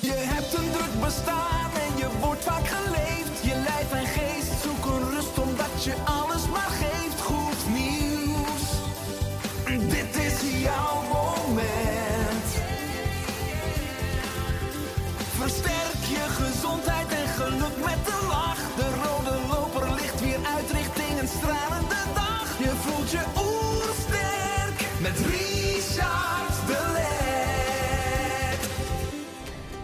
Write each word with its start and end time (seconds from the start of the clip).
Je 0.00 0.12
hebt 0.12 0.54
een 0.54 0.70
druk 0.70 1.00
bestaan 1.00 1.70
en 1.74 1.98
je 1.98 2.06
wordt 2.20 2.44
vaak 2.44 2.79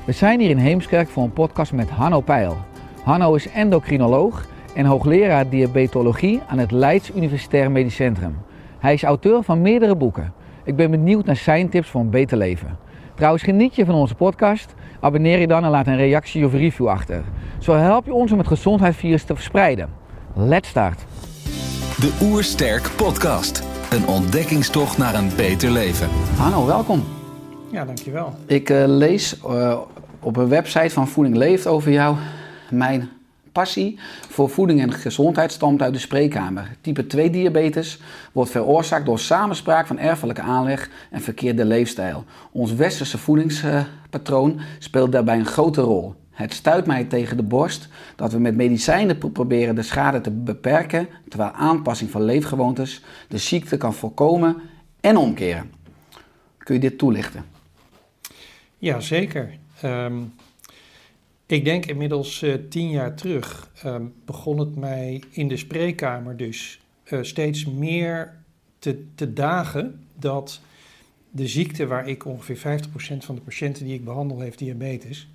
We 0.07 0.13
zijn 0.13 0.41
hier 0.41 0.51
in 0.51 0.57
Heemskerk 0.57 1.09
voor 1.09 1.23
een 1.23 1.33
podcast 1.33 1.73
met 1.73 1.91
Hanno 1.91 2.21
Peil. 2.21 2.57
Hanno 3.03 3.35
is 3.35 3.49
endocrinoloog 3.49 4.47
en 4.75 4.85
hoogleraar 4.85 5.49
diabetologie 5.49 6.41
aan 6.49 6.59
het 6.59 6.71
Leids 6.71 7.11
Universitair 7.15 7.71
Medisch 7.71 7.95
Centrum. 7.95 8.37
Hij 8.79 8.95
is 8.95 9.03
auteur 9.03 9.43
van 9.43 9.63
meerdere 9.63 9.97
boeken. 9.97 10.33
Ik 10.65 10.77
ben 10.77 10.91
benieuwd 10.91 11.25
naar 11.25 11.37
zijn 11.37 11.69
tips 11.69 11.89
voor 11.89 12.01
een 12.01 12.11
beter 12.11 12.37
leven. 12.37 12.79
Trouwens, 13.15 13.43
geniet 13.43 13.75
je 13.75 13.85
van 13.85 13.95
onze 13.95 14.15
podcast? 14.15 14.75
Abonneer 15.01 15.39
je 15.39 15.47
dan 15.47 15.65
en 15.65 15.71
laat 15.71 15.87
een 15.87 15.97
reactie 15.97 16.47
of 16.47 16.53
review 16.53 16.89
achter. 16.89 17.23
Zo 17.59 17.75
help 17.75 18.07
je 18.07 18.15
ons 18.15 18.33
om 18.33 18.39
het 18.39 18.47
gezondheidsvirus 18.47 19.25
te 19.25 19.35
verspreiden. 19.35 19.89
Let's 20.35 20.69
start. 20.69 21.05
De 22.01 22.19
Oersterk 22.23 22.91
Podcast. 22.97 23.63
Een 23.91 24.07
ontdekkingstocht 24.07 24.99
naar 24.99 25.15
een 25.15 25.31
beter 25.37 25.71
leven. 25.71 26.09
Hanno, 26.37 26.67
welkom. 26.67 27.03
Ja, 27.71 27.85
dankjewel. 27.85 28.35
Ik 28.47 28.71
eh, 28.71 28.85
lees 28.87 29.41
eh, 29.41 29.79
op 30.27 30.37
een 30.37 30.49
website 30.49 30.91
van 30.91 31.09
Voeding 31.09 31.37
Leeft 31.37 31.67
over 31.67 31.93
jou. 31.93 32.17
Mijn 32.71 33.09
passie 33.53 33.99
voor 34.29 34.51
voeding 34.51 34.81
en 34.81 34.93
gezondheid 34.93 35.53
stamt 35.53 35.83
uit 35.83 35.93
de 35.93 35.99
spreekkamer. 35.99 36.71
Type 36.81 37.07
2 37.07 37.31
diabetes 37.31 38.01
wordt 38.33 38.51
veroorzaakt 38.51 39.07
door 39.07 39.19
samenspraak 39.19 39.87
van 39.87 39.99
erfelijke 39.99 40.41
aanleg 40.41 40.91
en 41.11 41.21
verkeerde 41.21 41.65
leefstijl. 41.65 42.25
Ons 42.53 42.75
westerse 42.75 43.19
voedingspatroon 43.19 44.61
speelt 44.79 45.13
daarbij 45.13 45.39
een 45.39 45.47
grote 45.47 45.81
rol. 45.81 46.15
Het 46.31 46.53
stuit 46.53 46.87
mij 46.87 47.05
tegen 47.05 47.37
de 47.37 47.43
borst 47.43 47.89
dat 48.17 48.33
we 48.33 48.39
met 48.39 48.57
medicijnen 48.57 49.19
pro- 49.19 49.29
proberen 49.29 49.75
de 49.75 49.83
schade 49.83 50.21
te 50.21 50.31
beperken, 50.31 51.09
terwijl 51.29 51.51
aanpassing 51.51 52.11
van 52.11 52.23
leefgewoontes 52.23 53.03
de 53.29 53.39
ziekte 53.39 53.77
kan 53.77 53.95
voorkomen 53.95 54.57
en 55.01 55.17
omkeren. 55.17 55.71
Kun 56.59 56.75
je 56.75 56.81
dit 56.81 56.99
toelichten? 56.99 57.45
Ja, 58.79 59.01
zeker. 59.01 59.65
Ehm, 59.81 60.23
ik 61.47 61.65
denk 61.65 61.87
inmiddels 61.87 62.43
eh, 62.43 62.55
tien 62.69 62.91
jaar 62.91 63.15
terug 63.15 63.71
ehm, 63.83 64.05
begon 64.25 64.59
het 64.59 64.77
mij 64.77 65.23
in 65.31 65.49
de 65.49 65.57
spreekkamer 65.57 66.37
dus 66.37 66.81
eh, 67.05 67.23
steeds 67.23 67.65
meer 67.65 68.35
te, 68.79 69.05
te 69.15 69.33
dagen 69.33 70.07
dat 70.19 70.61
de 71.31 71.49
ziekte 71.49 71.87
waar 71.87 72.09
ik 72.09 72.25
ongeveer 72.25 72.81
50% 72.81 73.17
van 73.19 73.35
de 73.35 73.41
patiënten 73.41 73.85
die 73.85 73.95
ik 73.95 74.05
behandel 74.05 74.41
heeft 74.41 74.59
diabetes, 74.59 75.29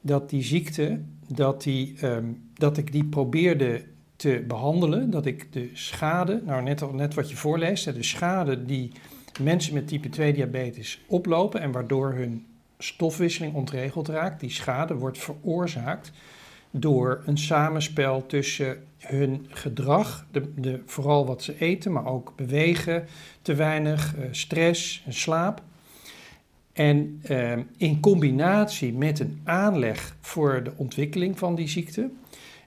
dat 0.00 0.30
die 0.30 0.42
ziekte, 0.42 1.00
dat, 1.26 1.62
die, 1.62 1.94
ehm, 2.00 2.24
dat 2.54 2.76
ik 2.76 2.92
die 2.92 3.04
probeerde 3.04 3.84
te 4.16 4.44
behandelen, 4.46 5.10
dat 5.10 5.26
ik 5.26 5.52
de 5.52 5.70
schade, 5.72 6.42
nou 6.44 6.62
net, 6.62 6.92
net 6.92 7.14
wat 7.14 7.30
je 7.30 7.36
voorleest, 7.36 7.94
de 7.94 8.02
schade 8.02 8.64
die 8.64 8.92
mensen 9.40 9.74
met 9.74 9.88
type 9.88 10.08
2 10.08 10.32
diabetes 10.32 11.00
oplopen 11.06 11.60
en 11.60 11.72
waardoor 11.72 12.12
hun 12.12 12.46
stofwisseling 12.82 13.54
ontregeld 13.54 14.08
raakt. 14.08 14.40
Die 14.40 14.50
schade 14.50 14.94
wordt 14.94 15.18
veroorzaakt 15.18 16.12
door 16.70 17.22
een 17.26 17.38
samenspel 17.38 18.26
tussen 18.26 18.84
hun 18.98 19.46
gedrag, 19.48 20.26
de, 20.30 20.52
de, 20.56 20.80
vooral 20.86 21.26
wat 21.26 21.42
ze 21.42 21.58
eten, 21.58 21.92
maar 21.92 22.06
ook 22.06 22.32
bewegen, 22.36 23.06
te 23.42 23.54
weinig, 23.54 24.16
eh, 24.16 24.24
stress 24.30 25.02
en 25.06 25.12
slaap. 25.12 25.62
En 26.72 27.20
eh, 27.22 27.52
in 27.76 28.00
combinatie 28.00 28.92
met 28.92 29.18
een 29.18 29.40
aanleg 29.44 30.16
voor 30.20 30.62
de 30.62 30.72
ontwikkeling 30.76 31.38
van 31.38 31.54
die 31.54 31.68
ziekte. 31.68 32.10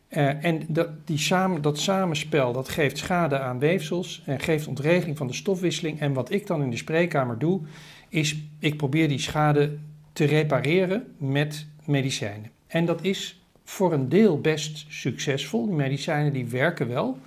Eh, 0.07 0.45
en 0.45 0.61
dat, 0.67 0.89
die 1.05 1.17
samen, 1.17 1.61
dat 1.61 1.79
samenspel 1.79 2.53
dat 2.53 2.69
geeft 2.69 2.97
schade 2.97 3.39
aan 3.39 3.59
weefsels 3.59 4.21
en 4.25 4.39
geeft 4.39 4.67
ontregeling 4.67 5.17
van 5.17 5.27
de 5.27 5.33
stofwisseling. 5.33 5.99
En 5.99 6.13
wat 6.13 6.31
ik 6.31 6.47
dan 6.47 6.61
in 6.61 6.69
de 6.69 6.77
spreekkamer 6.77 7.39
doe, 7.39 7.61
is 8.09 8.37
ik 8.59 8.77
probeer 8.77 9.07
die 9.07 9.19
schade 9.19 9.77
te 10.13 10.25
repareren 10.25 11.15
met 11.17 11.67
medicijnen. 11.85 12.51
En 12.67 12.85
dat 12.85 13.03
is 13.03 13.43
voor 13.63 13.93
een 13.93 14.09
deel 14.09 14.41
best 14.41 14.85
succesvol. 14.89 15.65
Die 15.65 15.75
medicijnen 15.75 16.33
die 16.33 16.45
werken 16.45 16.87
wel. 16.87 17.17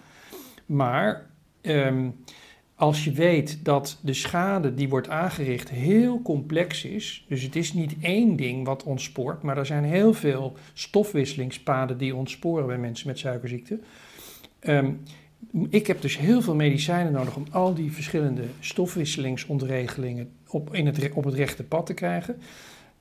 Maar 0.66 1.26
ehm, 1.60 2.08
als 2.74 3.04
je 3.04 3.12
weet 3.12 3.64
dat 3.64 3.98
de 4.02 4.14
schade 4.14 4.74
die 4.74 4.88
wordt 4.88 5.08
aangericht 5.08 5.68
heel 5.68 6.22
complex 6.22 6.84
is, 6.84 7.24
dus 7.28 7.42
het 7.42 7.56
is 7.56 7.72
niet 7.72 7.96
één 8.00 8.36
ding 8.36 8.66
wat 8.66 8.82
ontspoort, 8.82 9.42
maar 9.42 9.58
er 9.58 9.66
zijn 9.66 9.84
heel 9.84 10.12
veel 10.12 10.56
stofwisselingspaden 10.72 11.98
die 11.98 12.14
ontsporen 12.14 12.66
bij 12.66 12.78
mensen 12.78 13.06
met 13.06 13.18
suikerziekte. 13.18 13.78
Ehm, 14.58 14.92
ik 15.68 15.86
heb 15.86 16.00
dus 16.00 16.18
heel 16.18 16.42
veel 16.42 16.54
medicijnen 16.54 17.12
nodig 17.12 17.36
om 17.36 17.46
al 17.50 17.74
die 17.74 17.92
verschillende 17.92 18.44
stofwisselingsontregelingen 18.60 20.30
op, 20.48 20.74
in 20.74 20.86
het, 20.86 21.12
op 21.12 21.24
het 21.24 21.34
rechte 21.34 21.64
pad 21.64 21.86
te 21.86 21.94
krijgen. 21.94 22.40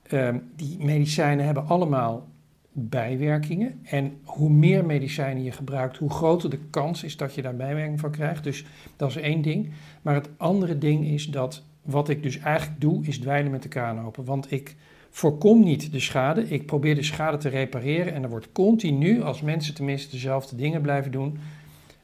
Ehm, 0.08 0.38
die 0.56 0.78
medicijnen 0.80 1.46
hebben 1.46 1.68
allemaal 1.68 2.28
bijwerkingen. 2.72 3.80
En 3.84 4.18
hoe 4.24 4.50
meer 4.50 4.86
medicijnen 4.86 5.44
je 5.44 5.52
gebruikt, 5.52 5.98
hoe 5.98 6.10
groter 6.10 6.50
de 6.50 6.60
kans 6.70 7.04
is 7.04 7.18
dat 7.18 7.36
je 7.36 7.42
daar 7.42 7.56
bijwerking 7.56 8.00
van 8.00 8.12
krijgt. 8.12 8.44
Dus 8.44 8.66
dat 8.96 9.10
is 9.10 9.16
één 9.16 9.42
ding. 9.42 9.72
Maar 10.02 10.14
het 10.14 10.30
andere 10.38 10.78
ding 10.78 11.06
is 11.06 11.26
dat 11.26 11.64
wat 11.82 12.10
ik 12.10 12.24
dus 12.24 12.40
eigenlijk 12.40 12.82
doe, 12.82 13.06
is 13.06 13.20
dweilen 13.20 13.52
met 13.52 13.64
de 13.64 13.68
kraan 13.68 14.06
open. 14.06 14.26
Want 14.26 14.52
ik 14.52 14.76
voorkom 15.10 15.64
niet 15.64 15.92
de 15.92 16.00
schade. 16.00 16.50
Ik 16.50 16.66
probeer 16.66 16.96
de 16.96 17.04
schade 17.04 17.38
te 17.38 17.50
repareren. 17.50 18.14
En 18.14 18.24
er 18.24 18.30
wordt 18.30 18.52
continu, 18.52 19.22
als 19.22 19.42
mensen 19.42 19.74
tenminste 19.74 20.12
dezelfde 20.12 20.56
dingen 20.56 20.82
blijven 20.82 21.12
doen, 21.12 21.38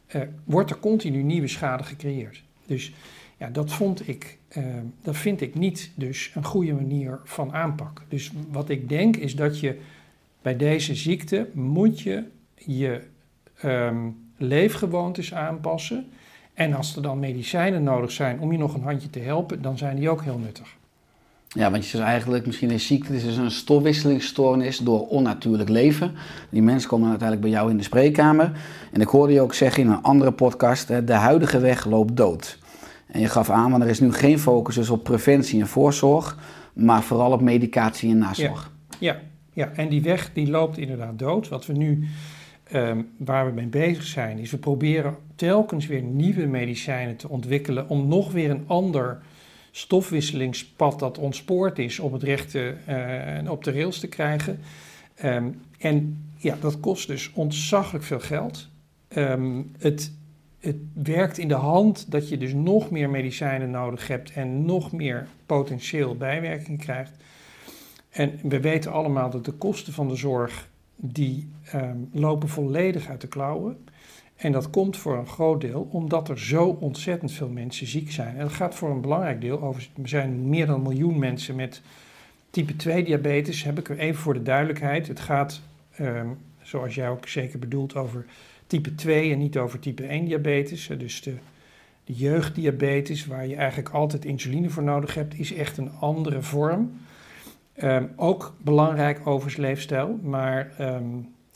eh, 0.08 0.22
wordt 0.44 0.70
er 0.70 0.80
continu 0.80 1.24
nieuwe 1.24 1.48
schade 1.48 1.84
gecreëerd. 1.84 2.44
Dus 2.66 2.94
ja, 3.41 3.50
dat, 3.50 3.72
vond 3.72 4.07
ik, 4.07 4.38
eh, 4.47 4.63
dat 5.02 5.18
vind 5.18 5.41
ik 5.41 5.56
niet 5.56 5.91
dus 5.96 6.31
een 6.35 6.44
goede 6.44 6.74
manier 6.74 7.19
van 7.24 7.53
aanpak. 7.53 8.03
Dus 8.07 8.31
wat 8.52 8.69
ik 8.69 8.90
denk 8.90 9.16
is 9.16 9.35
dat 9.35 9.59
je 9.59 9.79
bij 10.41 10.57
deze 10.57 10.96
ziekte 10.96 11.47
moet 11.53 12.00
je 12.00 12.24
je 12.56 13.02
ehm, 13.57 14.09
leefgewoontes 14.38 15.34
aanpassen. 15.34 16.06
En 16.53 16.74
als 16.74 16.96
er 16.96 17.02
dan 17.02 17.19
medicijnen 17.19 17.84
nodig 17.84 18.12
zijn 18.12 18.40
om 18.40 18.52
je 18.52 18.57
nog 18.57 18.74
een 18.74 18.84
handje 18.84 19.09
te 19.09 19.19
helpen, 19.19 19.62
dan 19.62 19.78
zijn 19.78 19.96
die 19.96 20.09
ook 20.09 20.23
heel 20.23 20.38
nuttig. 20.38 20.75
Ja, 21.47 21.72
want 21.72 21.84
je 21.84 21.90
zegt 21.90 22.03
eigenlijk, 22.03 22.46
misschien 22.46 22.72
is 22.72 22.88
ziekte, 22.88 23.16
is 23.16 23.38
een 23.38 23.52
stofwisselingsstoornis 23.52 24.78
door 24.78 25.08
onnatuurlijk 25.08 25.69
leven. 25.69 26.11
Die 26.49 26.61
mensen 26.61 26.90
komen 26.90 27.09
uiteindelijk 27.09 27.47
bij 27.47 27.58
jou 27.58 27.72
in 27.72 27.78
de 27.78 27.84
spreekkamer. 27.84 28.52
En 28.91 29.02
ik 29.02 29.08
hoorde 29.08 29.34
je 29.34 29.41
ook 29.41 29.53
zeggen 29.53 29.84
in 29.84 29.90
een 29.90 30.02
andere 30.02 30.32
podcast, 30.32 31.08
de 31.08 31.14
huidige 31.14 31.59
weg 31.59 31.85
loopt 31.85 32.17
dood. 32.17 32.59
En 33.11 33.19
je 33.19 33.28
gaf 33.28 33.49
aan, 33.49 33.72
want 33.72 33.84
er 33.84 33.90
is 33.90 33.99
nu 33.99 34.13
geen 34.13 34.40
focus 34.40 34.75
dus 34.75 34.90
op 34.90 35.03
preventie 35.03 35.59
en 35.59 35.67
voorzorg, 35.67 36.37
maar 36.73 37.03
vooral 37.03 37.31
op 37.31 37.41
medicatie 37.41 38.09
en 38.09 38.17
nazorg. 38.17 38.72
Ja, 38.99 39.19
ja, 39.53 39.72
en 39.75 39.90
die 39.90 40.02
weg 40.02 40.34
die 40.34 40.49
loopt 40.49 40.78
inderdaad 40.78 41.19
dood. 41.19 41.47
Wat 41.47 41.66
we 41.66 41.73
nu, 41.73 42.08
ehm, 42.63 43.02
waar 43.17 43.46
we 43.46 43.52
mee 43.52 43.67
bezig 43.67 44.03
zijn, 44.03 44.37
is 44.40 44.52
we 44.52 44.58
proberen 44.58 45.16
telkens 45.35 45.87
weer 45.87 46.02
nieuwe 46.02 46.46
medicijnen 46.46 47.16
te 47.16 47.29
ontwikkelen 47.29 47.90
om 47.90 48.08
nog 48.08 48.31
weer 48.31 48.49
een 48.49 48.63
ander 48.67 49.22
stofwisselingspad 49.72 50.99
dat 50.99 51.17
ontspoord 51.17 51.79
is 51.79 51.99
op 51.99 52.11
het 52.11 52.23
rechte, 52.23 52.75
eh, 52.85 53.52
op 53.52 53.63
de 53.63 53.72
rails 53.72 53.99
te 53.99 54.08
krijgen. 54.08 54.59
Ehm, 55.16 55.49
en 55.78 56.25
ja, 56.37 56.58
dat 56.59 56.79
kost 56.79 57.08
dus 57.08 57.31
ontzaglijk 57.34 58.03
veel 58.03 58.19
geld. 58.19 58.67
Ehm, 59.08 59.61
het, 59.78 60.11
het 60.61 60.75
werkt 60.93 61.37
in 61.37 61.47
de 61.47 61.53
hand 61.53 62.11
dat 62.11 62.29
je 62.29 62.37
dus 62.37 62.53
nog 62.53 62.91
meer 62.91 63.09
medicijnen 63.09 63.72
nodig 63.72 64.08
hebt 64.08 64.31
en 64.31 64.66
nog 64.66 64.91
meer 64.91 65.28
potentieel 65.46 66.16
bijwerking 66.17 66.79
krijgt. 66.79 67.11
En 68.09 68.40
we 68.43 68.59
weten 68.59 68.91
allemaal 68.91 69.29
dat 69.29 69.46
de 69.46 69.52
kosten 69.52 69.93
van 69.93 70.08
de 70.08 70.16
zorg, 70.16 70.69
die 70.96 71.49
ehm, 71.63 71.97
lopen 72.11 72.49
volledig 72.49 73.08
uit 73.08 73.22
de 73.22 73.28
klauwen. 73.28 73.78
En 74.35 74.52
dat 74.52 74.69
komt 74.69 74.97
voor 74.97 75.17
een 75.17 75.28
groot 75.28 75.61
deel 75.61 75.87
omdat 75.91 76.29
er 76.29 76.40
zo 76.40 76.66
ontzettend 76.66 77.31
veel 77.31 77.49
mensen 77.49 77.87
ziek 77.87 78.11
zijn. 78.11 78.35
En 78.35 78.41
dat 78.41 78.53
gaat 78.53 78.75
voor 78.75 78.90
een 78.90 79.02
belangrijk 79.02 79.41
deel 79.41 79.61
over. 79.61 79.90
Er 80.02 80.09
zijn 80.09 80.49
meer 80.49 80.66
dan 80.66 80.75
een 80.75 80.81
miljoen 80.81 81.19
mensen 81.19 81.55
met 81.55 81.81
type 82.49 82.75
2 82.75 83.03
diabetes. 83.03 83.63
Heb 83.63 83.79
ik 83.79 83.90
er 83.90 83.97
even 83.97 84.22
voor 84.22 84.34
de 84.34 84.43
duidelijkheid. 84.43 85.08
Het 85.08 85.19
gaat, 85.19 85.61
ehm, 85.96 86.28
zoals 86.61 86.96
jij 86.96 87.09
ook 87.09 87.28
zeker 87.28 87.59
bedoelt, 87.59 87.96
over 87.96 88.25
type 88.72 88.96
2 88.96 89.32
en 89.32 89.38
niet 89.38 89.58
over 89.58 89.79
type 89.79 90.03
1 90.03 90.26
diabetes. 90.26 90.90
Dus 90.97 91.22
de, 91.22 91.34
de 92.03 92.14
jeugddiabetes, 92.14 93.26
waar 93.26 93.47
je 93.47 93.56
eigenlijk 93.56 93.90
altijd 93.90 94.26
insuline 94.26 94.70
voor 94.70 94.84
nodig 94.84 95.14
hebt, 95.14 95.40
is 95.40 95.53
echt 95.53 95.78
een 95.78 95.91
andere 96.00 96.41
vorm. 96.41 96.91
Ehm, 97.73 98.06
ook 98.16 98.56
belangrijk 98.58 99.20
overigens 99.20 99.56
leefstijl, 99.56 100.20
maar 100.23 100.73
ehm, 100.78 101.06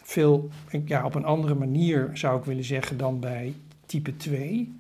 veel 0.04 0.50
ja, 0.86 1.06
op 1.06 1.16
een 1.16 1.26
andere 1.26 1.56
manier 1.56 2.10
zou 2.14 2.40
ik 2.40 2.46
willen 2.46 2.64
zeggen 2.64 2.98
dan 2.98 3.20
bij 3.20 3.54
type 3.86 4.18
2. 4.18 4.80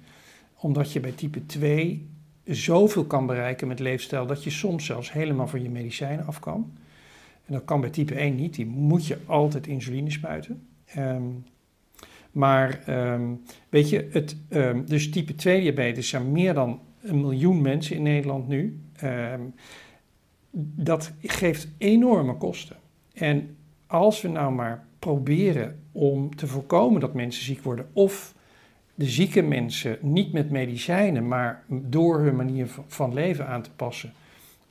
Omdat 0.55 0.91
je 0.91 0.99
bij 0.99 1.11
type 1.11 1.45
2 1.45 2.09
zoveel 2.45 3.05
kan 3.05 3.25
bereiken 3.25 3.67
met 3.67 3.79
leefstijl 3.79 4.25
dat 4.25 4.43
je 4.43 4.49
soms 4.49 4.85
zelfs 4.85 5.11
helemaal 5.11 5.47
van 5.47 5.63
je 5.63 5.69
medicijnen 5.69 6.25
af 6.25 6.39
kan. 6.39 6.71
En 7.45 7.53
dat 7.53 7.65
kan 7.65 7.81
bij 7.81 7.89
type 7.89 8.15
1 8.15 8.35
niet, 8.35 8.55
die 8.55 8.65
moet 8.65 9.07
je 9.07 9.17
altijd 9.25 9.67
insuline 9.67 10.11
spuiten. 10.11 10.67
Ehm, 10.85 11.23
maar 12.35 12.83
weet 13.69 13.89
je, 13.89 14.07
het, 14.11 14.37
dus 14.87 15.09
type 15.09 15.35
2 15.35 15.61
diabetes 15.61 16.09
zijn 16.09 16.31
meer 16.31 16.53
dan 16.53 16.79
een 17.01 17.21
miljoen 17.21 17.61
mensen 17.61 17.95
in 17.95 18.01
Nederland 18.01 18.47
nu 18.47 18.79
dat 20.57 21.11
geeft 21.21 21.67
enorme 21.77 22.37
kosten. 22.37 22.75
En 23.13 23.55
als 23.87 24.21
we 24.21 24.27
nou 24.27 24.53
maar 24.53 24.85
proberen 24.99 25.79
om 25.91 26.35
te 26.35 26.47
voorkomen 26.47 27.01
dat 27.01 27.13
mensen 27.13 27.43
ziek 27.43 27.63
worden, 27.63 27.89
of 27.93 28.35
de 28.95 29.05
zieke 29.05 29.41
mensen 29.41 29.97
niet 30.01 30.33
met 30.33 30.49
medicijnen, 30.49 31.27
maar 31.27 31.63
door 31.67 32.19
hun 32.19 32.35
manier 32.35 32.67
van 32.87 33.13
leven 33.13 33.47
aan 33.47 33.61
te 33.61 33.71
passen, 33.75 34.13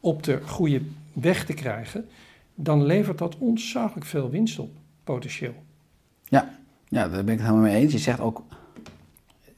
op 0.01 0.23
de 0.23 0.41
goede 0.43 0.81
weg 1.13 1.45
te 1.45 1.55
krijgen, 1.55 2.09
dan 2.55 2.85
levert 2.85 3.19
dat 3.19 3.39
ontzaglijk 3.39 4.07
veel 4.07 4.31
winst 4.31 4.59
op, 4.59 4.71
potentieel. 5.05 5.55
Ja, 6.25 6.59
ja, 6.95 7.09
daar 7.09 7.25
ben 7.25 7.35
ik 7.35 7.41
het 7.41 7.49
helemaal 7.49 7.71
mee 7.71 7.83
eens. 7.83 7.93
Je 7.93 7.99
zegt 7.99 8.21
ook, 8.21 8.43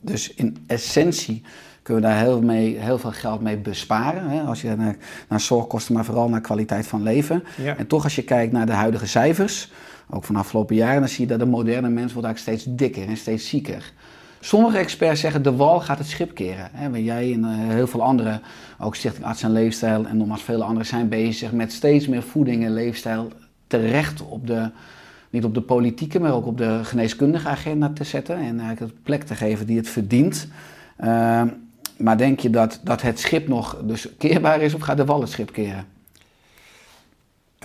dus 0.00 0.34
in 0.34 0.56
essentie 0.66 1.42
kunnen 1.82 2.02
we 2.02 2.08
daar 2.08 2.18
heel, 2.18 2.42
mee, 2.42 2.78
heel 2.78 2.98
veel 2.98 3.12
geld 3.12 3.40
mee 3.40 3.56
besparen. 3.56 4.30
Hè? 4.30 4.40
Als 4.40 4.60
je 4.60 4.76
naar, 4.76 4.96
naar 5.28 5.40
zorgkosten, 5.40 5.94
maar 5.94 6.04
vooral 6.04 6.28
naar 6.28 6.40
kwaliteit 6.40 6.86
van 6.86 7.02
leven. 7.02 7.44
En 7.76 7.86
toch 7.86 8.04
als 8.04 8.14
je 8.14 8.22
kijkt 8.22 8.52
naar 8.52 8.66
de 8.66 8.72
huidige 8.72 9.06
cijfers, 9.06 9.72
ook 10.10 10.24
van 10.24 10.34
de 10.34 10.40
afgelopen 10.40 10.76
jaren, 10.76 11.00
dan 11.00 11.08
zie 11.08 11.20
je 11.20 11.26
dat 11.26 11.38
de 11.38 11.46
moderne 11.46 11.88
mens 11.88 12.12
wordt 12.12 12.26
eigenlijk 12.26 12.58
steeds 12.58 12.76
dikker 12.76 13.08
en 13.08 13.16
steeds 13.16 13.48
zieker. 13.48 13.92
Sommige 14.40 14.78
experts 14.78 15.20
zeggen 15.20 15.42
de 15.42 15.56
wal 15.56 15.80
gaat 15.80 15.98
het 15.98 16.06
schip 16.06 16.34
keren. 16.34 16.70
Hè? 16.72 16.98
Jij 16.98 17.32
en 17.32 17.40
uh, 17.40 17.48
heel 17.50 17.86
veel 17.86 18.02
anderen, 18.02 18.42
ook 18.78 18.94
Stichting 18.94 19.24
Arts 19.24 19.42
en 19.42 19.52
Leefstijl 19.52 20.06
en 20.06 20.16
nogmaals 20.16 20.42
vele 20.42 20.64
anderen, 20.64 20.86
zijn 20.86 21.08
bezig 21.08 21.52
met 21.52 21.72
steeds 21.72 22.08
meer 22.08 22.22
voeding 22.22 22.64
en 22.64 22.72
leefstijl 22.72 23.30
terecht 23.66 24.22
op 24.22 24.46
de, 24.46 24.70
niet 25.30 25.44
op 25.44 25.54
de 25.54 25.60
politieke, 25.60 26.20
maar 26.20 26.32
ook 26.32 26.46
op 26.46 26.58
de 26.58 26.80
geneeskundige 26.84 27.48
agenda 27.48 27.90
te 27.92 28.04
zetten. 28.04 28.36
En 28.36 28.60
eigenlijk 28.60 28.80
een 28.80 29.02
plek 29.02 29.22
te 29.22 29.34
geven 29.34 29.66
die 29.66 29.76
het 29.76 29.88
verdient. 29.88 30.48
Uh, 31.00 31.42
maar 31.98 32.18
denk 32.18 32.40
je 32.40 32.50
dat, 32.50 32.80
dat 32.84 33.02
het 33.02 33.18
schip 33.18 33.48
nog 33.48 33.82
dus 33.84 34.08
keerbaar 34.18 34.60
is 34.60 34.74
of 34.74 34.80
gaat 34.80 34.96
de 34.96 35.04
wal 35.04 35.20
het 35.20 35.30
schip 35.30 35.52
keren? 35.52 35.86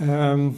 Um, 0.02 0.56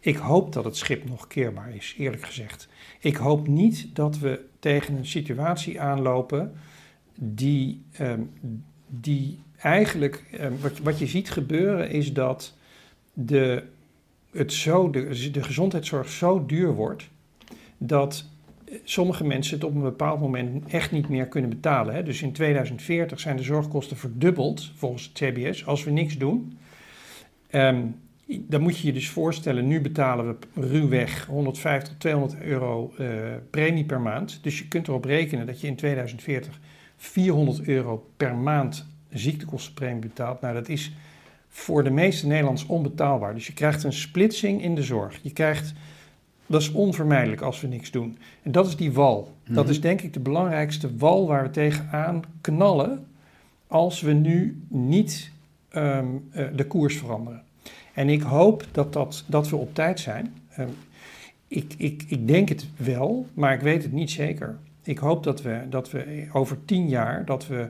ik 0.00 0.16
hoop 0.16 0.52
dat 0.52 0.64
het 0.64 0.76
schip 0.76 1.08
nog 1.08 1.26
keerbaar 1.26 1.74
is, 1.74 1.94
eerlijk 1.98 2.22
gezegd. 2.22 2.68
Ik 2.98 3.16
hoop 3.16 3.46
niet 3.46 3.86
dat 3.92 4.18
we 4.18 4.44
tegen 4.58 4.96
een 4.96 5.06
situatie 5.06 5.80
aanlopen 5.80 6.52
die, 7.14 7.82
um, 8.00 8.30
die 8.86 9.38
eigenlijk, 9.56 10.24
wat, 10.60 10.78
wat 10.78 10.98
je 10.98 11.06
ziet 11.06 11.30
gebeuren 11.30 11.90
is 11.90 12.12
dat 12.12 12.54
de, 13.12 13.62
het 14.32 14.52
zo, 14.52 14.90
de, 14.90 15.30
de 15.30 15.42
gezondheidszorg 15.42 16.08
zo 16.08 16.46
duur 16.46 16.74
wordt 16.74 17.08
dat 17.78 18.24
sommige 18.84 19.24
mensen 19.24 19.54
het 19.54 19.64
op 19.64 19.74
een 19.74 19.82
bepaald 19.82 20.20
moment 20.20 20.66
echt 20.66 20.92
niet 20.92 21.08
meer 21.08 21.26
kunnen 21.26 21.50
betalen. 21.50 21.94
Hè. 21.94 22.02
Dus 22.02 22.22
in 22.22 22.32
2040 22.32 23.20
zijn 23.20 23.36
de 23.36 23.42
zorgkosten 23.42 23.96
verdubbeld 23.96 24.72
volgens 24.76 25.04
het 25.04 25.12
CBS 25.12 25.66
als 25.66 25.84
we 25.84 25.90
niks 25.90 26.18
doen. 26.18 26.58
Um, 27.50 27.94
dan 28.26 28.60
moet 28.60 28.78
je 28.78 28.86
je 28.86 28.92
dus 28.92 29.08
voorstellen, 29.08 29.66
nu 29.66 29.80
betalen 29.80 30.26
we 30.26 30.60
ruwweg 30.60 31.26
150 31.26 31.88
tot 31.88 32.00
200 32.00 32.40
euro 32.40 32.92
uh, 32.98 33.08
premie 33.50 33.84
per 33.84 34.00
maand. 34.00 34.38
Dus 34.42 34.58
je 34.58 34.68
kunt 34.68 34.88
erop 34.88 35.04
rekenen 35.04 35.46
dat 35.46 35.60
je 35.60 35.66
in 35.66 35.76
2040 35.76 36.60
400 36.96 37.62
euro 37.68 38.10
per 38.16 38.34
maand 38.34 38.86
ziektekostenpremie 39.10 40.00
betaalt. 40.00 40.40
Nou, 40.40 40.54
dat 40.54 40.68
is 40.68 40.92
voor 41.48 41.84
de 41.84 41.90
meeste 41.90 42.26
Nederlanders 42.26 42.66
onbetaalbaar. 42.66 43.34
Dus 43.34 43.46
je 43.46 43.52
krijgt 43.52 43.84
een 43.84 43.92
splitsing 43.92 44.62
in 44.62 44.74
de 44.74 44.82
zorg. 44.82 45.18
Je 45.22 45.32
krijgt 45.32 45.72
dat 46.46 46.60
is 46.60 46.72
onvermijdelijk 46.72 47.40
als 47.40 47.60
we 47.60 47.66
niks 47.66 47.90
doen. 47.90 48.18
En 48.42 48.52
dat 48.52 48.66
is 48.66 48.76
die 48.76 48.92
wal. 48.92 49.32
Dat 49.44 49.64
mhm. 49.64 49.72
is 49.72 49.80
denk 49.80 50.00
ik 50.00 50.12
de 50.12 50.20
belangrijkste 50.20 50.96
wal 50.96 51.26
waar 51.26 51.42
we 51.42 51.50
tegenaan 51.50 52.22
knallen 52.40 53.06
als 53.66 54.00
we 54.00 54.12
nu 54.12 54.62
niet 54.68 55.30
ehm, 55.68 56.06
eh, 56.30 56.46
de 56.54 56.66
koers 56.66 56.96
veranderen. 56.96 57.42
En 57.94 58.08
ik 58.08 58.22
hoop 58.22 58.64
dat, 58.72 58.92
dat, 58.92 59.24
dat 59.26 59.48
we 59.48 59.56
op 59.56 59.74
tijd 59.74 60.00
zijn. 60.00 60.34
Um, 60.58 60.68
ik, 61.48 61.74
ik, 61.76 62.04
ik 62.08 62.28
denk 62.28 62.48
het 62.48 62.66
wel, 62.76 63.26
maar 63.34 63.54
ik 63.54 63.60
weet 63.60 63.82
het 63.82 63.92
niet 63.92 64.10
zeker. 64.10 64.58
Ik 64.82 64.98
hoop 64.98 65.24
dat 65.24 65.42
we, 65.42 65.60
dat 65.70 65.90
we 65.90 66.28
over 66.32 66.64
tien 66.64 66.88
jaar 66.88 67.24
dat 67.24 67.46
we 67.46 67.68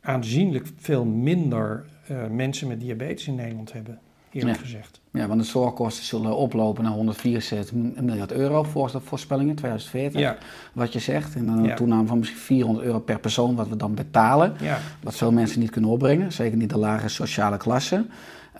aanzienlijk 0.00 0.66
veel 0.76 1.04
minder 1.04 1.84
uh, 2.10 2.26
mensen 2.26 2.68
met 2.68 2.80
diabetes 2.80 3.26
in 3.26 3.34
Nederland 3.34 3.72
hebben 3.72 3.98
eerlijk 4.34 4.58
gezegd. 4.58 5.00
Ja, 5.12 5.26
want 5.26 5.40
de 5.40 5.46
zorgkosten 5.46 6.04
zullen 6.04 6.36
oplopen 6.36 6.84
naar 6.84 6.92
174 6.92 7.74
miljard 8.00 8.32
euro 8.32 8.62
volgens 8.62 8.92
de 8.92 9.00
voorspellingen 9.00 9.54
2040. 9.54 10.20
Ja. 10.20 10.36
Wat 10.72 10.92
je 10.92 10.98
zegt. 10.98 11.34
En 11.34 11.46
dan 11.46 11.64
een 11.64 11.74
toename 11.74 12.06
van 12.06 12.18
misschien 12.18 12.40
400 12.40 12.86
euro 12.86 12.98
per 12.98 13.18
persoon 13.18 13.54
wat 13.54 13.68
we 13.68 13.76
dan 13.76 13.94
betalen. 13.94 14.54
Ja. 14.60 14.78
Wat 15.02 15.16
veel 15.16 15.32
mensen 15.32 15.60
niet 15.60 15.70
kunnen 15.70 15.90
opbrengen. 15.90 16.32
Zeker 16.32 16.56
niet 16.56 16.70
de 16.70 16.78
lage 16.78 17.08
sociale 17.08 17.56
klasse. 17.56 18.04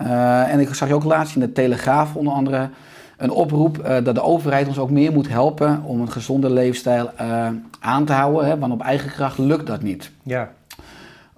Uh, 0.03 0.53
en 0.53 0.61
ik 0.61 0.75
zag 0.75 0.89
je 0.89 0.95
ook 0.95 1.05
laatst 1.05 1.35
in 1.35 1.41
de 1.41 1.53
Telegraaf 1.53 2.17
onder 2.17 2.33
andere 2.33 2.71
een 3.17 3.31
oproep 3.31 3.79
uh, 3.79 4.05
dat 4.05 4.15
de 4.15 4.23
overheid 4.23 4.69
ons 4.69 4.79
ook 4.79 4.91
meer 4.91 5.13
moet 5.13 5.29
helpen 5.29 5.83
om 5.83 6.01
een 6.01 6.11
gezonde 6.11 6.51
leefstijl 6.51 7.11
uh, 7.21 7.49
aan 7.81 8.05
te 8.05 8.13
houden. 8.13 8.47
Hè, 8.47 8.59
want 8.59 8.73
op 8.73 8.81
eigen 8.81 9.11
kracht 9.11 9.39
lukt 9.39 9.67
dat 9.67 9.83
niet. 9.83 10.11
Ja. 10.23 10.53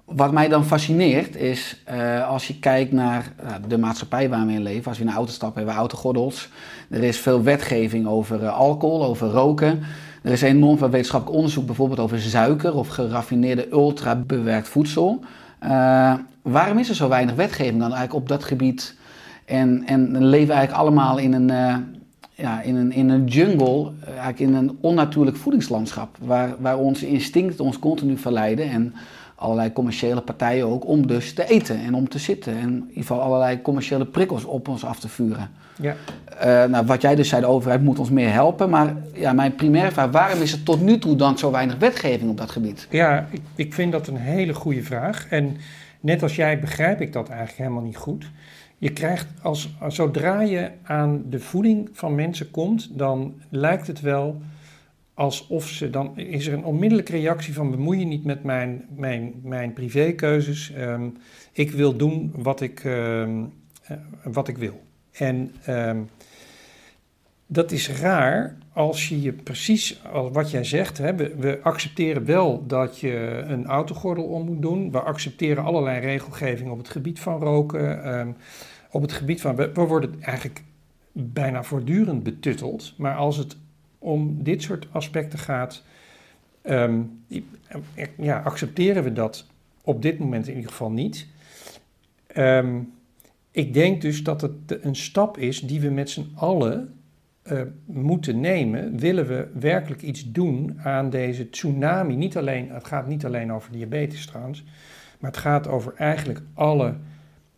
Wat 0.07 0.31
mij 0.31 0.47
dan 0.47 0.65
fascineert 0.65 1.35
is, 1.35 1.83
uh, 1.91 2.29
als 2.29 2.47
je 2.47 2.59
kijkt 2.59 2.91
naar 2.91 3.33
uh, 3.43 3.53
de 3.67 3.77
maatschappij 3.77 4.29
waar 4.29 4.45
we 4.45 4.51
in 4.51 4.61
leven, 4.61 4.87
als 4.87 4.97
we 4.97 5.03
in 5.03 5.09
een 5.09 5.15
auto 5.15 5.31
stappen, 5.31 5.57
hebben 5.57 5.73
we 5.73 5.79
autogordels. 5.79 6.49
Er 6.89 7.03
is 7.03 7.19
veel 7.19 7.43
wetgeving 7.43 8.07
over 8.07 8.43
uh, 8.43 8.57
alcohol, 8.57 9.05
over 9.05 9.27
roken. 9.27 9.79
Er 10.23 10.31
is 10.31 10.41
enorm 10.41 10.77
veel 10.77 10.89
wetenschappelijk 10.89 11.37
onderzoek 11.37 11.65
bijvoorbeeld 11.65 11.99
over 11.99 12.19
suiker 12.19 12.75
of 12.75 12.87
geraffineerde 12.87 13.71
ultra-bewerkt 13.71 14.67
voedsel. 14.67 15.23
waarom 16.41 16.77
is 16.77 16.89
er 16.89 16.95
zo 16.95 17.09
weinig 17.09 17.35
wetgeving 17.35 17.79
dan 17.79 17.93
eigenlijk 17.93 18.13
op 18.13 18.27
dat 18.27 18.43
gebied? 18.43 18.95
En, 19.45 19.83
en 19.85 20.25
leven 20.25 20.53
eigenlijk 20.53 20.81
allemaal 20.81 21.17
in 21.17 21.33
een, 21.33 21.47
ja, 22.33 22.61
in 22.61 22.75
een, 22.75 22.91
in 22.91 23.09
een 23.09 23.25
jungle, 23.25 23.91
eigenlijk 24.05 24.39
in 24.39 24.53
een 24.53 24.77
onnatuurlijk 24.81 25.37
voedingslandschap, 25.37 26.17
waar, 26.19 26.55
waar 26.59 26.77
onze 26.77 27.07
instincten 27.07 27.65
ons 27.65 27.79
continu 27.79 28.17
verleiden 28.17 28.69
en 28.69 28.93
allerlei 29.39 29.73
commerciële 29.73 30.21
partijen 30.21 30.67
ook 30.67 30.87
om 30.87 31.07
dus 31.07 31.33
te 31.33 31.49
eten 31.49 31.79
en 31.79 31.93
om 31.93 32.09
te 32.09 32.19
zitten. 32.19 32.53
En 32.53 32.69
in 32.69 32.85
ieder 32.87 33.01
geval 33.01 33.21
allerlei 33.21 33.61
commerciële 33.61 34.05
prikkels 34.05 34.45
op 34.45 34.67
ons 34.67 34.85
af 34.85 34.99
te 34.99 35.07
vuren. 35.07 35.49
Ja. 35.81 35.95
Uh, 36.35 36.71
nou, 36.71 36.85
wat 36.85 37.01
jij 37.01 37.15
dus 37.15 37.29
zei, 37.29 37.41
de 37.41 37.47
overheid 37.47 37.81
moet 37.81 37.99
ons 37.99 38.09
meer 38.09 38.31
helpen. 38.31 38.69
Maar 38.69 38.95
ja, 39.13 39.33
mijn 39.33 39.55
primaire 39.55 39.91
vraag, 39.91 40.11
waarom 40.11 40.41
is 40.41 40.51
er 40.51 40.63
tot 40.63 40.81
nu 40.81 40.97
toe 40.99 41.15
dan 41.15 41.37
zo 41.37 41.51
weinig 41.51 41.77
wetgeving 41.77 42.29
op 42.29 42.37
dat 42.37 42.51
gebied? 42.51 42.87
Ja, 42.89 43.27
ik, 43.31 43.41
ik 43.55 43.73
vind 43.73 43.91
dat 43.91 44.07
een 44.07 44.17
hele 44.17 44.53
goede 44.53 44.83
vraag. 44.83 45.27
En 45.29 45.57
net 45.99 46.23
als 46.23 46.35
jij 46.35 46.59
begrijp 46.59 47.01
ik 47.01 47.13
dat 47.13 47.29
eigenlijk 47.29 47.57
helemaal 47.57 47.83
niet 47.83 47.97
goed. 47.97 48.25
Je 48.77 48.89
krijgt 48.89 49.27
als, 49.41 49.69
zodra 49.87 50.41
je 50.41 50.69
aan 50.83 51.23
de 51.29 51.39
voeding 51.39 51.89
van 51.93 52.15
mensen 52.15 52.51
komt, 52.51 52.89
dan 52.97 53.33
lijkt 53.49 53.87
het 53.87 54.01
wel 54.01 54.41
alsof 55.17 55.67
ze 55.67 55.89
dan 55.89 56.17
is 56.17 56.47
er 56.47 56.53
een 56.53 56.63
onmiddellijke 56.63 57.11
reactie 57.11 57.53
van 57.53 57.71
bemoei 57.71 57.99
je 57.99 58.05
niet 58.05 58.23
met 58.23 58.43
mijn, 58.43 58.85
mijn, 58.95 59.33
mijn 59.43 59.73
privékeuzes. 59.73 60.73
Um, 60.77 61.17
ik 61.51 61.71
wil 61.71 61.95
doen 61.95 62.33
wat 62.35 62.61
ik, 62.61 62.83
um, 62.83 63.53
uh, 63.91 63.97
wat 64.23 64.47
ik 64.47 64.57
wil. 64.57 64.81
En 65.11 65.55
um, 65.69 66.09
dat 67.47 67.71
is 67.71 67.89
raar 67.89 68.57
als 68.73 69.09
je 69.09 69.21
je 69.21 69.33
precies 69.33 70.03
als 70.05 70.31
wat 70.31 70.51
jij 70.51 70.63
zegt. 70.63 70.97
Hè, 70.97 71.15
we, 71.15 71.35
we, 71.35 71.59
accepteren 71.61 72.25
wel 72.25 72.67
dat 72.67 72.99
je 72.99 73.43
een 73.47 73.65
autogordel 73.65 74.25
om 74.25 74.45
moet 74.45 74.61
doen. 74.61 74.91
We 74.91 74.99
accepteren 74.99 75.63
allerlei 75.63 75.99
regelgeving 75.99 76.71
op 76.71 76.77
het 76.77 76.89
gebied 76.89 77.19
van 77.19 77.39
roken. 77.39 78.35
op 78.91 79.01
het 79.01 79.11
gebied 79.11 79.41
van, 79.41 79.55
we, 79.55 79.71
we 79.73 79.81
worden 79.81 80.15
eigenlijk 80.21 80.63
bijna 81.11 81.63
voortdurend 81.63 82.23
betutteld, 82.23 82.93
maar 82.97 83.15
als 83.15 83.37
het 83.37 83.57
om 83.99 84.43
dit 84.43 84.61
soort 84.61 84.87
aspecten 84.91 85.39
gaat, 85.39 85.83
ehm, 86.61 87.01
eh, 87.27 88.05
ja, 88.17 88.39
accepteren 88.39 89.03
we 89.03 89.13
dat 89.13 89.45
op 89.81 90.01
dit 90.01 90.19
moment 90.19 90.47
in 90.47 90.55
ieder 90.55 90.71
geval 90.71 90.91
niet. 90.91 91.27
Ehm, 92.27 92.79
ik 93.51 93.73
denk 93.73 94.01
dus 94.01 94.23
dat 94.23 94.41
het 94.41 94.51
een 94.81 94.95
stap 94.95 95.37
is 95.37 95.59
die 95.59 95.81
we 95.81 95.89
met 95.89 96.09
z'n 96.09 96.31
allen 96.35 96.91
eh, 97.41 97.61
moeten 97.85 98.39
nemen. 98.39 98.97
Willen 98.97 99.27
we 99.27 99.47
werkelijk 99.59 100.01
iets 100.01 100.31
doen 100.31 100.79
aan 100.83 101.09
deze 101.09 101.49
tsunami? 101.49 102.15
Niet 102.15 102.37
alleen, 102.37 102.71
het 102.71 102.87
gaat 102.87 103.07
niet 103.07 103.25
alleen 103.25 103.51
over 103.51 103.71
diabetes 103.71 104.25
trouwens, 104.25 104.63
maar 105.19 105.31
het 105.31 105.39
gaat 105.39 105.67
over 105.67 105.93
eigenlijk 105.95 106.41
alle 106.53 106.95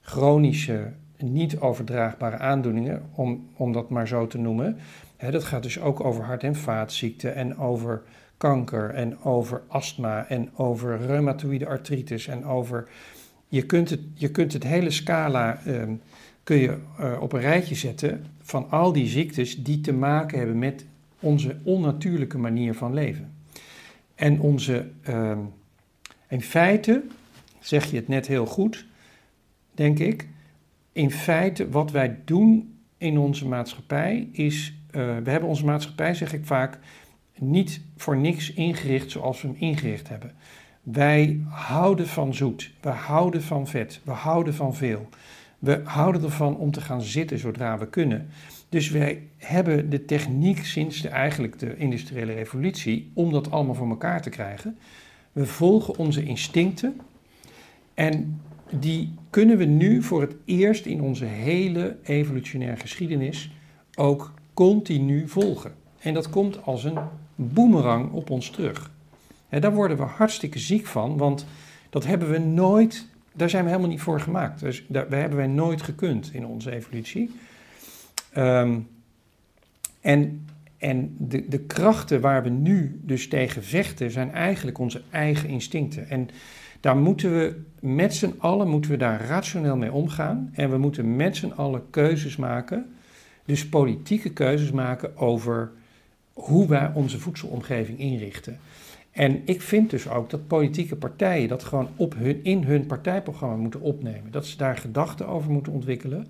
chronische, 0.01 0.91
niet 1.17 1.59
overdraagbare 1.59 2.37
aandoeningen, 2.37 3.01
om, 3.11 3.47
om 3.55 3.71
dat 3.71 3.89
maar 3.89 4.07
zo 4.07 4.27
te 4.27 4.37
noemen. 4.37 4.77
Dat 5.19 5.43
gaat 5.43 5.63
dus 5.63 5.79
ook 5.79 6.03
over 6.03 6.23
hart- 6.23 6.43
en 6.43 6.55
vaatziekten 6.55 7.35
en 7.35 7.57
over 7.57 8.01
kanker 8.37 8.89
en 8.89 9.23
over 9.23 9.61
astma 9.67 10.27
en 10.27 10.49
over 10.55 11.05
reumatoïde 11.05 11.67
artritis 11.67 12.27
en 12.27 12.45
over... 12.45 12.89
Je 13.47 13.65
kunt 13.65 13.89
het, 13.89 13.99
je 14.13 14.31
kunt 14.31 14.53
het 14.53 14.63
hele 14.63 14.89
scala 14.89 15.61
ehm, 15.65 15.93
kun 16.43 16.57
je, 16.57 16.77
eh, 16.97 17.21
op 17.21 17.33
een 17.33 17.39
rijtje 17.39 17.75
zetten 17.75 18.25
van 18.41 18.69
al 18.69 18.93
die 18.93 19.07
ziektes 19.07 19.63
die 19.63 19.81
te 19.81 19.93
maken 19.93 20.37
hebben 20.37 20.59
met 20.59 20.85
onze 21.19 21.59
onnatuurlijke 21.63 22.37
manier 22.37 22.73
van 22.73 22.93
leven. 22.93 23.33
En 24.15 24.39
onze, 24.39 24.89
ehm, 25.01 25.39
in 26.29 26.41
feite, 26.41 27.03
zeg 27.59 27.85
je 27.91 27.95
het 27.95 28.07
net 28.07 28.27
heel 28.27 28.45
goed, 28.45 28.85
denk 29.71 29.99
ik, 29.99 30.27
in 30.91 31.11
feite 31.11 31.69
wat 31.69 31.91
wij 31.91 32.19
doen 32.25 32.77
in 32.97 33.17
onze 33.17 33.47
maatschappij 33.47 34.29
is, 34.31 34.73
eh, 34.91 35.17
we 35.23 35.29
hebben 35.29 35.49
onze 35.49 35.65
maatschappij, 35.65 36.13
zeg 36.13 36.33
ik 36.33 36.45
vaak, 36.45 36.79
niet 37.37 37.81
voor 37.97 38.17
niks 38.17 38.53
ingericht 38.53 39.11
zoals 39.11 39.41
we 39.41 39.47
hem 39.47 39.57
ingericht 39.59 40.09
hebben. 40.09 40.31
Wij 40.83 41.41
houden 41.47 42.07
van 42.07 42.33
zoet, 42.33 42.71
we 42.81 42.89
houden 42.89 43.41
van 43.41 43.67
vet, 43.67 44.01
we 44.03 44.11
houden 44.11 44.53
van 44.53 44.75
veel. 44.75 45.09
We 45.59 45.81
houden 45.83 46.23
ervan 46.23 46.57
om 46.57 46.71
te 46.71 46.81
gaan 46.81 47.01
zitten 47.01 47.39
zodra 47.39 47.77
we 47.77 47.87
kunnen. 47.87 48.27
Dus 48.69 48.89
wij 48.89 49.23
hebben 49.37 49.89
de 49.89 50.05
techniek 50.05 50.65
sinds 50.65 51.01
de, 51.01 51.07
eigenlijk 51.07 51.59
de 51.59 51.77
industriële 51.77 52.33
revolutie 52.33 53.11
om 53.13 53.31
dat 53.31 53.51
allemaal 53.51 53.75
voor 53.75 53.89
elkaar 53.89 54.21
te 54.21 54.29
krijgen. 54.29 54.77
We 55.31 55.45
volgen 55.45 55.97
onze 55.97 56.23
instincten 56.23 57.01
en 57.93 58.41
die 58.71 59.13
kunnen 59.29 59.57
we 59.57 59.65
nu 59.65 60.03
voor 60.03 60.21
het 60.21 60.35
eerst 60.45 60.85
in 60.85 61.01
onze 61.01 61.25
hele 61.25 61.97
evolutionaire 62.03 62.79
geschiedenis 62.79 63.51
ook 63.95 64.33
continu 64.59 65.27
volgen. 65.27 65.71
En 65.99 66.13
dat 66.13 66.29
komt 66.29 66.63
als 66.63 66.83
een 66.83 66.97
boemerang 67.35 68.11
op 68.11 68.29
ons 68.29 68.49
terug. 68.49 68.91
Hè, 69.47 69.59
daar 69.59 69.73
worden 69.73 69.97
we 69.97 70.03
hartstikke 70.03 70.59
ziek 70.59 70.85
van, 70.85 71.17
want 71.17 71.45
dat 71.89 72.05
hebben 72.05 72.31
we 72.31 72.37
nooit, 72.37 73.07
daar 73.33 73.49
zijn 73.49 73.63
we 73.63 73.69
helemaal 73.69 73.91
niet 73.91 74.01
voor 74.01 74.19
gemaakt. 74.19 74.59
Dus 74.59 74.85
daar, 74.87 75.09
daar 75.09 75.19
hebben 75.19 75.37
wij 75.37 75.47
nooit 75.47 75.81
gekund 75.81 76.33
in 76.33 76.45
onze 76.45 76.71
evolutie. 76.71 77.31
Ehm, 78.31 78.79
en 80.01 80.47
en 80.77 81.15
de, 81.17 81.47
de 81.47 81.59
krachten 81.59 82.21
waar 82.21 82.43
we 82.43 82.49
nu 82.49 82.99
dus 83.03 83.27
tegen 83.27 83.63
vechten, 83.63 84.11
zijn 84.11 84.31
eigenlijk 84.31 84.77
onze 84.77 85.01
eigen 85.09 85.49
instincten. 85.49 86.09
En 86.09 86.29
daar 86.79 86.97
moeten 86.97 87.31
we 87.37 87.61
met 87.79 88.15
z'n 88.15 88.35
allen 88.37 88.67
moeten 88.67 88.91
we 88.91 88.97
daar 88.97 89.25
rationeel 89.25 89.77
mee 89.77 89.91
omgaan. 89.91 90.49
En 90.53 90.69
we 90.69 90.77
moeten 90.77 91.15
met 91.15 91.35
z'n 91.35 91.53
allen 91.55 91.89
keuzes 91.89 92.35
maken. 92.35 92.93
Dus 93.49 93.69
politieke 93.69 94.29
keuzes 94.29 94.71
maken 94.71 95.17
over 95.17 95.71
hoe 96.33 96.67
wij 96.67 96.91
onze 96.93 97.19
voedselomgeving 97.19 97.99
inrichten. 97.99 98.59
En 99.11 99.41
ik 99.45 99.61
vind 99.61 99.89
dus 99.89 100.09
ook 100.09 100.29
dat 100.29 100.47
politieke 100.47 100.95
partijen 100.95 101.47
dat 101.47 101.63
gewoon 101.63 101.87
op 101.95 102.15
hun, 102.15 102.43
in 102.43 102.63
hun 102.63 102.85
partijprogramma 102.85 103.55
moeten 103.55 103.81
opnemen. 103.81 104.31
Dat 104.31 104.45
ze 104.45 104.57
daar 104.57 104.77
gedachten 104.77 105.27
over 105.27 105.51
moeten 105.51 105.73
ontwikkelen. 105.73 106.27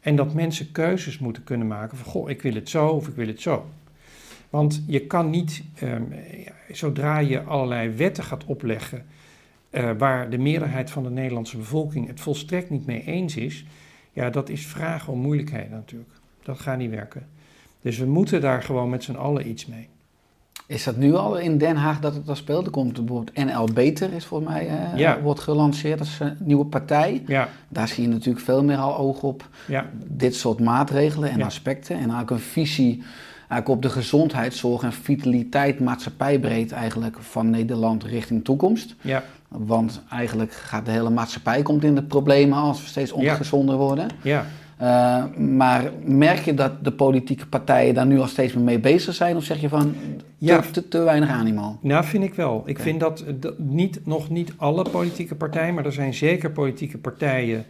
En 0.00 0.16
dat 0.16 0.34
mensen 0.34 0.72
keuzes 0.72 1.18
moeten 1.18 1.44
kunnen 1.44 1.66
maken 1.66 1.96
van, 1.98 2.12
goh, 2.12 2.30
ik 2.30 2.42
wil 2.42 2.54
het 2.54 2.68
zo 2.68 2.88
of 2.88 3.08
ik 3.08 3.14
wil 3.14 3.26
het 3.26 3.40
zo. 3.40 3.66
Want 4.50 4.82
je 4.86 5.06
kan 5.06 5.30
niet, 5.30 5.62
ehm, 5.74 6.02
zodra 6.70 7.18
je 7.18 7.42
allerlei 7.42 7.90
wetten 7.90 8.24
gaat 8.24 8.44
opleggen, 8.44 9.04
eh, 9.70 9.90
waar 9.98 10.30
de 10.30 10.38
meerderheid 10.38 10.90
van 10.90 11.02
de 11.02 11.10
Nederlandse 11.10 11.56
bevolking 11.56 12.06
het 12.06 12.20
volstrekt 12.20 12.70
niet 12.70 12.86
mee 12.86 13.04
eens 13.04 13.36
is, 13.36 13.64
ja, 14.12 14.30
dat 14.30 14.48
is 14.48 14.66
vragen 14.66 15.12
om 15.12 15.18
moeilijkheden 15.18 15.70
natuurlijk. 15.70 16.20
Dat 16.42 16.58
gaat 16.60 16.78
niet 16.78 16.90
werken. 16.90 17.26
Dus 17.80 17.98
we 17.98 18.06
moeten 18.06 18.40
daar 18.40 18.62
gewoon 18.62 18.90
met 18.90 19.04
z'n 19.04 19.14
allen 19.14 19.48
iets 19.48 19.66
mee. 19.66 19.88
Is 20.66 20.84
dat 20.84 20.96
nu 20.96 21.14
al 21.14 21.38
in 21.38 21.58
Den 21.58 21.76
Haag 21.76 22.00
dat 22.00 22.14
het 22.14 22.28
al 22.28 22.34
speelt? 22.34 22.64
Er 22.66 22.70
komt 22.70 22.92
bijvoorbeeld 23.04 23.36
NL 23.46 23.68
Beter, 23.74 24.12
is 24.12 24.24
volgens 24.24 24.50
mij, 24.50 24.68
eh, 24.68 24.98
Ja. 24.98 25.20
wordt 25.20 25.40
gelanceerd 25.40 25.98
als 25.98 26.20
een 26.20 26.36
nieuwe 26.38 26.64
partij. 26.64 27.22
Ja, 27.26 27.48
Daar 27.68 27.88
zie 27.88 28.02
je 28.02 28.08
natuurlijk 28.08 28.44
veel 28.44 28.64
meer 28.64 28.76
al 28.76 28.96
oog 28.98 29.22
op 29.22 29.48
ja, 29.66 29.86
dit 30.06 30.34
soort 30.34 30.60
maatregelen 30.60 31.30
en 31.30 31.42
aspecten. 31.42 31.94
En 31.94 32.00
eigenlijk 32.00 32.30
een 32.30 32.38
visie 32.38 33.02
eigenlijk 33.38 33.68
op 33.68 33.82
de 33.82 33.88
gezondheidszorg 34.00 34.82
en 34.82 34.92
vitaliteit 34.92 35.80
maatschappijbreed 35.80 36.72
eigenlijk 36.72 37.16
van 37.20 37.50
Nederland 37.50 38.04
richting 38.04 38.44
toekomst. 38.44 38.94
ja, 39.00 39.22
Want 39.48 40.02
eigenlijk 40.10 40.52
gaat 40.52 40.84
de 40.84 40.90
hele 40.90 41.10
maatschappij 41.10 41.62
komt 41.62 41.84
in 41.84 41.94
de 41.94 42.02
problemen 42.02 42.58
als 42.58 42.80
we 42.80 42.86
steeds 42.88 43.12
ongezonder 43.12 43.76
worden. 43.76 44.08
ja. 44.22 44.46
Uh, 44.82 45.24
maar 45.36 45.90
merk 46.04 46.38
je 46.38 46.54
dat 46.54 46.84
de 46.84 46.92
politieke 46.92 47.46
partijen 47.46 47.94
daar 47.94 48.06
nu 48.06 48.18
al 48.18 48.26
steeds 48.26 48.54
meer 48.54 48.64
mee 48.64 48.78
bezig 48.78 49.14
zijn? 49.14 49.36
Of 49.36 49.44
zeg 49.44 49.60
je 49.60 49.68
van 49.68 49.92
te, 49.92 50.24
Ja. 50.38 50.60
te, 50.60 50.88
te 50.88 50.98
weinig 50.98 51.28
animo? 51.28 51.78
Nou, 51.82 52.04
vind 52.04 52.24
ik 52.24 52.34
wel. 52.34 52.62
Ik 52.66 52.78
vind 52.78 53.00
dat, 53.00 53.24
dat 53.34 53.58
niet, 53.58 54.00
nog 54.06 54.30
niet 54.30 54.52
alle 54.56 54.84
politieke 54.90 55.34
partijen, 55.34 55.74
maar 55.74 55.84
er 55.86 55.92
zijn 55.92 56.14
zeker 56.14 56.50
politieke 56.50 56.98
partijen. 56.98 57.64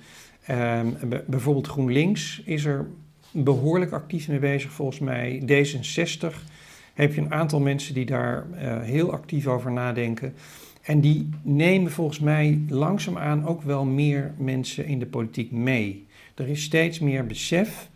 ehm, 0.47 0.87
bijvoorbeeld 1.27 1.67
GroenLinks 1.67 2.43
is 2.45 2.65
er 2.65 2.87
behoorlijk 3.31 3.93
actief 3.93 4.29
mee 4.29 4.39
bezig, 4.39 4.71
volgens 4.71 4.99
mij. 4.99 5.43
D66 5.47 6.35
heb 6.95 7.15
je 7.15 7.21
een 7.21 7.33
aantal 7.33 7.61
mensen 7.61 7.95
die 7.95 8.07
daar 8.07 8.45
eh, 8.59 8.81
heel 8.81 9.13
actief 9.13 9.47
over 9.47 9.73
nadenken. 9.73 10.35
En 10.83 11.01
die 11.01 11.29
nemen 11.43 11.93
volgens 11.93 12.21
mij 12.21 12.61
langzaamaan 12.69 13.47
ook 13.47 13.63
wel 13.63 13.85
meer 13.85 14.35
mensen 14.39 14.87
in 14.87 14.99
de 14.99 15.07
politiek 15.07 15.51
mee. 15.53 16.07
Er 16.35 16.49
is 16.49 16.63
steeds 16.63 16.99
meer 16.99 17.27
besef 17.27 17.91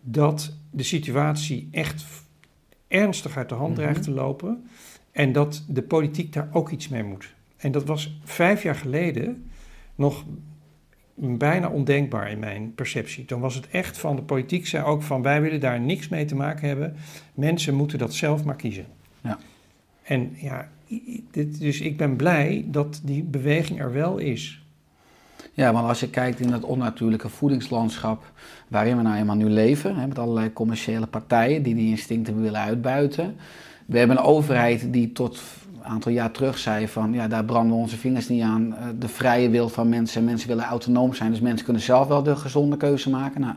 dat 0.00 0.56
de 0.70 0.82
situatie 0.82 1.68
echt 1.70 2.04
ernstig 2.88 3.36
uit 3.36 3.48
de 3.48 3.54
hand 3.54 3.70
Mhm. 3.72 3.80
dreigt 3.80 4.02
te 4.02 4.10
lopen. 4.10 4.64
En 5.12 5.32
dat 5.32 5.64
de 5.68 5.82
politiek 5.82 6.32
daar 6.32 6.48
ook 6.52 6.70
iets 6.70 6.88
mee 6.88 7.02
moet. 7.02 7.34
En 7.56 7.72
dat 7.72 7.84
was 7.84 8.18
vijf 8.24 8.62
jaar 8.62 8.74
geleden 8.74 9.50
nog 9.94 10.24
bijna 11.14 11.68
ondenkbaar 11.68 12.30
in 12.30 12.38
mijn 12.38 12.74
perceptie. 12.74 13.24
Toen 13.24 13.40
was 13.40 13.54
het 13.54 13.68
echt 13.68 13.98
van 13.98 14.16
de 14.16 14.22
politiek 14.22 14.66
zei 14.66 14.84
ook 14.84 15.02
van 15.02 15.22
wij 15.22 15.42
willen 15.42 15.60
daar 15.60 15.80
niks 15.80 16.08
mee 16.08 16.24
te 16.24 16.34
maken 16.34 16.68
hebben. 16.68 16.96
Mensen 17.34 17.74
moeten 17.74 17.98
dat 17.98 18.14
zelf 18.14 18.44
maar 18.44 18.56
kiezen. 18.56 18.86
Ja. 19.22 19.38
En 20.02 20.32
ja, 20.36 20.70
dit, 21.30 21.58
dus 21.60 21.80
ik 21.80 21.96
ben 21.96 22.16
blij 22.16 22.64
dat 22.66 23.00
die 23.04 23.22
beweging 23.22 23.80
er 23.80 23.92
wel 23.92 24.18
is. 24.18 24.61
Ja, 25.54 25.72
want 25.72 25.88
als 25.88 26.00
je 26.00 26.08
kijkt 26.10 26.40
in 26.40 26.52
het 26.52 26.64
onnatuurlijke 26.64 27.28
voedingslandschap 27.28 28.32
waarin 28.68 28.96
we 28.96 29.02
nou 29.02 29.16
eenmaal 29.16 29.36
nu 29.36 29.48
leven, 29.48 29.96
hè, 29.96 30.06
met 30.06 30.18
allerlei 30.18 30.52
commerciële 30.52 31.06
partijen 31.06 31.62
die 31.62 31.74
die 31.74 31.88
instincten 31.90 32.42
willen 32.42 32.60
uitbuiten. 32.60 33.36
We 33.86 33.98
hebben 33.98 34.16
een 34.16 34.22
overheid 34.22 34.92
die 34.92 35.12
tot 35.12 35.40
een 35.82 35.84
aantal 35.84 36.12
jaar 36.12 36.30
terug 36.30 36.58
zei 36.58 36.88
van 36.88 37.12
ja, 37.12 37.28
daar 37.28 37.44
branden 37.44 37.76
onze 37.76 37.96
vingers 37.96 38.28
niet 38.28 38.42
aan. 38.42 38.76
Eh, 38.76 38.86
De 38.98 39.08
vrije 39.08 39.48
wil 39.50 39.68
van 39.68 39.88
mensen, 39.88 40.24
mensen 40.24 40.48
willen 40.48 40.64
autonoom 40.64 41.14
zijn, 41.14 41.30
dus 41.30 41.40
mensen 41.40 41.64
kunnen 41.64 41.82
zelf 41.82 42.08
wel 42.08 42.22
de 42.22 42.36
gezonde 42.36 42.76
keuze 42.76 43.10
maken. 43.10 43.40
Nou, 43.40 43.54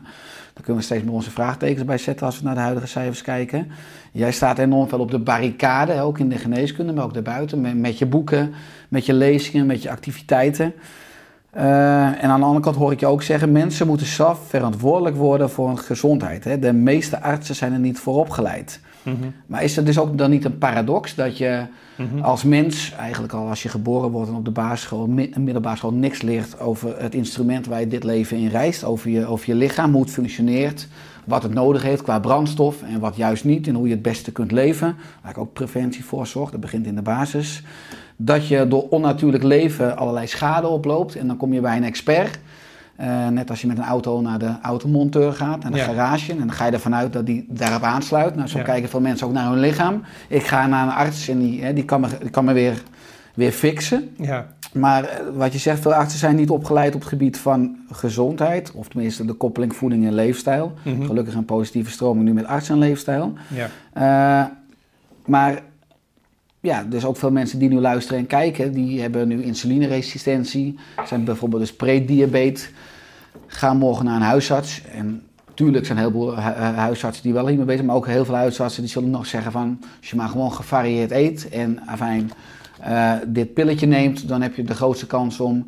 daar 0.52 0.62
kunnen 0.62 0.76
we 0.76 0.82
steeds 0.82 1.04
meer 1.04 1.12
onze 1.12 1.30
vraagtekens 1.30 1.84
bij 1.84 1.98
zetten 1.98 2.26
als 2.26 2.38
we 2.38 2.44
naar 2.44 2.54
de 2.54 2.60
huidige 2.60 2.86
cijfers 2.86 3.22
kijken. 3.22 3.70
Jij 4.12 4.32
staat 4.32 4.58
enorm 4.58 4.88
veel 4.88 5.00
op 5.00 5.10
de 5.10 5.18
barricade, 5.18 6.00
ook 6.00 6.18
in 6.18 6.28
de 6.28 6.38
geneeskunde, 6.38 6.92
maar 6.92 7.04
ook 7.04 7.14
daarbuiten, 7.14 7.80
met 7.80 7.98
je 7.98 8.06
boeken, 8.06 8.52
met 8.88 9.06
je 9.06 9.14
lezingen, 9.14 9.66
met 9.66 9.82
je 9.82 9.90
activiteiten. 9.90 10.72
Uh, 11.56 11.62
en 12.24 12.30
aan 12.30 12.40
de 12.40 12.46
andere 12.46 12.64
kant 12.64 12.76
hoor 12.76 12.92
ik 12.92 13.00
je 13.00 13.06
ook 13.06 13.22
zeggen, 13.22 13.52
mensen 13.52 13.86
moeten 13.86 14.06
zelf 14.06 14.38
verantwoordelijk 14.48 15.16
worden 15.16 15.50
voor 15.50 15.66
hun 15.68 15.78
gezondheid. 15.78 16.44
Hè? 16.44 16.58
De 16.58 16.72
meeste 16.72 17.22
artsen 17.22 17.54
zijn 17.54 17.72
er 17.72 17.78
niet 17.78 17.98
voor 17.98 18.14
opgeleid. 18.16 18.80
Maar 19.46 19.62
is 19.62 19.76
het 19.76 19.86
dus 19.86 19.98
ook 19.98 20.18
dan 20.18 20.30
niet 20.30 20.44
een 20.44 20.58
paradox 20.58 21.14
dat 21.14 21.38
je 21.38 21.62
Mhm. 21.96 22.22
als 22.22 22.44
mens, 22.44 22.92
eigenlijk 22.98 23.32
al 23.32 23.48
als 23.48 23.62
je 23.62 23.68
geboren 23.68 24.10
wordt 24.10 24.28
en 24.30 24.36
op 24.36 24.44
de 24.44 24.50
basisschool, 24.50 25.06
mi- 25.06 25.32
middelbare 25.38 25.76
school, 25.76 25.92
niks 25.92 26.22
leert 26.22 26.60
over 26.60 26.94
het 27.02 27.14
instrument 27.14 27.66
waar 27.66 27.80
je 27.80 27.86
dit 27.88 28.04
leven 28.04 28.36
in 28.36 28.48
reist, 28.48 28.84
over 28.84 29.10
je, 29.10 29.26
over 29.26 29.48
je 29.48 29.54
lichaam, 29.54 29.92
hoe 29.92 30.02
het 30.02 30.10
functioneert, 30.10 30.88
wat 31.24 31.42
het 31.42 31.54
nodig 31.54 31.82
heeft 31.82 32.02
qua 32.02 32.18
brandstof 32.18 32.82
en 32.82 33.00
wat 33.00 33.16
juist 33.16 33.44
niet 33.44 33.66
en 33.68 33.74
hoe 33.74 33.86
je 33.86 33.92
het 33.92 34.02
beste 34.02 34.32
kunt 34.32 34.52
leven. 34.52 34.96
Waar 35.22 35.30
ik 35.30 35.38
ook 35.38 35.52
preventie 35.52 36.04
voor 36.04 36.26
zorg, 36.26 36.50
dat 36.50 36.60
begint 36.60 36.86
in 36.86 36.94
de 36.94 37.02
basis. 37.02 37.62
Dat 38.16 38.48
je 38.48 38.68
door 38.68 38.88
onnatuurlijk 38.88 39.42
leven 39.42 39.96
allerlei 39.96 40.26
schade 40.26 40.66
oploopt 40.68 41.16
en 41.16 41.26
dan 41.26 41.36
kom 41.36 41.52
je 41.52 41.60
bij 41.60 41.76
een 41.76 41.84
expert 41.84 42.38
Eh, 42.96 43.28
net 43.28 43.50
als 43.50 43.60
je 43.60 43.66
met 43.66 43.78
een 43.78 43.84
auto 43.84 44.20
naar 44.20 44.38
de 44.38 44.54
automonteur 44.62 45.32
gaat, 45.32 45.62
naar 45.62 45.72
de 45.72 45.78
Ja. 45.78 45.84
garage. 45.84 46.32
En 46.32 46.38
dan 46.38 46.52
ga 46.52 46.66
je 46.66 46.72
ervan 46.72 46.94
uit 46.94 47.12
dat 47.12 47.26
die 47.26 47.46
daarop 47.48 47.82
aansluit. 47.82 48.36
Nou, 48.36 48.48
zo 48.48 48.58
Ja. 48.58 48.64
kijken 48.64 48.88
veel 48.88 49.00
mensen 49.00 49.26
ook 49.26 49.32
naar 49.32 49.50
hun 49.50 49.58
lichaam. 49.60 50.02
Ik 50.28 50.46
ga 50.46 50.66
naar 50.66 50.86
een 50.86 50.92
arts 50.92 51.28
en 51.28 51.38
die, 51.38 51.62
hè, 51.64 51.72
die 51.72 51.84
kan 51.84 52.00
me, 52.00 52.08
die 52.20 52.30
kan 52.30 52.44
me 52.44 52.52
weer, 52.52 52.82
weer 53.34 53.52
fixen. 53.52 54.14
Ja, 54.16 54.46
Maar 54.72 55.04
eh, 55.04 55.18
wat 55.34 55.52
je 55.52 55.58
zegt, 55.58 55.80
veel 55.80 55.94
artsen 55.94 56.18
zijn 56.18 56.36
niet 56.36 56.50
opgeleid 56.50 56.94
op 56.94 57.00
het 57.00 57.08
gebied 57.08 57.38
van 57.38 57.76
gezondheid. 57.92 58.72
Of 58.72 58.88
tenminste 58.88 59.24
de 59.24 59.32
koppeling 59.32 59.76
voeding 59.76 60.06
en 60.06 60.14
leefstijl. 60.14 60.72
Mhm. 60.84 61.04
Gelukkig 61.04 61.34
een 61.34 61.44
positieve 61.44 61.90
stroming 61.90 62.24
nu 62.24 62.32
met 62.32 62.46
arts 62.46 62.68
en 62.68 62.78
leefstijl. 62.78 63.32
ja, 63.48 63.68
Eh, 63.92 64.46
maar 65.26 65.62
ja, 66.66 66.84
dus 66.88 67.04
ook 67.04 67.16
veel 67.16 67.30
mensen 67.30 67.58
die 67.58 67.68
nu 67.68 67.80
luisteren 67.80 68.18
en 68.20 68.26
kijken, 68.26 68.72
die 68.72 69.00
hebben 69.00 69.28
nu 69.28 69.42
insulineresistentie, 69.42 70.78
zijn 71.06 71.24
bijvoorbeeld 71.24 71.60
dus 71.60 71.74
prediabetes, 71.76 72.68
gaan 73.46 73.76
morgen 73.76 74.04
naar 74.04 74.16
een 74.16 74.22
huisarts. 74.22 74.82
En 74.92 75.22
tuurlijk 75.54 75.86
zijn 75.86 75.98
hu- 75.98 76.10
hu- 76.20 76.40
huisartsen 76.76 77.22
die 77.22 77.32
wel 77.32 77.46
hiermee 77.46 77.64
bezig 77.64 77.80
zijn, 77.80 77.86
maar 77.86 77.96
ook 77.96 78.06
heel 78.06 78.24
veel 78.24 78.34
huisartsen 78.34 78.82
die 78.82 78.90
zullen 78.90 79.10
nog 79.10 79.26
zeggen 79.26 79.52
van, 79.52 79.78
als 80.00 80.10
je 80.10 80.16
maar 80.16 80.28
gewoon 80.28 80.52
gevarieerd 80.52 81.10
eet 81.10 81.48
en 81.48 81.80
afijn, 81.86 82.30
eh, 82.80 83.12
dit 83.26 83.54
pilletje 83.54 83.86
neemt, 83.86 84.28
dan 84.28 84.42
heb 84.42 84.54
je 84.54 84.62
de 84.64 84.74
grootste 84.74 85.06
kans 85.06 85.40
om. 85.40 85.66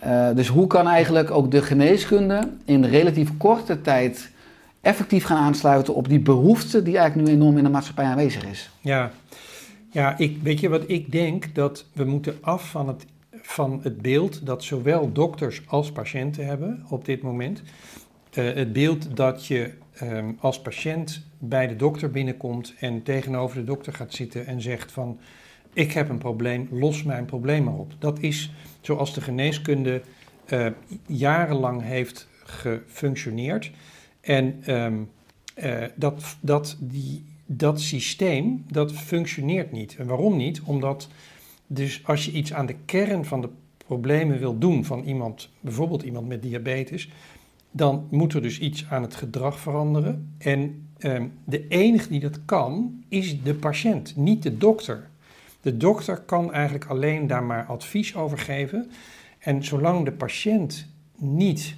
eh, 0.00 0.28
dus 0.34 0.48
hoe 0.48 0.66
kan 0.66 0.86
eigenlijk 0.88 1.30
ook 1.30 1.50
de 1.50 1.62
geneeskunde 1.62 2.48
in 2.64 2.84
relatief 2.84 3.36
korte 3.36 3.80
tijd 3.80 4.30
effectief 4.80 5.24
gaan 5.24 5.36
aansluiten 5.36 5.94
op 5.94 6.08
die 6.08 6.20
behoefte 6.20 6.82
die 6.82 6.98
eigenlijk 6.98 7.28
nu 7.28 7.34
enorm 7.34 7.56
in 7.58 7.64
de 7.64 7.70
maatschappij 7.70 8.04
aanwezig 8.04 8.44
is? 8.46 8.70
ja. 8.80 9.10
Ja, 9.94 10.18
ik, 10.18 10.42
weet 10.42 10.60
je 10.60 10.68
wat 10.68 10.88
ik 10.90 11.12
denk? 11.12 11.54
Dat 11.54 11.86
we 11.92 12.04
moeten 12.04 12.38
af 12.40 12.70
van 12.70 12.88
het, 12.88 13.06
van 13.32 13.80
het 13.82 14.02
beeld 14.02 14.46
dat 14.46 14.64
zowel 14.64 15.12
dokters 15.12 15.62
als 15.66 15.92
patiënten 15.92 16.46
hebben 16.46 16.84
op 16.88 17.04
dit 17.04 17.22
moment. 17.22 17.62
Eh, 18.30 18.44
het 18.44 18.72
beeld 18.72 19.16
dat 19.16 19.46
je 19.46 19.72
ehm, 19.92 20.32
als 20.38 20.60
patiënt 20.60 21.26
bij 21.38 21.66
de 21.66 21.76
dokter 21.76 22.10
binnenkomt 22.10 22.74
en 22.78 23.02
tegenover 23.02 23.56
de 23.56 23.64
dokter 23.64 23.92
gaat 23.92 24.14
zitten 24.14 24.46
en 24.46 24.60
zegt 24.60 24.92
van 24.92 25.18
ik 25.72 25.92
heb 25.92 26.08
een 26.08 26.18
probleem, 26.18 26.68
los 26.70 27.02
mijn 27.02 27.24
probleem 27.24 27.64
maar 27.64 27.74
op. 27.74 27.92
Dat 27.98 28.20
is 28.20 28.52
zoals 28.80 29.14
de 29.14 29.20
geneeskunde 29.20 30.02
eh, 30.46 30.66
jarenlang 31.06 31.82
heeft 31.82 32.28
gefunctioneerd. 32.44 33.70
En 34.20 34.58
ehm, 34.64 35.02
eh, 35.54 35.84
dat, 35.94 36.36
dat, 36.40 36.76
die, 36.80 37.24
dat 37.46 37.80
systeem, 37.80 38.64
dat 38.70 38.92
functioneert 38.92 39.72
niet. 39.72 39.96
En 39.98 40.06
waarom 40.06 40.36
niet? 40.36 40.60
Omdat 40.62 41.08
dus 41.66 42.00
als 42.04 42.24
je 42.24 42.32
iets 42.32 42.52
aan 42.52 42.66
de 42.66 42.76
kern 42.84 43.24
van 43.24 43.40
de 43.40 43.48
problemen 43.86 44.38
wil 44.38 44.58
doen 44.58 44.84
van 44.84 45.02
iemand, 45.02 45.50
bijvoorbeeld 45.60 46.02
iemand 46.02 46.28
met 46.28 46.42
diabetes, 46.42 47.10
dan 47.70 48.06
moet 48.10 48.32
er 48.32 48.42
dus 48.42 48.58
iets 48.58 48.86
aan 48.90 49.02
het 49.02 49.14
gedrag 49.14 49.60
veranderen. 49.60 50.34
En 50.38 50.88
ehm, 50.98 51.26
de 51.44 51.68
enige 51.68 52.08
die 52.08 52.20
dat 52.20 52.44
kan, 52.44 53.02
is 53.08 53.42
de 53.42 53.54
patiënt, 53.54 54.16
niet 54.16 54.42
de 54.42 54.58
dokter. 54.58 55.10
De 55.60 55.76
dokter 55.76 56.20
kan 56.20 56.52
eigenlijk 56.52 56.84
alleen 56.84 57.26
daar 57.26 57.44
maar 57.44 57.64
advies 57.64 58.16
over 58.16 58.38
geven. 58.38 58.90
En 59.38 59.64
zolang 59.64 60.04
de 60.04 60.12
patiënt 60.12 60.86
niet 61.16 61.76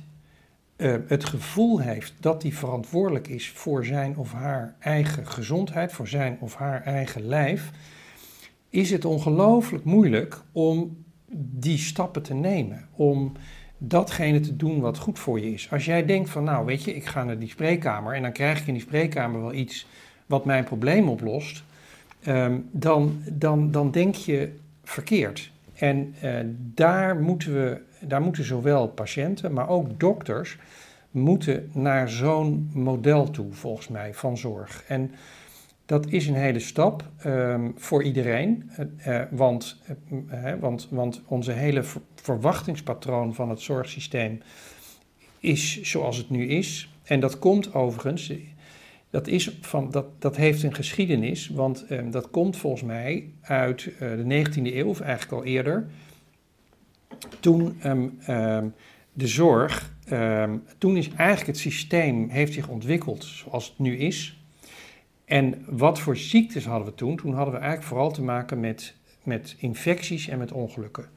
eh, 0.77 0.95
het 1.07 1.25
gevoel 1.25 1.81
heeft 1.81 2.15
dat 2.21 2.43
hij 2.43 2.53
verantwoordelijk 2.53 3.29
is 3.29 3.51
voor 3.51 3.85
zijn 3.85 4.17
of 4.17 4.33
haar 4.33 4.75
eigen 4.79 5.27
gezondheid, 5.27 5.93
voor 5.93 6.09
zijn 6.09 6.37
of 6.41 6.55
haar 6.55 6.83
eigen 6.83 7.27
lijf, 7.27 7.71
is 8.71 8.91
het 8.91 9.05
ongelooflijk 9.05 9.85
moeilijk 9.85 10.43
om 10.53 11.05
die 11.37 11.79
stappen 11.79 12.23
te 12.23 12.35
nemen. 12.35 12.89
Om 12.93 13.33
datgene 13.79 14.41
te 14.41 14.57
doen 14.57 14.81
wat 14.81 14.99
goed 14.99 15.19
voor 15.19 15.41
je 15.41 15.53
is. 15.53 15.71
Als 15.71 15.85
jij 15.85 16.05
denkt 16.05 16.31
van 16.31 16.45
nou 16.45 16.67
weet 16.67 16.85
je, 16.85 16.95
ik 16.95 17.07
ga 17.07 17.25
naar 17.25 17.39
die 17.39 17.49
spreekkamer 17.49 18.15
en 18.15 18.23
dan 18.23 18.33
krijg 18.33 18.61
ik 18.61 18.67
in 18.67 18.73
die 18.73 18.83
spreekkamer 18.83 19.41
wel 19.41 19.53
iets 19.53 19.87
wat 20.27 20.45
mijn 20.45 20.65
probleem 20.65 21.09
oplost, 21.09 21.65
ehm, 22.23 22.59
dan, 22.71 23.23
dan, 23.33 23.71
dan 23.71 23.91
denk 23.91 24.15
je 24.15 24.57
verkeerd. 24.85 25.51
En 25.79 26.15
eh, 26.21 26.33
daar, 26.59 27.17
moeten 27.17 27.53
we, 27.53 27.81
daar 28.01 28.21
moeten 28.21 28.45
zowel 28.45 28.89
patiënten, 28.89 29.53
maar 29.53 29.69
ook 29.69 30.01
dokters, 30.01 30.59
moeten 31.11 31.71
naar 31.73 32.11
zo'n 32.11 32.71
model 32.73 33.31
toe, 33.31 33.53
volgens 33.53 33.89
mij, 33.89 34.15
van 34.15 34.37
zorg. 34.37 34.85
En 34.89 35.11
dat 35.87 36.07
is 36.07 36.27
een 36.27 36.35
hele 36.35 36.59
stap 36.59 37.11
ehm, 37.19 37.71
voor 37.77 38.03
iedereen, 38.03 38.71
eh, 38.77 39.21
eh, 39.21 39.27
want, 39.31 39.83
eh, 40.29 40.53
want, 40.61 40.89
want 40.91 41.23
onze 41.27 41.53
hele 41.53 41.83
ver- 41.83 42.01
verwachtingspatroon 42.15 43.35
van 43.35 43.51
het 43.51 43.61
zorgsysteem 43.61 44.41
is 45.41 45.83
zoals 45.83 46.17
het 46.17 46.31
nu 46.31 46.47
is. 46.47 46.91
En 47.05 47.21
dat 47.21 47.39
komt 47.39 47.75
overigens, 47.75 48.33
dat, 49.11 49.27
is 49.27 49.59
van, 49.61 49.91
dat, 49.91 50.21
dat 50.21 50.37
heeft 50.37 50.63
een 50.63 50.75
geschiedenis, 50.75 51.49
want 51.49 51.87
ehm, 51.87 52.11
dat 52.11 52.31
komt 52.31 52.57
volgens 52.57 52.83
mij 52.83 53.31
uit 53.41 53.91
eh, 53.99 54.11
de 54.11 54.45
19e 54.45 54.75
eeuw, 54.75 54.87
of 54.87 55.01
eigenlijk 55.01 55.33
al 55.33 55.45
eerder. 55.45 55.87
Toen 57.41 57.77
ehm, 57.81 58.09
ehm, 58.27 58.69
de 59.13 59.27
zorg, 59.27 59.95
toen 60.79 60.97
is 60.97 61.09
eigenlijk 61.09 61.47
het 61.47 61.59
systeem 61.59 62.29
heeft 62.29 62.53
zich 62.53 62.69
ontwikkeld 62.69 63.25
zoals 63.25 63.69
het 63.69 63.79
nu 63.79 63.97
is. 63.97 64.41
En 65.25 65.65
wat 65.67 66.01
voor 66.01 66.17
ziektes 66.17 66.65
hadden 66.65 66.89
we 66.89 66.95
toen? 66.95 67.17
Toen 67.17 67.35
hadden 67.35 67.55
we 67.55 67.61
eigenlijk 67.61 67.89
vooral 67.89 68.11
te 68.11 68.23
maken 68.23 68.61
met, 68.61 68.95
met 69.23 69.57
infecties 69.59 70.29
en 70.29 70.39
met 70.39 70.53
ongelukken. 70.53 71.09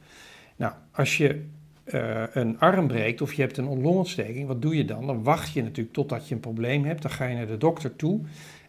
Nou, 0.56 0.72
als 0.92 1.16
je 1.16 1.44
eh, 1.90 2.22
een 2.32 2.58
arm 2.58 2.86
breekt 2.86 3.20
of 3.20 3.32
je 3.32 3.42
hebt 3.42 3.56
een 3.56 3.80
longontsteking, 3.80 4.46
wat 4.46 4.62
doe 4.62 4.76
je 4.76 4.84
dan? 4.84 5.06
Dan 5.06 5.22
wacht 5.22 5.52
je 5.52 5.62
natuurlijk 5.62 5.94
totdat 5.94 6.28
je 6.28 6.34
een 6.34 6.40
probleem 6.40 6.84
hebt. 6.84 7.02
Dan 7.02 7.10
ga 7.10 7.26
je 7.26 7.34
naar 7.34 7.46
de 7.46 7.56
dokter 7.56 7.96
toe 7.96 8.20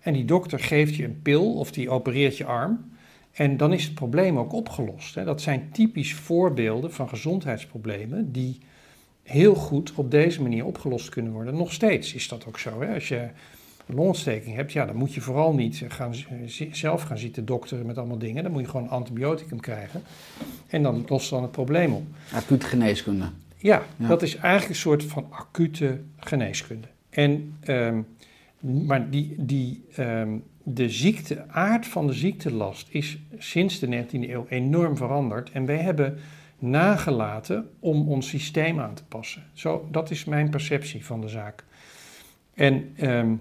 en 0.02 0.14
die 0.14 0.26
dokter 0.26 0.60
geeft 0.60 0.96
je 0.96 1.04
een 1.04 1.22
pil 1.22 1.54
of 1.54 1.72
die 1.72 1.90
opereert 1.90 2.38
je 2.38 2.46
arm. 2.46 2.90
En 3.32 3.58
dan 3.58 3.74
is 3.74 3.84
het 3.84 3.94
probleem 3.94 4.38
ook 4.38 4.54
opgelost. 4.54 5.16
Hè. 5.16 5.24
Dat 5.24 5.42
zijn 5.42 5.70
typisch 5.72 6.14
voorbeelden 6.14 6.94
van 6.94 7.10
gezondheidsproblemen 7.10 8.32
die 8.32 8.60
heel 9.24 9.56
goed 9.56 9.94
op 9.96 10.12
deze 10.12 10.42
manier 10.42 10.66
opgelost 10.66 11.10
kunnen 11.10 11.32
worden. 11.32 11.56
Nog 11.56 11.74
steeds 11.74 12.14
is 12.14 12.28
dat 12.28 12.46
ook 12.48 12.60
zo. 12.60 12.82
Hè. 12.82 12.94
Als 12.94 13.08
je 13.08 13.28
longontsteking 13.94 14.56
hebt, 14.56 14.72
ja, 14.72 14.86
dan 14.86 14.96
moet 14.96 15.14
je 15.14 15.22
vooral 15.22 15.54
niet 15.54 15.84
gaan, 15.88 16.16
z- 16.46 16.70
zelf 16.72 17.02
gaan 17.02 17.18
zitten 17.18 17.46
dokteren 17.46 17.86
met 17.86 17.98
allemaal 17.98 18.18
dingen. 18.18 18.44
Dan 18.44 18.52
moet 18.52 18.62
je 18.62 18.68
gewoon 18.68 18.90
antibioticum 18.90 19.60
krijgen. 19.60 20.02
En 20.68 20.84
dan 20.84 21.06
lost 21.08 21.30
dan 21.30 21.42
het 21.42 21.52
probleem 21.52 21.94
op. 21.94 22.04
Acute 22.34 22.66
geneeskunde. 22.66 23.26
Ja, 23.58 23.84
Ja. 23.98 24.08
dat 24.08 24.22
is 24.22 24.36
eigenlijk 24.36 24.70
een 24.70 24.76
soort 24.80 25.04
van 25.04 25.26
acute 25.30 26.02
geneeskunde. 26.18 26.88
En, 27.10 27.58
ehm, 27.60 28.02
maar 28.60 29.10
die, 29.10 29.36
die, 29.38 29.84
ehm, 29.96 30.30
de 30.64 30.90
ziekte, 30.90 31.48
aard 31.50 31.88
van 31.88 32.08
de 32.08 32.14
ziektelast 32.14 32.88
is 32.90 33.18
sinds 33.38 33.80
de 33.80 33.88
19e 33.88 34.32
eeuw 34.32 34.46
enorm 34.50 34.98
veranderd. 34.98 35.52
En 35.52 35.66
wij 35.66 35.78
hebben 35.78 36.18
nagelaten 36.60 37.70
om 37.80 38.08
ons 38.10 38.28
systeem 38.28 38.80
aan 38.80 38.94
te 38.94 39.04
passen. 39.06 39.44
Zo, 39.54 39.88
dat 39.92 40.12
is 40.12 40.26
mijn 40.26 40.50
perceptie 40.50 41.06
van 41.06 41.22
de 41.22 41.28
zaak. 41.28 41.64
En 42.54 42.92
ehm, 42.96 43.34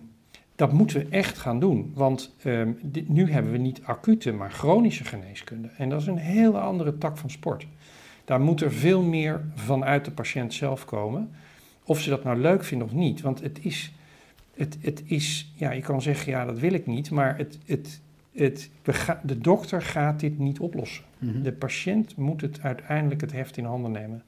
dat 0.61 0.73
moeten 0.73 0.99
we 0.99 1.07
echt 1.11 1.39
gaan 1.39 1.61
doen. 1.61 1.93
Want 1.95 2.35
ehm, 2.43 2.73
dit- 2.83 3.09
nu 3.09 3.31
hebben 3.31 3.53
we 3.53 3.59
niet 3.59 3.81
acute, 3.83 4.33
maar 4.33 4.51
chronische 4.51 5.05
geneeskunde. 5.05 5.69
En 5.77 5.89
dat 5.89 6.01
is 6.01 6.07
een 6.07 6.17
hele 6.17 6.59
andere 6.59 6.99
tak 6.99 7.17
van 7.19 7.31
sport. 7.31 7.67
Daar 8.25 8.41
moet 8.41 8.61
er 8.61 8.73
veel 8.73 9.03
meer 9.03 9.45
vanuit 9.55 10.05
de 10.05 10.11
patiënt 10.11 10.55
zelf 10.55 10.85
komen. 10.85 11.31
Of 11.85 12.01
ze 12.01 12.11
dat 12.11 12.25
nou 12.25 12.39
leuk 12.39 12.65
vinden 12.65 12.87
of 12.87 12.93
niet. 12.93 13.21
Want 13.21 13.41
het 13.41 13.59
is, 13.65 13.93
het, 14.57 14.79
het 14.81 15.03
is 15.07 15.53
ja, 15.55 15.71
je 15.71 15.81
kan 15.81 16.03
zeggen, 16.03 16.33
ja, 16.33 16.45
dat 16.45 16.59
wil 16.59 16.73
ik 16.73 16.87
niet. 16.87 17.11
Maar 17.11 17.37
het, 17.37 17.59
het, 17.67 18.01
het, 18.33 18.71
de 19.23 19.39
dokter 19.39 19.83
gaat 19.83 20.21
dit 20.21 20.39
niet 20.39 20.59
oplossen. 20.61 21.05
Mhm. 21.19 21.43
De 21.43 21.53
patiënt 21.53 22.17
moet 22.17 22.41
het 22.41 22.63
uiteindelijk 22.63 23.21
het 23.21 23.33
heft 23.33 23.57
in 23.57 23.65
handen 23.65 23.91
nemen. 23.91 24.23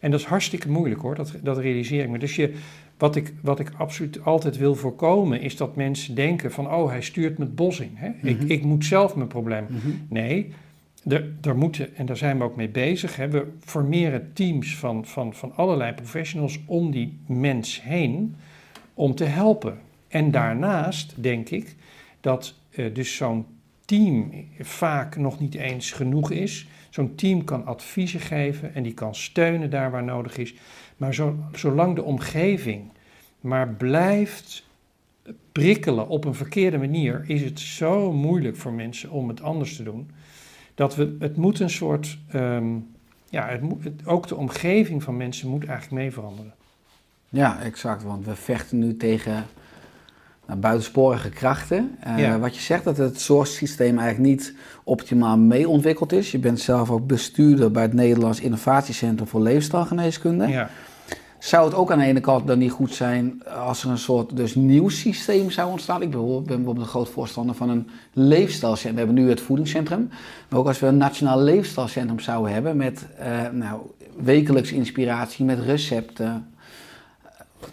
En 0.00 0.10
dat 0.10 0.20
is 0.20 0.26
hartstikke 0.26 0.70
moeilijk 0.70 1.00
hoor, 1.00 1.14
dat, 1.14 1.34
dat 1.42 1.58
realiseer 1.58 2.02
ik 2.02 2.08
me. 2.10 2.18
Dus 2.18 2.36
je, 2.36 2.54
wat, 2.98 3.16
ik, 3.16 3.32
wat 3.40 3.60
ik 3.60 3.70
absoluut 3.76 4.24
altijd 4.24 4.56
wil 4.56 4.74
voorkomen, 4.74 5.40
is 5.40 5.56
dat 5.56 5.76
mensen 5.76 6.14
denken 6.14 6.52
van, 6.52 6.72
oh, 6.72 6.88
hij 6.88 7.02
stuurt 7.02 7.38
me 7.38 7.44
het 7.44 7.54
bos 7.54 7.80
in. 7.80 7.92
Hè? 7.94 8.10
ik, 8.22 8.40
Mhm. 8.40 8.50
ik 8.50 8.62
moet 8.64 8.84
zelf 8.84 9.16
mijn 9.16 9.28
probleem. 9.28 9.66
Mhm. 9.68 9.88
Nee, 10.08 10.52
er, 11.08 11.32
er 11.42 11.56
moeten, 11.56 11.96
en 11.96 12.06
daar 12.06 12.16
zijn 12.16 12.38
we 12.38 12.44
ook 12.44 12.56
mee 12.56 12.68
bezig, 12.68 13.16
hè, 13.16 13.28
we 13.28 13.46
formeren 13.60 14.30
teams 14.32 14.76
van, 14.76 15.06
van, 15.06 15.34
van 15.34 15.52
allerlei 15.56 15.92
professionals 15.92 16.60
om 16.66 16.90
die 16.90 17.18
mens 17.26 17.82
heen 17.82 18.34
om 18.94 19.14
te 19.14 19.24
helpen. 19.24 19.78
En 20.08 20.30
daarnaast 20.30 21.14
denk 21.16 21.48
ik 21.48 21.74
dat 22.20 22.54
eh, 22.70 22.94
dus 22.94 23.16
zo'n 23.16 23.46
team 23.84 24.30
vaak 24.60 25.16
nog 25.16 25.40
niet 25.40 25.54
eens 25.54 25.90
genoeg 25.92 26.30
is. 26.30 26.66
Zo'n 26.94 27.14
team 27.14 27.44
kan 27.44 27.66
adviezen 27.66 28.20
geven 28.20 28.74
en 28.74 28.82
die 28.82 28.94
kan 28.94 29.14
steunen 29.14 29.70
daar 29.70 29.90
waar 29.90 30.04
nodig 30.04 30.36
is. 30.36 30.54
Maar 30.96 31.14
zo, 31.14 31.36
zolang 31.52 31.94
de 31.94 32.02
omgeving 32.02 32.90
maar 33.40 33.68
blijft 33.68 34.66
prikkelen 35.52 36.08
op 36.08 36.24
een 36.24 36.34
verkeerde 36.34 36.78
manier, 36.78 37.24
is 37.26 37.42
het 37.42 37.60
zo 37.60 38.12
moeilijk 38.12 38.56
voor 38.56 38.72
mensen 38.72 39.10
om 39.10 39.28
het 39.28 39.42
anders 39.42 39.76
te 39.76 39.82
doen. 39.82 40.10
Dat 40.74 40.94
we, 40.94 41.16
het 41.18 41.36
moet 41.36 41.60
een 41.60 41.70
soort, 41.70 42.18
ehm, 42.28 42.74
ja, 43.28 43.48
het 43.48 43.60
moet, 43.60 43.84
het- 43.84 44.06
ook 44.06 44.26
de 44.28 44.36
omgeving 44.36 45.02
van 45.02 45.16
mensen 45.16 45.48
moet 45.48 45.64
eigenlijk 45.66 46.02
mee 46.02 46.12
veranderen. 46.12 46.54
Ja, 47.28 47.60
exact. 47.62 48.02
Want 48.02 48.24
we 48.24 48.36
vechten 48.36 48.78
nu 48.78 48.96
tegen 48.96 49.44
buitensporige 50.60 51.28
krachten. 51.28 51.96
Eh, 52.00 52.18
Ja. 52.18 52.38
Wat 52.38 52.54
je 52.54 52.60
zegt, 52.60 52.84
dat 52.84 52.96
het 52.96 53.20
zorgsysteem 53.20 53.98
eigenlijk 53.98 54.30
niet 54.30 54.54
optimaal 54.84 55.36
mee 55.38 55.68
ontwikkeld 55.68 56.12
is. 56.12 56.30
Je 56.30 56.38
bent 56.38 56.60
zelf 56.60 56.90
ook 56.90 57.06
bestuurder 57.06 57.70
bij 57.70 57.82
het 57.82 57.92
Nederlands 57.92 58.40
Innovatiecentrum 58.40 59.28
voor 59.28 59.40
Leefstijlgeneeskunde. 59.42 60.46
Ja, 60.48 60.70
Zou 61.38 61.64
het 61.64 61.74
ook 61.74 61.92
aan 61.92 61.98
de 61.98 62.04
ene 62.04 62.20
kant 62.20 62.46
dan 62.46 62.58
niet 62.58 62.70
goed 62.70 62.94
zijn 62.94 63.42
als 63.66 63.84
er 63.84 63.90
een 63.90 63.98
soort 63.98 64.36
dus 64.36 64.54
nieuw 64.54 64.88
systeem 64.88 65.50
zou 65.50 65.70
ontstaan? 65.70 66.02
Ik 66.02 66.10
ben 66.10 66.20
bijvoorbeeld 66.46 66.76
een 66.76 66.84
groot 66.84 67.08
voorstander 67.08 67.54
van 67.54 67.68
een 67.68 67.88
leefstijlcentrum. 68.12 68.92
We 68.94 68.98
hebben 68.98 69.24
nu 69.24 69.28
het 69.28 69.40
voedingscentrum. 69.40 70.08
Maar 70.48 70.58
ook 70.58 70.66
als 70.66 70.78
we 70.80 70.86
een 70.86 70.96
nationaal 70.96 71.40
leefstijlcentrum 71.40 72.20
zouden 72.20 72.52
hebben 72.52 72.76
met 72.76 73.06
eh, 73.18 73.48
nou, 73.52 73.80
wekelijks 74.22 74.72
inspiratie, 74.72 75.44
met 75.44 75.58
recepten, 75.58 76.46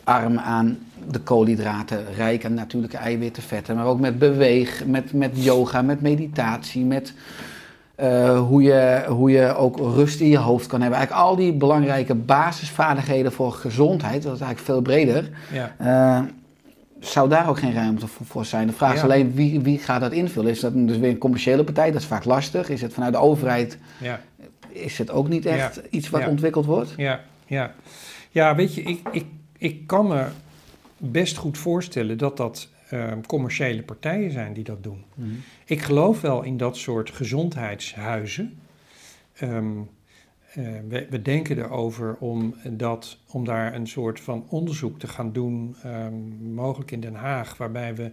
arm 0.03 0.37
aan 0.37 0.77
de 1.13 1.19
koolhydraten, 1.19 2.05
rijk 2.15 2.45
aan 2.45 2.53
natuurlijke 2.53 2.97
eiwitten, 2.97 3.43
vetten, 3.43 3.75
maar 3.75 3.85
ook 3.85 3.99
met 3.99 4.19
beweeg, 4.19 4.85
met, 4.85 5.13
met 5.13 5.31
yoga, 5.33 5.81
met 5.81 6.01
meditatie, 6.01 6.85
met 6.85 7.13
eh, 7.95 8.39
hoe, 8.39 8.61
je, 8.61 9.03
hoe 9.07 9.31
je 9.31 9.55
ook 9.55 9.77
rust 9.77 10.19
in 10.19 10.29
je 10.29 10.37
hoofd 10.37 10.67
kan 10.67 10.81
hebben. 10.81 10.99
Eigenlijk 10.99 11.27
al 11.27 11.35
die 11.35 11.53
belangrijke 11.53 12.15
basisvaardigheden 12.15 13.31
voor 13.31 13.51
gezondheid, 13.51 14.23
dat 14.23 14.35
is 14.35 14.41
eigenlijk 14.41 14.71
veel 14.71 14.81
breder. 14.81 15.29
ja. 15.51 15.75
Eh, 15.77 16.23
zou 16.99 17.29
daar 17.29 17.49
ook 17.49 17.59
geen 17.59 17.73
ruimte 17.73 18.07
voor, 18.07 18.25
voor 18.25 18.45
zijn? 18.45 18.67
De 18.67 18.73
vraag 18.73 18.93
is 18.93 19.03
alleen 19.03 19.33
wie, 19.33 19.59
wie 19.59 19.79
gaat 19.79 20.01
dat 20.01 20.11
invullen? 20.11 20.51
Is 20.51 20.59
dat 20.59 20.71
dus 20.75 20.97
weer 20.97 21.09
een 21.09 21.17
commerciële 21.17 21.63
partij? 21.63 21.91
Dat 21.91 22.01
is 22.01 22.07
vaak 22.07 22.25
lastig. 22.25 22.69
Is 22.69 22.81
het 22.81 22.93
vanuit 22.93 23.13
de 23.13 23.19
overheid? 23.19 23.77
ja. 23.97 24.19
Is 24.69 24.97
het 24.97 25.11
ook 25.11 25.27
niet 25.27 25.45
echt 25.45 25.81
iets 25.89 26.09
wat 26.09 26.27
ontwikkeld 26.27 26.65
wordt? 26.65 26.93
Ja, 26.97 27.19
ja. 27.45 27.71
ja 28.29 28.55
weet 28.55 28.73
je, 28.73 28.81
ik, 28.81 28.99
ik, 29.11 29.25
ik 29.57 29.87
kan 29.87 30.07
me 30.07 30.25
best 31.01 31.37
goed 31.37 31.57
voorstellen 31.57 32.17
dat 32.17 32.37
dat 32.37 32.69
eh, 32.89 33.11
commerciële 33.27 33.83
partijen 33.83 34.31
zijn 34.31 34.53
die 34.53 34.63
dat 34.63 34.83
doen. 34.83 35.03
Ik 35.65 35.81
geloof 35.81 36.21
wel 36.21 36.43
in 36.43 36.57
dat 36.57 36.77
soort 36.77 37.09
gezondheidshuizen. 37.09 38.59
Ehm, 39.33 39.79
eh, 40.53 40.63
we, 40.87 41.07
we 41.09 41.21
denken 41.21 41.57
erover 41.57 42.15
om, 42.19 42.55
dat, 42.69 43.17
om 43.27 43.45
daar 43.45 43.75
een 43.75 43.87
soort 43.87 44.19
van 44.19 44.45
onderzoek 44.49 44.99
te 44.99 45.07
gaan 45.07 45.31
doen, 45.31 45.75
ehm, 45.83 46.53
mogelijk 46.53 46.91
in 46.91 46.99
Den 46.99 47.15
Haag, 47.15 47.57
waarbij 47.57 47.95
we 47.95 48.11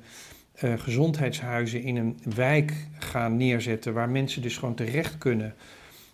eh, 0.59 0.73
gezondheidshuizen 0.79 1.83
in 1.83 1.97
een 1.97 2.19
wijk 2.35 2.89
gaan 2.99 3.37
neerzetten, 3.37 3.95
waar 3.95 4.11
mensen 4.11 4.43
dus 4.43 4.57
gewoon 4.57 4.75
terecht 4.75 5.19
kunnen 5.19 5.55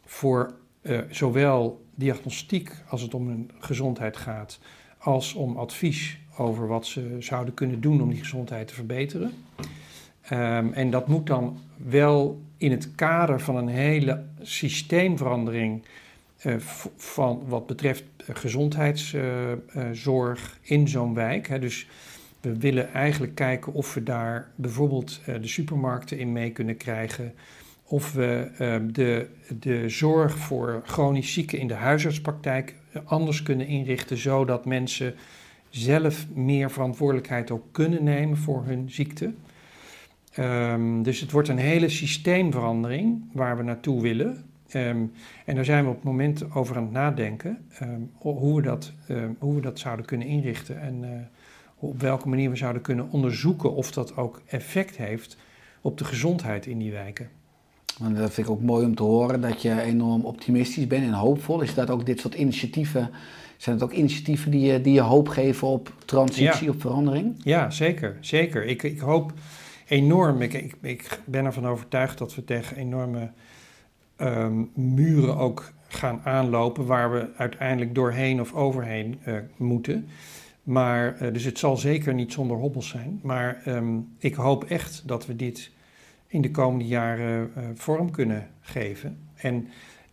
voor 0.04 0.54
eh, 0.82 1.00
zowel 1.10 1.84
diagnostiek 1.94 2.70
als 2.88 3.02
het 3.02 3.14
om 3.14 3.28
hun 3.28 3.50
gezondheid 3.58 4.16
gaat, 4.16 4.58
als 4.98 5.34
om 5.34 5.56
advies 5.56 6.18
over 6.36 6.66
wat 6.66 6.86
ze 6.86 7.16
zouden 7.18 7.54
kunnen 7.54 7.80
doen 7.80 8.02
om 8.02 8.10
die 8.10 8.18
gezondheid 8.18 8.68
te 8.68 8.74
verbeteren. 8.74 9.32
Ehm, 10.20 10.72
en 10.72 10.90
dat 10.90 11.08
moet 11.08 11.26
dan 11.26 11.58
wel 11.76 12.42
in 12.56 12.70
het 12.70 12.94
kader 12.94 13.40
van 13.40 13.56
een 13.56 13.68
hele 13.68 14.24
systeemverandering 14.42 15.82
eh, 16.36 16.54
van 16.96 17.42
wat 17.46 17.66
betreft 17.66 18.04
gezondheidszorg 18.18 20.58
in 20.62 20.88
zo'n 20.88 21.14
wijk. 21.14 21.48
Hè. 21.48 21.58
Dus 21.58 21.86
we 22.44 22.58
willen 22.58 22.92
eigenlijk 22.92 23.34
kijken 23.34 23.72
of 23.72 23.94
we 23.94 24.02
daar 24.02 24.50
bijvoorbeeld 24.54 25.20
eh, 25.26 25.34
de 25.40 25.48
supermarkten 25.48 26.18
in 26.18 26.32
mee 26.32 26.50
kunnen 26.50 26.76
krijgen. 26.76 27.34
Of 27.84 28.12
we 28.12 28.50
eh, 28.58 28.76
de, 28.92 29.26
de 29.58 29.88
zorg 29.88 30.38
voor 30.38 30.82
chronisch 30.84 31.32
zieken 31.32 31.58
in 31.58 31.68
de 31.68 31.74
huisartspraktijk 31.74 32.74
eh, 32.92 33.02
anders 33.04 33.42
kunnen 33.42 33.66
inrichten, 33.66 34.16
zodat 34.16 34.64
mensen 34.64 35.14
zelf 35.76 36.26
meer 36.34 36.70
verantwoordelijkheid 36.70 37.50
ook 37.50 37.64
kunnen 37.72 38.04
nemen 38.04 38.36
voor 38.36 38.64
hun 38.64 38.90
ziekte. 38.90 39.32
Ehm, 40.32 41.02
dus 41.02 41.20
het 41.20 41.30
wordt 41.30 41.48
een 41.48 41.58
hele 41.58 41.88
systeemverandering 41.88 43.24
waar 43.32 43.56
we 43.56 43.62
naartoe 43.62 44.02
willen. 44.02 44.44
Ehm, 44.68 45.02
en 45.44 45.54
daar 45.54 45.64
zijn 45.64 45.84
we 45.84 45.90
op 45.90 45.96
het 45.96 46.04
moment 46.04 46.54
over 46.54 46.76
aan 46.76 46.82
het 46.82 46.92
nadenken 46.92 47.58
ehm, 47.78 48.00
ho- 48.18 48.38
hoe, 48.38 48.56
we 48.56 48.62
dat, 48.62 48.92
hoe 49.38 49.54
we 49.54 49.60
dat 49.60 49.78
zouden 49.78 50.06
kunnen 50.06 50.26
inrichten 50.26 50.80
en 50.80 51.04
eh, 51.04 51.10
op 51.78 52.00
welke 52.00 52.28
manier 52.28 52.50
we 52.50 52.56
zouden 52.56 52.82
kunnen 52.82 53.10
onderzoeken 53.10 53.74
of 53.74 53.92
dat 53.92 54.16
ook 54.16 54.42
effect 54.46 54.96
heeft 54.96 55.36
op 55.80 55.98
de 55.98 56.04
gezondheid 56.04 56.66
in 56.66 56.78
die 56.78 56.92
wijken. 56.92 57.28
Dat 57.98 58.32
vind 58.32 58.46
ik 58.46 58.52
ook 58.52 58.62
mooi 58.62 58.84
om 58.86 58.94
te 58.94 59.02
horen 59.02 59.40
dat 59.40 59.62
je 59.62 59.80
enorm 59.80 60.24
optimistisch 60.24 60.86
bent 60.86 61.04
en 61.04 61.12
hoopvol. 61.12 61.60
Is 61.60 61.74
dat 61.74 61.90
ook 61.90 62.06
dit 62.06 62.20
soort 62.20 62.34
initiatieven, 62.34 63.10
zijn 63.56 63.76
het 63.76 63.84
ook 63.84 63.92
initiatieven 63.92 64.50
die 64.50 64.60
je, 64.72 64.80
die 64.80 64.92
je 64.92 65.00
hoop 65.00 65.28
geven 65.28 65.68
op 65.68 65.92
transitie, 66.04 66.64
Ja. 66.66 66.72
op 66.72 66.80
verandering? 66.80 67.34
Ja, 67.42 67.70
zeker. 67.70 68.16
zeker. 68.20 68.64
Ik, 68.64 68.82
ik 68.82 68.98
hoop 68.98 69.32
enorm, 69.86 70.42
ik, 70.42 70.52
ik, 70.52 70.74
ik 70.80 71.20
ben 71.24 71.44
ervan 71.44 71.66
overtuigd 71.66 72.18
dat 72.18 72.34
we 72.34 72.44
tegen 72.44 72.76
enorme 72.76 73.30
ehm, 74.16 74.62
muren 74.74 75.36
ook 75.36 75.72
gaan 75.88 76.20
aanlopen 76.24 76.86
waar 76.86 77.12
we 77.12 77.28
uiteindelijk 77.36 77.94
doorheen 77.94 78.40
of 78.40 78.52
overheen 78.54 79.18
eh, 79.22 79.34
moeten. 79.56 80.08
Maar, 80.62 81.16
eh, 81.16 81.32
dus 81.32 81.44
het 81.44 81.58
zal 81.58 81.76
zeker 81.76 82.14
niet 82.14 82.32
zonder 82.32 82.56
hobbels 82.56 82.88
zijn. 82.88 83.20
Maar 83.22 83.60
ehm, 83.64 83.98
ik 84.18 84.34
hoop 84.34 84.64
echt 84.64 85.02
dat 85.06 85.26
we 85.26 85.36
dit 85.36 85.70
in 86.26 86.42
de 86.42 86.50
komende 86.50 86.86
jaren 86.86 87.50
eh, 87.54 87.62
vorm 87.74 88.10
kunnen 88.10 88.48
geven. 88.60 89.18
En 89.34 89.68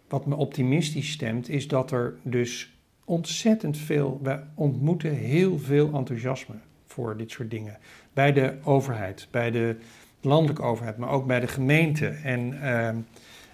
wat 0.09 0.25
me 0.25 0.35
optimistisch 0.35 1.11
stemt, 1.11 1.49
is 1.49 1.67
dat 1.67 1.91
er 1.91 2.13
dus 2.23 2.70
ontzettend 3.11 3.77
veel, 3.77 4.19
we 4.23 4.39
ontmoeten 4.53 5.15
heel 5.15 5.59
veel 5.59 5.93
enthousiasme 5.93 6.55
voor 6.85 7.17
dit 7.17 7.31
soort 7.31 7.49
dingen. 7.49 7.77
Bij 8.13 8.33
de 8.33 8.57
overheid, 8.63 9.27
bij 9.31 9.51
de 9.51 9.75
landelijke 10.21 10.61
overheid, 10.61 10.97
maar 10.97 11.09
ook 11.09 11.27
bij 11.27 11.39
de 11.39 11.47
gemeente 11.47 12.07
en 12.07 12.61
ehm, 12.61 12.97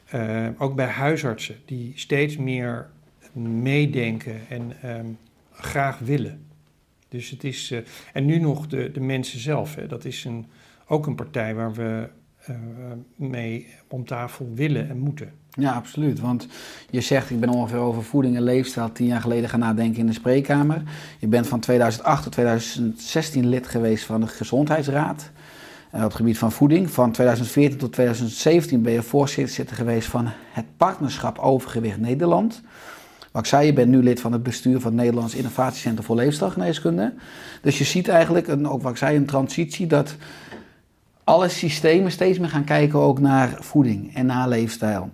eh, 0.06 0.48
ook 0.58 0.76
bij 0.76 0.86
huisartsen 0.86 1.56
die 1.66 1.92
steeds 1.96 2.38
meer 2.38 2.90
meedenken 3.62 4.48
en 4.50 4.82
ehm, 4.82 5.08
graag 5.52 6.00
willen. 6.00 6.46
Dus 7.10 7.30
het 7.30 7.44
is, 7.44 7.72
eh, 7.72 7.80
en 8.14 8.26
nu 8.26 8.40
nog 8.40 8.68
de, 8.68 8.92
de 8.92 9.02
mensen 9.02 9.40
zelf, 9.40 9.76
hè, 9.76 9.88
dat 9.88 10.06
is 10.06 10.26
een, 10.26 10.46
ook 10.88 11.06
een 11.06 11.16
partij 11.16 11.56
waar 11.56 11.74
we 11.74 12.10
mee 13.16 13.68
om 13.88 14.06
tafel 14.06 14.50
willen 14.54 14.90
en 14.90 15.00
moeten. 15.00 15.32
Ja, 15.60 15.74
absoluut. 15.74 16.20
Want 16.20 16.48
je 16.90 17.02
zegt, 17.02 17.30
ik 17.30 17.40
ben 17.40 17.50
ongeveer 17.50 17.78
over 17.78 18.04
voeding 18.04 18.36
en 18.36 18.42
leefstijl 18.42 18.92
tien 18.92 19.06
jaar 19.06 19.22
geleden 19.22 19.50
gaan 19.50 19.60
nadenken 19.60 20.00
in 20.00 20.06
de 20.06 20.14
spreekkamer. 20.14 20.84
Je 21.20 21.28
bent 21.28 21.48
van 21.48 21.60
2008 21.60 22.24
tot 22.24 22.32
2016 22.32 23.48
lid 23.50 23.68
geweest 23.68 24.06
van 24.06 24.22
de 24.22 24.28
Gezondheidsraad 24.28 25.32
eh, 25.92 26.00
op 26.00 26.08
het 26.08 26.16
gebied 26.16 26.38
van 26.38 26.52
voeding. 26.52 26.92
Van 26.92 27.12
2014 27.12 27.78
tot 27.78 27.94
2017 27.94 28.82
ben 28.82 28.94
je 28.94 29.02
voorzitter 29.02 29.76
geweest 29.76 30.08
van 30.08 30.30
het 30.52 30.66
Partnerschap 30.78 31.40
Overgewicht 31.40 31.98
Nederland. 31.98 32.62
Wat 33.32 33.42
ik 33.42 33.48
zei, 33.48 33.66
je 33.66 33.74
bent 33.74 33.90
nu 33.90 34.04
lid 34.04 34.20
van 34.20 34.32
het 34.32 34.44
bestuur 34.44 34.80
van 34.80 34.92
het 34.92 35.02
Nederlands 35.02 35.36
Innovatiecentrum 35.36 36.06
voor 36.06 36.16
Leefstijlgeneeskunde. 36.16 37.14
Dus 37.62 37.78
je 37.78 37.84
ziet 37.84 38.08
eigenlijk, 38.08 38.48
een, 38.48 38.68
ook 38.68 38.82
wat 38.82 38.92
ik 38.92 38.98
zei, 38.98 39.18
een 39.18 39.26
transitie 39.26 39.88
dat 39.88 40.16
alle 41.28 41.50
systemen 41.50 42.12
steeds 42.12 42.40
meer 42.40 42.50
gaan 42.50 42.64
kijken 42.64 43.00
ook 43.00 43.20
naar 43.20 43.58
voeding 43.60 44.16
en 44.16 44.26
naar 44.26 44.48
leefstijl. 44.48 45.10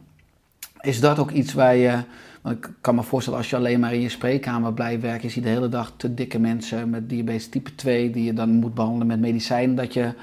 Is 0.82 0.99
dat 0.99 1.19
ook 1.19 1.32
iets 1.32 1.54
waar 1.54 1.76
je, 1.76 1.97
want 2.41 2.58
ik 2.58 2.69
kan 2.82 2.95
me 2.95 3.04
voorstellen 3.04 3.39
als 3.39 3.49
je 3.49 3.56
alleen 3.56 3.80
maar 3.80 3.93
in 3.93 4.02
je 4.02 4.10
spreekkamer 4.10 4.73
blijft 4.73 5.02
werken, 5.02 5.28
je 5.28 5.34
ziet 5.34 5.43
de 5.43 5.49
hele 5.49 5.69
dag 5.69 5.93
te 5.97 6.13
dikke 6.13 6.39
mensen 6.39 6.89
met 6.89 7.10
diabetes 7.10 7.49
type 7.49 7.76
2 7.76 8.10
die 8.10 8.23
je 8.23 8.34
dan 8.34 8.49
moet 8.49 8.73
behandelen 8.73 9.08
met 9.08 9.19
medicijnen, 9.19 9.76
dat 9.76 9.93
je, 9.93 10.13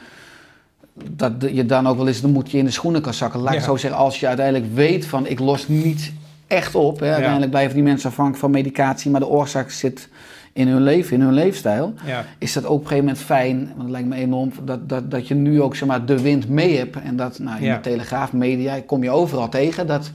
dat 1.10 1.32
je 1.52 1.66
dan 1.66 1.86
ook 1.86 1.96
wel 1.96 2.08
eens 2.08 2.20
de 2.20 2.28
moedje 2.28 2.58
in 2.58 2.64
de 2.64 2.70
schoenen 2.70 3.02
kan 3.02 3.14
zakken. 3.14 3.40
Laat 3.40 3.54
ik 3.54 3.60
zo 3.60 3.76
zeggen, 3.76 4.00
als 4.00 4.20
je 4.20 4.26
uiteindelijk 4.26 4.74
weet 4.74 5.06
van 5.06 5.26
ik 5.26 5.38
los 5.38 5.68
niet 5.68 6.12
echt 6.46 6.74
op, 6.74 7.00
hè, 7.00 7.10
uiteindelijk 7.10 7.50
blijven 7.50 7.74
die 7.74 7.84
mensen 7.84 8.08
afhankelijk 8.08 8.42
van 8.42 8.50
medicatie, 8.50 9.10
maar 9.10 9.20
de 9.20 9.28
oorzaak 9.28 9.70
zit 9.70 10.08
in 10.52 10.68
hun 10.68 10.82
leven, 10.82 11.14
in 11.16 11.20
hun 11.20 11.32
leefstijl 11.32 11.94
Ja, 12.04 12.24
is 12.38 12.52
dat 12.52 12.64
ook 12.64 12.70
op 12.70 12.80
een 12.80 12.86
gegeven 12.86 13.04
moment 13.04 13.24
fijn, 13.24 13.58
want 13.66 13.80
het 13.82 13.90
lijkt 13.90 14.08
me 14.08 14.16
enorm, 14.16 14.52
dat, 14.64 14.88
dat, 14.88 15.10
dat 15.10 15.28
je 15.28 15.34
nu 15.34 15.62
ook 15.62 15.76
zeg 15.76 15.88
maar, 15.88 16.06
de 16.06 16.20
wind 16.20 16.48
mee 16.48 16.76
hebt. 16.76 16.96
En 17.02 17.16
dat 17.16 17.38
nou, 17.38 17.58
in 17.58 17.64
Ja. 17.64 17.74
de 17.74 17.80
Telegraaf, 17.80 18.32
media, 18.32 18.80
kom 18.86 19.02
je 19.02 19.10
overal 19.10 19.48
tegen, 19.48 19.86
dat, 19.86 20.10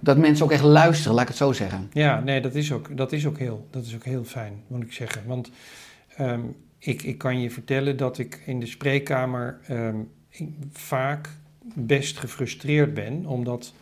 dat 0.00 0.16
mensen 0.18 0.44
ook 0.44 0.52
echt 0.52 0.62
luisteren, 0.62 1.12
laat 1.12 1.22
ik 1.22 1.28
het 1.28 1.36
zo 1.36 1.52
zeggen. 1.52 1.90
ja 1.92 2.20
nee, 2.20 2.40
dat 2.40 2.54
is, 2.54 2.72
ook, 2.72 2.96
dat, 2.96 3.12
is 3.12 3.26
ook 3.26 3.38
heel, 3.38 3.66
dat 3.70 3.84
is 3.84 3.94
ook 3.94 4.04
heel 4.04 4.24
fijn, 4.24 4.52
moet 4.66 4.82
ik 4.82 4.92
zeggen. 4.92 5.22
Want 5.26 5.50
ehm, 6.16 6.40
ik, 6.78 7.02
ik 7.02 7.18
kan 7.18 7.40
je 7.40 7.50
vertellen 7.50 7.96
dat 7.96 8.18
ik 8.18 8.42
in 8.46 8.60
de 8.60 8.66
spreekkamer 8.66 9.58
ehm, 9.66 9.96
vaak 10.72 11.28
best 11.74 12.18
gefrustreerd 12.18 12.94
ben, 12.94 13.26
omdat... 13.26 13.72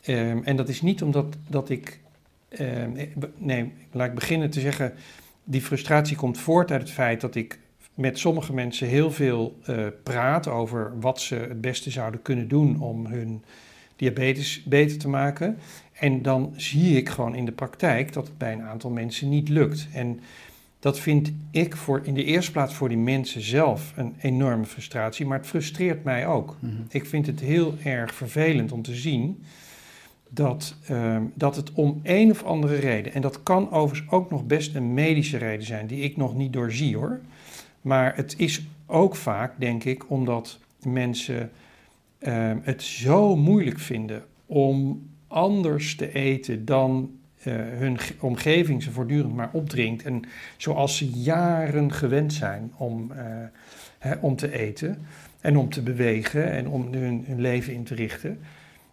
ehm, 0.00 0.38
en 0.44 0.56
dat 0.56 0.68
is 0.68 0.82
niet 0.82 1.02
omdat 1.02 1.36
dat 1.48 1.70
ik... 1.70 2.00
ehm, 2.48 2.90
nee, 3.36 3.72
laat 3.92 4.08
ik 4.08 4.14
beginnen 4.14 4.50
te 4.50 4.60
zeggen... 4.60 4.92
Die 5.50 5.62
frustratie 5.62 6.16
komt 6.16 6.38
voort 6.38 6.70
uit 6.70 6.80
het 6.80 6.90
feit 6.90 7.20
dat 7.20 7.34
ik 7.34 7.58
met 7.94 8.18
sommige 8.18 8.52
mensen 8.52 8.88
heel 8.88 9.10
veel 9.10 9.58
eh, 9.64 9.86
praat 10.02 10.48
over 10.48 11.00
wat 11.00 11.20
ze 11.20 11.34
het 11.34 11.60
beste 11.60 11.90
zouden 11.90 12.22
kunnen 12.22 12.48
doen 12.48 12.80
om 12.80 13.06
hun 13.06 13.42
diabetes 13.96 14.62
beter 14.64 14.98
te 14.98 15.08
maken. 15.08 15.58
En 15.92 16.22
dan 16.22 16.52
zie 16.56 16.96
ik 16.96 17.08
gewoon 17.08 17.34
in 17.34 17.44
de 17.44 17.52
praktijk 17.52 18.12
dat 18.12 18.26
het 18.26 18.38
bij 18.38 18.52
een 18.52 18.62
aantal 18.62 18.90
mensen 18.90 19.28
niet 19.28 19.48
lukt. 19.48 19.88
En 19.92 20.20
dat 20.78 20.98
vind 20.98 21.32
ik 21.50 21.76
voor, 21.76 22.00
in 22.04 22.14
de 22.14 22.24
eerste 22.24 22.52
plaats 22.52 22.74
voor 22.74 22.88
die 22.88 22.98
mensen 22.98 23.40
zelf 23.40 23.92
een 23.96 24.14
enorme 24.20 24.64
frustratie, 24.64 25.26
maar 25.26 25.38
het 25.38 25.46
frustreert 25.46 26.04
mij 26.04 26.26
ook. 26.26 26.56
Mhm. 26.60 26.72
Ik 26.88 27.06
vind 27.06 27.26
het 27.26 27.40
heel 27.40 27.74
erg 27.84 28.14
vervelend 28.14 28.72
om 28.72 28.82
te 28.82 28.94
zien 28.94 29.42
dat, 30.28 30.74
ehm, 30.86 31.22
dat 31.34 31.56
het 31.56 31.72
om 31.72 32.00
een 32.02 32.30
of 32.30 32.42
andere 32.44 32.76
reden, 32.76 33.12
en 33.14 33.20
dat 33.20 33.42
kan 33.42 33.70
overigens 33.70 34.10
ook 34.10 34.30
nog 34.30 34.46
best 34.46 34.74
een 34.74 34.94
medische 34.94 35.36
reden 35.36 35.66
zijn, 35.66 35.86
die 35.86 36.00
ik 36.00 36.16
nog 36.16 36.34
niet 36.34 36.52
doorzie 36.52 36.96
hoor. 36.96 37.20
Maar 37.80 38.16
het 38.16 38.34
is 38.38 38.66
ook 38.86 39.16
vaak, 39.16 39.52
denk 39.58 39.84
ik, 39.84 40.10
omdat 40.10 40.58
mensen 40.82 41.50
ehm, 42.18 42.56
het 42.62 42.82
zo 42.82 43.36
moeilijk 43.36 43.78
vinden 43.78 44.24
om 44.46 45.02
anders 45.26 45.96
te 45.96 46.12
eten 46.12 46.64
dan 46.64 47.10
eh, 47.42 47.54
hun 47.56 47.98
ge- 47.98 48.14
omgeving 48.20 48.82
ze 48.82 48.90
voortdurend 48.90 49.34
maar 49.34 49.50
opdringt. 49.52 50.02
En 50.04 50.22
zoals 50.56 50.96
ze 50.96 51.10
jaren 51.10 51.92
gewend 51.92 52.32
zijn 52.32 52.72
om, 52.76 53.12
eh, 53.12 53.24
hè, 53.98 54.14
om 54.20 54.36
te 54.36 54.58
eten 54.58 54.98
en 55.40 55.56
om 55.56 55.68
te 55.68 55.82
bewegen 55.82 56.50
en 56.50 56.68
om 56.68 56.92
hun, 56.92 57.24
hun 57.26 57.40
leven 57.40 57.72
in 57.74 57.84
te 57.84 57.94
richten. 57.94 58.38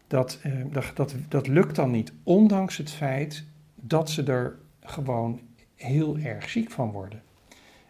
Dat, 0.08 0.40
eh, 0.42 0.52
dat, 0.72 0.92
dat, 0.94 1.16
dat 1.30 1.48
lukt 1.48 1.76
dan 1.76 1.92
niet, 1.92 2.14
ondanks 2.24 2.78
het 2.78 2.92
feit 2.92 3.44
dat 3.76 4.10
ze 4.10 4.24
er 4.24 4.56
gewoon 4.80 5.40
heel 5.76 6.18
erg 6.18 6.50
ziek 6.50 6.72
van 6.72 6.92
worden. 6.92 7.22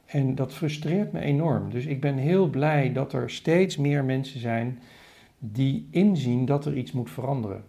En 0.06 0.36
dat 0.36 0.54
frustreert 0.54 1.12
me 1.12 1.20
enorm. 1.20 1.70
Dus 1.70 1.86
ik 1.86 2.02
ben 2.02 2.18
heel 2.18 2.50
blij 2.50 2.94
dat 2.94 3.14
er 3.14 3.30
steeds 3.30 3.78
meer 3.78 4.04
mensen 4.04 4.40
zijn 4.40 4.80
die 5.40 5.88
inzien 5.92 6.46
dat 6.46 6.66
er 6.66 6.78
iets 6.78 6.92
moet 6.92 7.12
veranderen. 7.12 7.64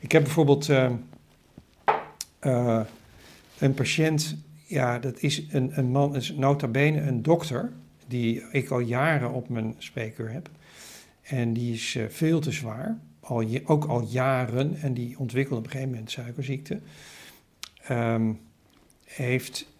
Ik 0.00 0.12
heb 0.12 0.22
bijvoorbeeld 0.22 0.68
eh, 0.68 0.90
eh, 2.38 2.80
een 3.58 3.74
patiënt, 3.74 4.36
ja, 4.66 4.98
dat 4.98 5.20
is 5.20 5.44
een, 5.50 5.78
een 5.78 5.90
man, 5.90 6.16
is 6.16 6.34
nota 6.34 6.68
bene 6.68 7.00
een 7.00 7.22
dokter, 7.22 7.72
die 8.06 8.42
ik 8.50 8.70
al 8.70 8.80
jaren 8.80 9.32
op 9.32 9.48
mijn 9.48 9.74
spreekuur 9.78 10.30
heb. 10.30 10.50
En 11.22 11.52
die 11.52 11.72
is 11.72 11.98
veel 12.08 12.40
te 12.40 12.52
zwaar, 12.52 12.98
ook 13.64 13.84
al 13.84 14.02
jaren, 14.08 14.76
en 14.76 14.94
die 14.94 15.18
ontwikkelde 15.18 15.58
op 15.58 15.64
een 15.64 15.70
gegeven 15.70 15.92
moment 15.92 16.10
suikerziekte. 16.10 16.80
Ehm, 17.86 18.32
heeft 19.04 19.70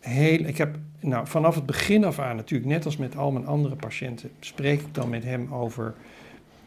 heel, 0.00 0.44
ik 0.44 0.58
heb 0.58 0.78
nou, 1.00 1.26
vanaf 1.26 1.54
het 1.54 1.66
begin 1.66 2.04
af 2.04 2.18
aan, 2.18 2.36
natuurlijk 2.36 2.70
net 2.70 2.84
als 2.84 2.96
met 2.96 3.16
al 3.16 3.30
mijn 3.30 3.46
andere 3.46 3.76
patiënten, 3.76 4.30
spreek 4.40 4.80
ik 4.80 4.94
dan 4.94 5.08
met 5.08 5.24
hem 5.24 5.54
over 5.54 5.94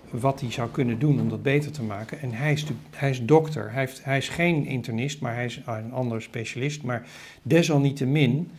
wat 0.10 0.42
hij 0.42 0.52
zou 0.52 0.70
kunnen 0.70 1.00
doen 1.00 1.22
om 1.22 1.30
dat 1.30 1.44
beter 1.44 1.72
te 1.72 1.84
maken. 1.84 2.20
En 2.20 2.32
hij 2.32 2.52
is, 2.52 2.66
hij 2.90 3.10
is 3.10 3.26
dokter, 3.26 3.72
hij, 3.72 3.80
heeft, 3.80 4.04
hij 4.04 4.18
is 4.18 4.30
geen 4.30 4.66
internist, 4.66 5.22
maar 5.22 5.34
hij 5.34 5.46
is 5.46 5.62
een 5.66 5.92
andere 5.92 6.20
specialist. 6.20 6.84
Maar 6.84 7.08
desalniettemin 7.42 8.52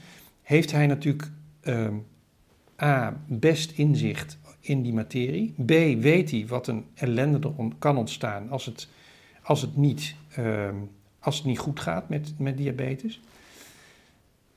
heeft 0.43 0.73
hij 0.73 0.87
natuurlijk 0.87 1.31
ehm, 1.61 1.95
A, 2.83 3.21
best 3.27 3.71
inzicht 3.71 4.39
in 4.67 4.83
die 4.83 4.93
materie. 4.93 5.55
B, 5.65 5.71
weet 6.03 6.31
hij 6.31 6.45
wat 6.47 6.67
een 6.67 6.85
ellende 6.95 7.39
er 7.49 7.69
kan 7.79 7.97
ontstaan 7.97 8.51
als 8.51 8.67
het, 8.67 8.89
als 9.43 9.61
het, 9.61 9.77
niet, 9.77 10.15
ehm, 10.31 10.75
als 11.21 11.37
het 11.37 11.45
niet 11.45 11.59
goed 11.59 11.81
gaat 11.81 12.09
met, 12.09 12.33
met 12.39 12.57
diabetes. 12.57 13.21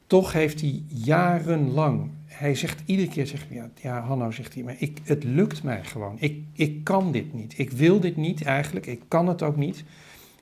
Toch 0.08 0.34
heeft 0.34 0.62
hij 0.62 0.84
jarenlang, 0.88 2.10
hij 2.26 2.56
zegt 2.56 2.82
iedere 2.86 3.08
keer, 3.08 3.28
zegt, 3.28 3.46
ja, 3.50 3.70
ja 3.82 4.02
Hanno, 4.02 4.32
zegt 4.32 4.54
hij, 4.54 4.64
maar 4.64 4.76
ik, 4.78 5.00
het 5.04 5.24
lukt 5.24 5.64
mij 5.64 5.84
gewoon. 5.84 6.16
Ik, 6.20 6.42
ik 6.54 6.84
kan 6.84 7.12
dit 7.12 7.34
niet. 7.34 7.54
Ik 7.58 7.72
wil 7.72 8.00
dit 8.00 8.18
niet 8.18 8.44
eigenlijk. 8.44 8.86
Ik 8.86 9.02
kan 9.08 9.28
het 9.28 9.44
ook 9.44 9.56
niet. 9.56 9.84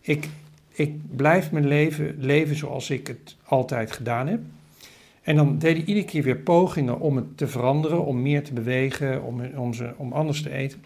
Ik, 0.02 0.30
ik 0.70 1.16
blijf 1.16 1.52
mijn 1.52 1.68
leven 1.68 2.16
leven 2.18 2.56
zoals 2.56 2.90
ik 2.90 3.08
het 3.08 3.36
altijd 3.44 3.92
gedaan 3.92 4.28
heb. 4.28 4.42
En 5.28 5.36
dan 5.36 5.58
deed 5.58 5.78
hij 5.78 5.86
iedere 5.86 6.06
keer 6.06 6.24
weer 6.24 6.38
pogingen 6.38 7.00
om 7.00 7.16
het 7.16 7.38
te 7.38 7.48
veranderen, 7.48 8.06
om 8.06 8.22
meer 8.22 8.44
te 8.44 8.54
bewegen, 8.54 9.24
om, 9.24 9.42
om, 9.56 9.74
ze, 9.74 9.94
om 9.98 10.14
anders 10.14 10.42
te 10.42 10.52
eten. 10.52 10.84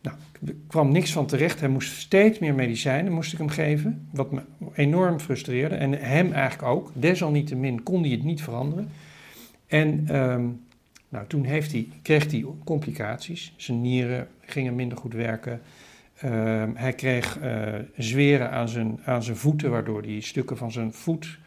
Nou, 0.00 0.16
er 0.46 0.54
kwam 0.66 0.92
niks 0.92 1.12
van 1.12 1.26
terecht. 1.26 1.60
Hij 1.60 1.68
moest 1.68 1.96
steeds 1.96 2.38
meer 2.38 2.54
medicijnen, 2.54 3.12
moest 3.12 3.32
ik 3.32 3.38
hem 3.38 3.48
geven, 3.48 4.08
wat 4.10 4.32
me 4.32 4.40
enorm 4.74 5.20
frustreerde. 5.20 5.74
En 5.74 5.92
hem 5.92 6.32
eigenlijk 6.32 6.68
ook. 6.68 6.90
Desalniettemin 6.94 7.82
kon 7.82 8.02
hij 8.02 8.10
het 8.10 8.24
niet 8.24 8.42
veranderen. 8.42 8.88
En 9.66 10.04
ehm, 10.08 10.44
nou, 11.08 11.26
toen 11.26 11.44
heeft 11.44 11.72
hij, 11.72 11.88
kreeg 12.02 12.30
hij 12.30 12.44
complicaties. 12.64 13.52
Zijn 13.56 13.80
nieren 13.80 14.28
gingen 14.40 14.74
minder 14.74 14.98
goed 14.98 15.14
werken. 15.14 15.60
Ehm, 16.16 16.70
hij 16.74 16.92
kreeg 16.92 17.38
eh, 17.38 17.74
zweren 17.96 18.50
aan 18.50 18.68
zijn, 18.68 19.00
aan 19.04 19.22
zijn 19.22 19.36
voeten, 19.36 19.70
waardoor 19.70 20.02
hij 20.02 20.20
stukken 20.20 20.56
van 20.56 20.72
zijn 20.72 20.92
voet 20.92 21.38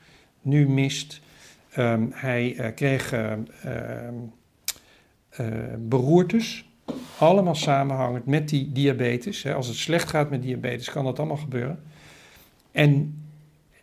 nu 0.42 0.68
mist. 0.68 1.22
Ehm, 1.70 2.06
hij 2.12 2.56
eh, 2.58 2.74
kreeg 2.76 3.12
ehm, 3.12 3.40
ehm, 3.64 4.14
eh, 5.30 5.48
beroertes, 5.80 6.70
allemaal 7.18 7.56
samenhangend 7.56 8.26
met 8.26 8.50
die 8.50 8.72
diabetes. 8.72 9.44
Hè. 9.44 9.54
Als 9.54 9.68
het 9.68 9.76
slecht 9.76 10.10
gaat 10.10 10.30
met 10.30 10.42
diabetes, 10.42 10.90
kan 10.90 11.04
dat 11.06 11.20
allemaal 11.20 11.38
gebeuren. 11.38 11.80
En, 12.72 13.22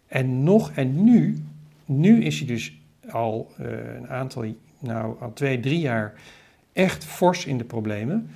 en 0.07 0.42
nog, 0.42 0.70
en 0.70 1.05
nu, 1.05 1.44
nu 1.85 2.25
is 2.25 2.38
hij 2.38 2.46
dus 2.46 2.79
al 3.11 3.53
eh, 3.57 3.94
een 3.96 4.09
aantal, 4.09 4.44
nou 4.79 5.20
al 5.20 5.33
twee, 5.33 5.61
drie 5.61 5.81
jaar 5.81 6.14
echt 6.72 7.05
fors 7.05 7.44
in 7.44 7.59
de 7.59 7.64
problemen. 7.64 8.31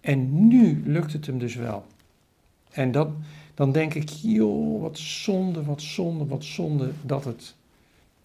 En 0.00 0.48
nu 0.48 0.82
lukt 0.86 1.12
het 1.12 1.26
hem 1.26 1.38
dus 1.38 1.54
wel. 1.54 1.84
En 2.70 2.92
dat, 2.92 3.08
dan 3.54 3.72
denk 3.72 3.94
ik, 3.94 4.08
joh, 4.08 4.80
wat 4.80 4.98
zonde, 4.98 5.64
wat 5.64 5.82
zonde, 5.82 6.26
wat 6.26 6.44
zonde 6.44 6.90
dat 7.02 7.24
het, 7.24 7.54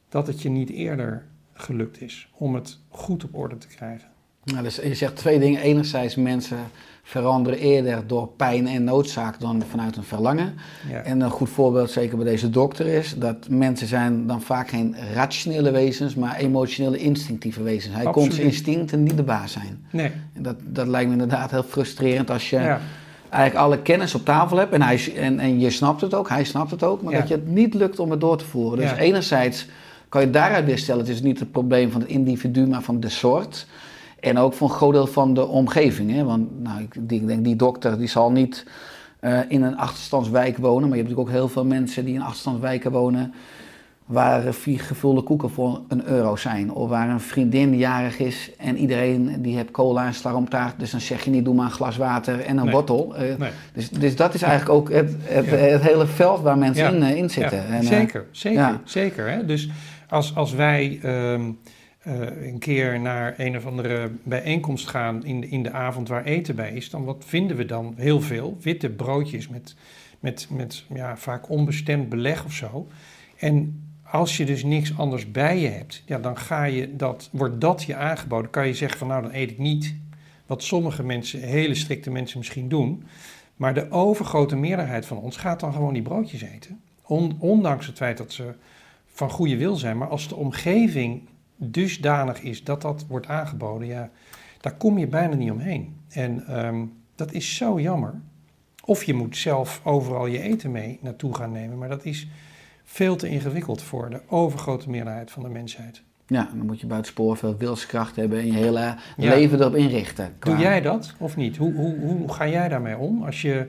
dat 0.10 0.28
het 0.28 0.42
je 0.42 0.50
niet 0.50 0.70
eerder 0.70 1.26
gelukt 1.54 2.02
is 2.02 2.30
om 2.38 2.56
het 2.56 2.80
goed 2.90 3.24
op 3.24 3.36
orde 3.36 3.58
te 3.58 3.68
krijgen. 3.68 4.08
Nou, 4.44 4.64
dus 4.64 4.76
je 4.76 4.96
zegt 4.96 5.16
twee 5.16 5.40
dingen. 5.40 5.62
Enerzijds, 5.62 6.16
mensen 6.16 6.58
veranderen 7.04 7.60
eerder 7.60 8.08
door 8.08 8.28
pijn 8.28 8.68
en 8.68 8.84
noodzaak 8.84 9.40
dan 9.40 9.64
vanuit 9.70 9.96
een 9.96 10.04
verlangen. 10.04 10.54
Ja. 10.90 11.02
En 11.02 11.22
een 11.22 11.30
goed 11.30 11.50
voorbeeld, 11.50 11.92
zeker 11.92 12.18
bij 12.18 12.26
deze 12.26 12.50
dokter, 12.50 12.86
is 12.88 13.16
dat 13.18 13.50
mensen 13.50 13.88
zijn 13.88 14.28
dan 14.28 14.42
vaak 14.42 14.70
geen 14.70 14.96
rationele 15.14 15.72
wezens, 15.72 16.16
maar 16.16 16.36
emotionele, 16.36 16.98
instinctieve 16.98 17.64
wezens. 17.64 17.94
Hij 17.96 18.04
kon 18.04 18.12
Absoluut. 18.14 18.34
zijn 18.34 18.48
instincten 18.48 19.04
niet 19.04 19.18
de 19.18 19.24
baas 19.24 19.52
zijn. 19.52 19.86
Nee, 19.92 20.12
En 20.34 20.44
dat, 20.44 20.56
dat 20.64 20.88
lijkt 20.88 21.08
me 21.08 21.14
inderdaad 21.14 21.52
heel 21.52 21.64
frustrerend 21.64 22.32
als 22.32 22.50
je 22.50 22.60
ja. 22.60 22.80
eigenlijk 23.30 23.66
alle 23.66 23.82
kennis 23.82 24.16
op 24.16 24.26
tafel 24.26 24.58
hebt 24.58 24.74
en, 24.74 24.82
hij, 24.82 25.14
en, 25.16 25.40
en 25.40 25.60
je 25.60 25.70
snapt 25.70 26.02
het 26.02 26.14
ook, 26.14 26.30
hij 26.30 26.44
snapt 26.44 26.72
het 26.72 26.84
ook, 26.84 27.02
maar 27.02 27.14
Ja. 27.14 27.20
dat 27.20 27.28
je 27.28 27.34
het 27.34 27.48
niet 27.48 27.74
lukt 27.74 28.00
om 28.00 28.12
het 28.12 28.22
door 28.22 28.38
te 28.38 28.46
voeren. 28.46 28.80
Dus 28.80 28.92
enerzijds 28.92 29.68
kan 30.16 30.24
je 30.26 30.30
daaruit 30.32 30.66
weer 30.66 30.78
stellen, 30.78 31.02
het 31.02 31.10
is 31.10 31.22
niet 31.22 31.40
het 31.40 31.52
probleem 31.52 31.92
van 31.92 32.02
het 32.02 32.10
individu, 32.10 32.68
maar 32.68 32.82
van 32.82 33.00
de 33.00 33.10
soort. 33.10 33.68
En 34.20 34.38
ook 34.38 34.54
voor 34.54 34.70
een 34.70 34.76
groot 34.76 34.94
deel 34.94 35.08
van 35.08 35.34
de 35.34 35.46
omgeving. 35.48 36.12
Hè? 36.12 36.24
Want 36.24 36.64
nou, 36.64 36.82
ik 36.82 37.10
denk, 37.10 37.22
ik 37.22 37.28
denk 37.28 37.44
die 37.44 37.56
dokter 37.56 37.98
die 37.98 38.08
zal 38.08 38.32
niet 38.32 38.66
eh, 39.20 39.40
in 39.48 39.64
een 39.64 39.78
achterstandswijk 39.78 40.58
wonen. 40.58 40.90
Maar 40.90 40.98
je 40.98 41.04
hebt 41.04 41.10
natuurlijk 41.10 41.28
ook 41.30 41.42
heel 41.42 41.48
veel 41.54 41.66
mensen 41.66 42.06
die 42.06 42.14
in 42.14 42.22
achterstandswijken 42.22 42.92
wonen. 42.92 43.34
Waar 44.06 44.54
vier 44.54 44.80
gevulde 44.80 45.22
koeken 45.22 45.50
voor 45.50 45.82
een 45.88 46.06
euro 46.08 46.36
zijn. 46.36 46.72
Of 46.72 46.90
waar 46.90 47.10
een 47.10 47.20
vriendin 47.20 47.78
jarig 47.78 48.20
is 48.20 48.52
en 48.58 48.78
iedereen 48.78 49.42
die 49.42 49.56
heeft 49.56 49.72
cola 49.72 50.06
en 50.06 50.14
slagroomtaart. 50.14 50.80
Dus 50.80 50.92
dan 50.92 51.02
zeg 51.02 51.24
je 51.24 51.30
niet 51.30 51.46
doe 51.46 51.54
maar 51.56 51.66
een 51.66 51.72
glas 51.72 51.98
water 51.98 52.40
en 52.40 52.58
een 52.58 52.64
Nee. 52.64 52.74
wortel. 52.74 53.16
Eh, 53.16 53.38
Nee. 53.38 53.50
dus, 53.74 53.90
dus 53.90 54.16
dat 54.16 54.34
is 54.34 54.42
eigenlijk 54.42 54.80
ook 54.80 54.92
het, 54.92 55.16
het, 55.22 55.46
Ja. 55.46 55.56
het 55.56 55.82
hele 55.82 56.06
veld 56.06 56.42
waar 56.42 56.58
mensen 56.58 56.84
Ja. 56.84 56.90
in, 56.90 57.04
eh, 57.04 57.18
in 57.18 57.30
zitten. 57.30 57.58
Ja, 57.58 57.74
En, 57.76 57.84
zeker, 57.84 58.26
zeker, 58.32 58.80
zeker. 58.84 59.30
Hè? 59.30 59.46
Dus 59.46 59.70
als, 60.10 60.36
als 60.36 60.54
wij 60.54 61.00
ehm, 61.02 61.52
eh, 62.00 62.48
een 62.48 62.60
keer 62.60 63.00
naar 63.00 63.34
een 63.38 63.58
of 63.58 63.66
andere 63.66 64.12
bijeenkomst 64.24 64.88
gaan 64.88 65.26
in 65.26 65.42
de, 65.42 65.50
in 65.50 65.64
de 65.64 65.72
avond 65.72 66.08
waar 66.08 66.24
eten 66.24 66.56
bij 66.56 66.72
is, 66.72 66.90
dan 66.90 67.04
wat 67.04 67.24
vinden 67.28 67.58
we 67.58 67.66
dan? 67.66 67.94
Heel 67.98 68.22
veel 68.22 68.58
witte 68.62 68.90
broodjes 68.90 69.48
met, 69.48 69.76
met, 70.20 70.48
met 70.50 70.84
ja, 70.94 71.18
vaak 71.18 71.50
onbestemd 71.50 72.10
beleg 72.10 72.46
of 72.46 72.54
zo. 72.54 72.88
En 73.38 73.84
als 74.04 74.38
je 74.38 74.46
dus 74.46 74.64
niks 74.64 74.98
anders 74.98 75.32
bij 75.32 75.60
je 75.60 75.68
hebt, 75.68 76.04
ja, 76.06 76.20
dan 76.20 76.38
ga 76.38 76.64
je 76.64 76.96
dat, 76.96 77.30
wordt 77.32 77.62
dat 77.62 77.84
je 77.84 77.96
aangeboden. 77.96 78.52
Kan 78.52 78.68
je 78.68 78.74
zeggen 78.74 78.98
van 78.98 79.08
nou, 79.08 79.22
dan 79.22 79.34
eet 79.34 79.52
ik 79.52 79.58
niet. 79.58 79.96
Wat 80.46 80.64
sommige 80.64 81.04
mensen, 81.04 81.40
hele 81.40 81.76
strikte 81.76 82.12
mensen 82.12 82.38
misschien 82.38 82.70
doen. 82.70 83.04
Maar 83.56 83.74
de 83.74 83.92
overgrote 83.92 84.56
meerderheid 84.56 85.06
van 85.06 85.18
ons 85.18 85.38
gaat 85.38 85.60
dan 85.60 85.74
gewoon 85.74 85.94
die 85.94 86.02
broodjes 86.02 86.42
eten. 86.42 86.82
On- 87.02 87.38
ondanks 87.40 87.88
het 87.88 87.98
feit 87.98 88.18
dat 88.18 88.34
ze 88.34 88.54
van 89.16 89.30
goede 89.30 89.58
wil 89.58 89.76
zijn. 89.76 89.98
Maar 89.98 90.08
als 90.08 90.28
de 90.28 90.36
omgeving 90.36 91.22
dusdanig 91.58 92.42
is 92.42 92.64
dat 92.64 92.82
dat 92.82 93.06
wordt 93.08 93.28
aangeboden, 93.28 93.88
ja, 93.88 94.10
daar 94.62 94.76
kom 94.76 94.98
je 94.98 95.08
bijna 95.08 95.36
niet 95.36 95.52
omheen. 95.52 95.96
En 96.10 96.48
ehm, 96.48 96.86
dat 97.16 97.32
is 97.32 97.56
zo 97.56 97.80
jammer. 97.80 98.22
Of 98.86 99.04
je 99.04 99.14
moet 99.14 99.38
zelf 99.38 99.82
overal 99.84 100.26
je 100.26 100.42
eten 100.42 100.72
mee 100.72 101.00
naartoe 101.02 101.36
gaan 101.36 101.52
nemen. 101.52 101.78
Maar 101.78 101.90
dat 101.90 102.06
is 102.06 102.28
veel 102.84 103.16
te 103.16 103.28
ingewikkeld 103.28 103.82
voor 103.82 104.10
de 104.10 104.22
overgrote 104.28 104.90
meerderheid 104.90 105.32
van 105.32 105.44
de 105.44 105.50
mensheid. 105.50 106.02
Ja, 106.28 106.50
dan 106.56 106.66
moet 106.66 106.80
je 106.80 106.88
buitensporig 106.88 107.40
veel 107.40 107.58
wilskracht 107.58 108.16
hebben 108.16 108.40
en 108.40 108.46
je 108.46 108.54
hele 108.54 108.80
Ja. 108.80 108.96
leven 109.18 109.60
erop 109.60 109.76
inrichten. 109.76 110.34
Doe 110.40 110.58
jij 110.58 110.82
dat 110.82 111.14
of 111.20 111.36
niet? 111.36 111.58
Hoe, 111.58 111.74
hoe, 111.74 111.98
hoe 112.00 112.34
ga 112.34 112.48
jij 112.48 112.68
daarmee 112.70 112.98
om? 112.98 113.24
Als 113.24 113.42
je 113.42 113.68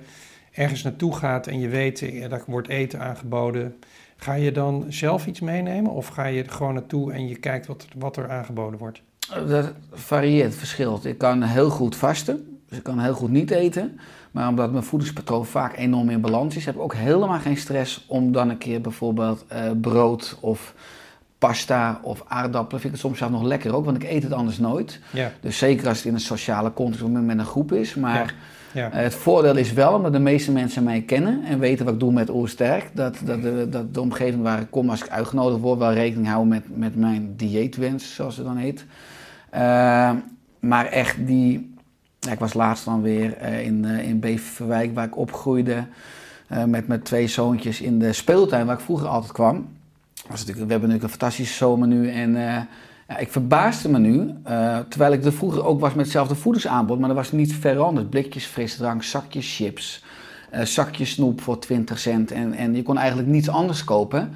ergens 0.52 0.82
naartoe 0.82 1.14
gaat 1.14 1.46
en 1.46 1.60
je 1.60 1.68
weet, 1.68 2.02
eh, 2.02 2.28
daar 2.28 2.42
wordt 2.46 2.68
eten 2.68 3.00
aangeboden. 3.00 3.76
Ga 4.16 4.34
je 4.34 4.52
dan 4.52 4.84
zelf 4.88 5.26
iets 5.26 5.40
meenemen 5.40 5.90
of 5.90 6.06
ga 6.06 6.24
je 6.24 6.42
er 6.42 6.50
gewoon 6.50 6.74
naartoe 6.74 7.12
en 7.12 7.28
je 7.28 7.36
kijkt 7.36 7.66
wat, 7.66 7.86
wat 7.98 8.16
er 8.16 8.30
aangeboden 8.30 8.78
wordt? 8.78 9.02
Dat 9.46 9.72
varieert, 9.92 10.54
verschilt. 10.54 11.04
Ik 11.04 11.18
kan 11.18 11.42
heel 11.42 11.70
goed 11.70 11.96
vasten, 11.96 12.58
dus 12.68 12.78
ik 12.78 12.84
kan 12.84 12.98
heel 12.98 13.14
goed 13.14 13.30
niet 13.30 13.50
eten. 13.50 14.00
Maar 14.30 14.48
omdat 14.48 14.72
mijn 14.72 14.84
voedingspatroon 14.84 15.46
vaak 15.46 15.76
enorm 15.76 16.10
in 16.10 16.20
balans 16.20 16.56
is, 16.56 16.64
heb 16.64 16.74
ik 16.74 16.80
ook 16.80 16.94
helemaal 16.94 17.38
geen 17.38 17.56
stress 17.56 18.04
om 18.08 18.32
dan 18.32 18.50
een 18.50 18.58
keer 18.58 18.80
bijvoorbeeld 18.80 19.44
eh, 19.48 19.70
brood 19.80 20.38
of 20.40 20.74
pasta 21.38 22.00
of 22.02 22.22
aardappelen. 22.26 22.80
Vind 22.80 22.84
ik 22.84 22.90
het 22.90 23.00
soms 23.00 23.18
zelfs 23.18 23.32
nog 23.32 23.42
lekker 23.42 23.74
ook, 23.74 23.84
want 23.84 24.02
ik 24.02 24.10
eet 24.10 24.22
het 24.22 24.32
anders 24.32 24.58
nooit. 24.58 25.00
Ja, 25.12 25.32
Dus 25.40 25.58
zeker 25.58 25.88
als 25.88 25.96
het 25.96 26.06
in 26.06 26.14
een 26.14 26.20
sociale 26.20 26.72
context 26.72 27.06
met 27.06 27.38
een 27.38 27.44
groep 27.44 27.72
is. 27.72 27.94
Maar 27.94 28.26
ja. 28.26 28.30
Eh, 28.76 28.90
het 28.92 29.14
voordeel 29.14 29.56
is 29.56 29.72
wel, 29.72 29.92
omdat 29.92 30.12
de 30.12 30.18
meeste 30.18 30.52
mensen 30.52 30.84
mij 30.84 31.02
kennen 31.02 31.44
en 31.44 31.58
weten 31.58 31.84
wat 31.84 31.94
ik 31.94 32.00
doe 32.00 32.12
met 32.12 32.30
Oersterk, 32.30 32.90
dat, 32.94 33.18
dat, 33.24 33.42
de, 33.42 33.66
dat 33.70 33.94
de 33.94 34.00
omgeving 34.00 34.42
waar 34.42 34.60
ik 34.60 34.70
kom, 34.70 34.90
als 34.90 35.04
ik 35.04 35.10
uitgenodigd 35.10 35.60
word, 35.60 35.78
wel 35.78 35.92
rekening 35.92 36.26
houden 36.26 36.48
met, 36.48 36.76
met 36.76 36.96
mijn 36.96 37.36
dieetwens, 37.36 38.14
zoals 38.14 38.36
het 38.36 38.46
dan 38.46 38.56
heet. 38.56 38.84
Eh, 39.50 40.10
maar 40.60 40.86
echt 40.86 41.26
die. 41.26 41.74
ja, 42.18 42.32
ik 42.32 42.38
was 42.38 42.54
laatst 42.54 42.84
dan 42.84 43.02
weer 43.02 43.36
eh, 43.36 43.64
in, 43.64 43.84
in 43.84 44.20
Beverwijk, 44.20 44.94
waar 44.94 45.06
ik 45.06 45.16
opgroeide. 45.16 45.84
met 46.66 46.88
mijn 46.88 47.02
twee 47.02 47.26
zoontjes 47.26 47.80
in 47.80 47.98
de 47.98 48.12
speeltuin, 48.12 48.66
waar 48.66 48.76
ik 48.76 48.84
vroeger 48.84 49.08
altijd 49.08 49.32
kwam. 49.32 49.68
Was 50.28 50.38
natuurlijk, 50.38 50.66
we 50.66 50.72
hebben 50.72 50.88
natuurlijk 50.88 51.02
een 51.02 51.18
fantastische 51.18 51.54
zomer 51.54 51.88
nu. 51.88 52.10
Ja, 53.08 53.16
ik 53.18 53.30
verbaasde 53.32 53.88
me 53.88 53.98
nu, 53.98 54.34
eh, 54.42 54.78
terwijl 54.88 55.12
ik 55.12 55.24
er 55.24 55.32
vroeger 55.32 55.64
ook 55.64 55.80
was 55.80 55.94
met 55.94 56.04
hetzelfde 56.04 56.34
voedingsaanbod. 56.34 56.98
Maar 56.98 57.08
er 57.08 57.14
was 57.14 57.32
niet 57.32 57.54
veranderd. 57.54 58.10
Blikjes 58.10 58.44
frisdrank, 58.44 59.02
zakjes 59.02 59.56
chips, 59.56 60.04
eh, 60.50 60.64
zakjes 60.64 61.10
snoep 61.10 61.40
voor 61.40 61.58
20 61.58 61.98
cent. 61.98 62.30
En, 62.32 62.52
en 62.52 62.74
je 62.74 62.82
kon 62.82 62.98
eigenlijk 62.98 63.28
niets 63.28 63.48
anders 63.48 63.84
kopen. 63.84 64.32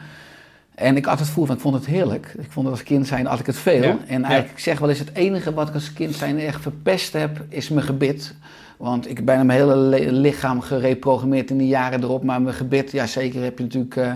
En 0.75 0.97
ik 0.97 1.05
had 1.05 1.19
het 1.19 1.29
vroeger, 1.29 1.55
want 1.55 1.65
ik 1.67 1.71
vond 1.71 1.85
het 1.85 1.95
heerlijk. 1.95 2.35
Ik 2.39 2.51
vond 2.53 2.67
het 2.67 2.75
als 2.75 2.85
kind 2.85 3.07
zijn, 3.07 3.27
had 3.27 3.41
ik 3.41 3.47
het 3.47 3.57
veel. 3.59 3.83
Ja, 3.83 3.97
En 4.07 4.25
eigenlijk, 4.25 4.51
ik 4.53 4.59
zeg 4.59 4.79
wel 4.79 4.89
eens, 4.89 4.99
het 4.99 5.15
enige 5.15 5.55
wat 5.55 5.69
ik 5.69 5.75
als 5.75 5.93
kind 5.93 6.15
zijn 6.15 6.39
echt 6.39 6.63
verpest 6.63 7.13
heb, 7.13 7.45
is 7.49 7.69
mijn 7.69 7.87
gebit. 7.87 8.35
Want 8.77 9.09
ik 9.11 9.17
heb 9.17 9.25
bijna 9.27 9.43
mijn 9.43 9.59
hele 9.61 9.77
le- 9.77 10.11
lichaam 10.11 10.61
gereprogrammeerd 10.61 11.51
in 11.51 11.59
de 11.59 11.67
jaren 11.67 12.03
erop. 12.03 12.25
Maar 12.25 12.43
mijn 12.43 12.55
gebit, 12.55 12.91
ja 12.93 13.07
zeker 13.07 13.43
heb 13.43 13.59
je 13.59 13.65
natuurlijk, 13.65 13.97
eh, 13.97 14.13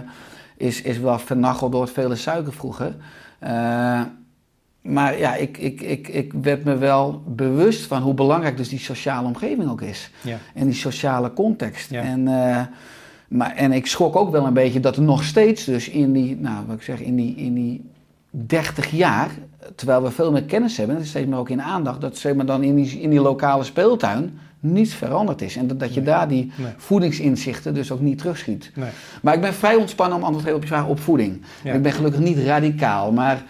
is, 0.57 0.83
is 0.83 0.99
wel 0.99 1.19
vernacheld 1.19 1.73
door 1.73 1.83
het 1.83 1.91
vele 1.93 2.17
suiker 2.17 2.53
vroeger. 2.53 2.95
Maar 4.89 5.19
ja, 5.19 5.35
ik, 5.35 5.59
ik, 5.59 5.81
ik, 5.81 6.09
ik 6.09 6.33
werd 6.43 6.65
me 6.65 6.77
wel 6.77 7.23
bewust 7.27 7.87
van 7.87 8.03
hoe 8.03 8.15
belangrijk 8.15 8.57
dus 8.57 8.69
die 8.69 8.79
sociale 8.79 9.27
omgeving 9.27 9.71
ook 9.71 9.81
is. 9.83 10.11
ja. 10.21 10.39
En 10.55 10.65
die 10.67 10.75
sociale 10.75 11.33
context. 11.33 11.91
Ja. 11.91 12.03
En, 12.03 12.29
eh, 12.29 12.61
maar, 13.29 13.53
en 13.55 13.73
ik 13.73 13.87
schrok 13.87 14.17
ook 14.17 14.31
wel 14.31 14.47
een 14.47 14.53
beetje 14.53 14.81
dat 14.81 14.97
er 14.97 15.03
nog 15.03 15.25
steeds 15.25 15.65
dus 15.65 15.89
in 15.89 16.13
die, 16.13 16.37
nou 16.41 16.67
wat 16.67 16.77
ik 16.77 16.83
zeg, 16.83 17.01
in 17.01 17.17
die, 17.17 17.35
in 17.37 17.55
die 17.55 17.85
30 18.31 18.91
jaar, 18.91 19.29
terwijl 19.75 20.03
we 20.03 20.11
veel 20.11 20.33
meer 20.33 20.43
kennis 20.45 20.77
hebben, 20.77 20.95
en 20.95 21.01
dat 21.01 21.05
is 21.11 21.15
steeds 21.17 21.29
meer 21.31 21.39
ook 21.39 21.51
in 21.51 21.63
aandacht, 21.63 22.01
dat 22.01 22.17
zeg 22.19 22.35
maar 22.35 22.47
dan 22.47 22.63
in 22.63 22.75
die, 22.77 23.01
in 23.01 23.11
die 23.11 23.21
lokale 23.21 23.65
speeltuin 23.65 24.39
niets 24.61 24.95
veranderd 24.95 25.43
is. 25.43 25.57
En 25.57 25.67
dat, 25.67 25.81
dat 25.81 25.95
je 25.95 26.01
Nee. 26.01 26.09
daar 26.09 26.29
die 26.29 26.53
Nee. 26.57 26.73
voedingsinzichten 26.77 27.75
dus 27.75 27.91
ook 27.91 28.01
niet 28.01 28.19
terugschiet. 28.19 28.71
Nee. 28.75 28.91
Maar 29.23 29.35
ik 29.35 29.41
ben 29.41 29.55
vrij 29.55 29.75
ontspannen 29.75 30.17
om 30.19 30.25
antwoord 30.25 30.45
te 30.45 30.51
geven 30.51 30.57
op 30.63 30.69
je 30.69 30.75
vraag 30.75 30.87
op 30.91 31.01
voeding. 31.01 31.43
Ja. 31.65 31.73
Ik 31.73 31.83
ben 31.83 31.93
gelukkig 31.93 32.21
niet 32.21 32.39
radicaal, 32.39 33.13
maar 33.13 33.43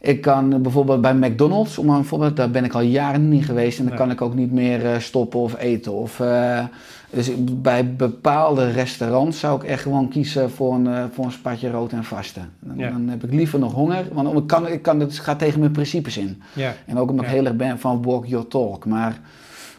ik 0.00 0.20
kan 0.20 0.52
eh, 0.52 0.58
bijvoorbeeld 0.58 1.00
bij 1.00 1.14
McDonald's, 1.14 1.78
om 1.78 1.88
een 1.90 2.04
voorbeeld, 2.04 2.36
daar 2.36 2.50
ben 2.50 2.64
ik 2.64 2.72
al 2.74 2.80
jaren 2.80 3.28
niet 3.28 3.44
geweest 3.44 3.78
en 3.78 3.84
dan 3.84 3.94
Nee. 3.94 4.02
kan 4.02 4.10
ik 4.10 4.20
ook 4.22 4.34
niet 4.34 4.52
meer 4.52 4.86
eh, 4.92 4.98
stoppen 4.98 5.40
of 5.40 5.58
eten. 5.58 5.92
Of, 5.92 6.20
eh, 6.20 6.64
dus 7.10 7.28
ik- 7.28 7.62
bij 7.62 7.94
bepaalde 7.96 8.70
restaurants 8.70 9.38
zou 9.40 9.62
ik 9.62 9.68
echt 9.68 9.82
gewoon 9.82 10.08
kiezen 10.08 10.50
voor 10.50 10.74
een, 10.74 11.08
voor 11.12 11.24
een 11.24 11.32
spatje 11.32 11.70
rood 11.70 11.92
en 11.92 12.04
vasten. 12.04 12.50
Dan, 12.60 12.78
Ja. 12.78 12.90
dan 12.90 13.08
heb 13.08 13.24
ik 13.24 13.32
liever 13.32 13.58
nog 13.58 13.72
honger, 13.72 14.04
want 14.12 14.38
ik 14.38 14.46
kan, 14.46 14.68
ik 14.68 14.82
kan, 14.82 15.00
het 15.00 15.18
gaat 15.18 15.38
tegen 15.38 15.60
mijn 15.60 15.72
principes 15.72 16.16
in. 16.18 16.42
Ja. 16.52 16.74
En 16.86 16.98
ook 16.98 17.10
omdat 17.10 17.24
ik 17.24 17.30
heel 17.30 17.44
erg 17.46 17.56
ben 17.56 17.78
van 17.78 18.02
walk 18.02 18.26
your 18.26 18.46
talk. 18.48 18.86
Maar, 18.86 19.20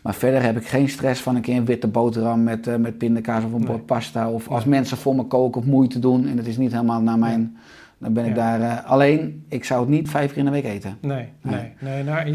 maar 0.02 0.14
verder 0.14 0.44
heb 0.44 0.58
ik 0.58 0.68
geen 0.68 0.90
stress 0.90 1.22
van 1.22 1.36
een 1.36 1.42
keer 1.42 1.56
een 1.58 1.66
witte 1.66 1.88
boterham 1.88 2.44
met, 2.44 2.80
met 2.80 2.98
pindakaas 2.98 3.44
of 3.44 3.52
een 3.52 3.58
Nee. 3.60 3.68
bord 3.68 3.86
pasta. 3.86 4.30
Of 4.30 4.48
als 4.50 4.66
mensen 4.66 4.98
voor 4.98 5.16
me 5.16 5.24
koken 5.24 5.62
of 5.62 5.68
moeite 5.68 6.00
doen 6.00 6.28
en 6.28 6.38
het 6.38 6.48
is 6.48 6.58
niet 6.58 6.72
helemaal 6.72 7.02
naar 7.02 7.18
mijn... 7.20 7.58
Dan 8.02 8.14
ben 8.14 8.26
ik 8.26 8.36
Ja. 8.36 8.58
daar... 8.58 8.78
eh, 8.84 8.90
alleen, 8.90 9.46
ik 9.50 9.64
zou 9.64 9.80
het 9.82 9.90
niet 9.90 10.10
vijf 10.10 10.30
keer 10.30 10.38
in 10.40 10.46
de 10.46 10.52
week 10.52 10.64
eten. 10.64 10.98
Nee, 11.02 11.28
Nee. 11.42 11.54
nee, 11.56 11.72
nee. 11.80 12.04
Nou, 12.04 12.26
je- 12.26 12.32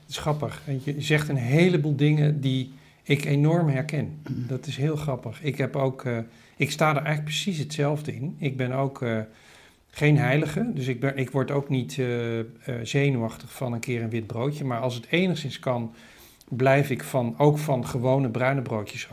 het 0.00 0.08
is 0.08 0.18
grappig. 0.18 0.62
Je 0.84 0.94
zegt 0.98 1.28
een 1.28 1.36
heleboel 1.36 1.96
dingen 1.96 2.40
die 2.40 2.72
ik 3.02 3.24
enorm 3.24 3.68
herken. 3.68 4.18
Dat 4.30 4.66
is 4.66 4.76
heel 4.76 4.96
grappig. 4.96 5.42
Ik 5.42 5.58
heb 5.58 5.76
ook, 5.76 6.04
eh, 6.04 6.18
ik 6.56 6.70
sta 6.70 6.88
er 6.88 6.94
eigenlijk 6.96 7.24
precies 7.24 7.58
hetzelfde 7.58 8.14
in. 8.14 8.36
Ik 8.38 8.56
ben 8.56 8.72
ook 8.72 9.02
eh, 9.02 9.18
geen 9.90 10.18
heilige, 10.18 10.70
dus 10.74 10.86
ik, 10.86 11.00
ben, 11.00 11.16
ik 11.16 11.30
word 11.30 11.50
ook 11.50 11.68
niet 11.68 11.98
zenuwachtig 12.82 13.52
van 13.52 13.72
een 13.72 13.80
keer 13.80 14.02
een 14.02 14.10
wit 14.10 14.26
broodje. 14.26 14.64
Maar 14.64 14.80
als 14.80 14.94
het 14.94 15.06
enigszins 15.10 15.58
kan, 15.58 15.94
blijf 16.48 16.90
ik 16.90 17.02
van, 17.02 17.34
ook 17.38 17.58
van 17.58 17.86
gewone 17.86 18.28
bruine 18.28 18.62
broodjes, 18.62 19.08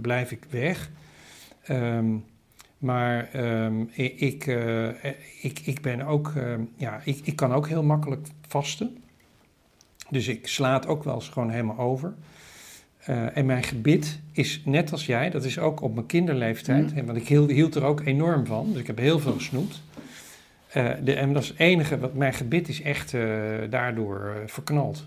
blijf 0.00 0.30
ik 0.30 0.44
weg. 0.50 0.90
Ehm, 1.62 2.06
maar 2.82 3.28
ehm, 3.32 3.80
ik, 3.90 4.20
ik, 4.20 4.46
eh, 4.46 4.88
ik, 5.42 5.60
ik 5.64 5.80
ben 5.80 6.02
ook, 6.02 6.32
ehm, 6.36 6.60
ja, 6.76 7.00
ik, 7.04 7.20
ik 7.24 7.36
kan 7.36 7.52
ook 7.52 7.68
heel 7.68 7.82
makkelijk 7.82 8.26
vasten. 8.48 9.02
Dus 10.10 10.28
ik 10.28 10.48
sla 10.48 10.72
het 10.74 10.86
ook 10.86 11.04
wel 11.04 11.14
eens 11.14 11.28
gewoon 11.28 11.50
helemaal 11.50 11.78
over. 11.78 12.14
Eh, 12.98 13.36
en 13.36 13.46
mijn 13.46 13.62
gebit 13.62 14.20
is 14.32 14.62
net 14.64 14.92
als 14.92 15.06
jij, 15.06 15.30
dat 15.30 15.44
is 15.44 15.58
ook 15.58 15.80
op 15.80 15.94
mijn 15.94 16.06
kinderleeftijd. 16.06 16.94
Mm. 16.94 17.06
Want 17.06 17.18
ik 17.18 17.28
hield, 17.28 17.50
hield 17.50 17.74
er 17.74 17.84
ook 17.84 18.00
enorm 18.00 18.46
van, 18.46 18.72
dus 18.72 18.80
ik 18.80 18.86
heb 18.86 18.98
heel 18.98 19.18
veel 19.18 19.32
gesnoept. 19.32 19.82
Eh, 20.68 20.90
de, 21.04 21.14
en 21.14 21.32
dat 21.32 21.42
is 21.42 21.48
het 21.48 21.58
enige, 21.58 21.98
wat 21.98 22.14
mijn 22.14 22.32
gebit 22.32 22.68
is 22.68 22.82
echt 22.82 23.14
eh, 23.14 23.22
daardoor 23.70 24.18
eh, 24.18 24.48
verknald. 24.48 25.06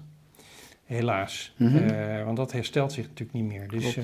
Helaas. 0.85 1.53
Mhm. 1.57 1.77
Eh, 1.77 2.23
want 2.23 2.37
dat 2.37 2.51
herstelt 2.51 2.91
zich 2.91 3.07
natuurlijk 3.07 3.33
niet 3.33 3.47
meer. 3.47 3.67
Dus, 3.67 3.97
eh, 3.97 4.03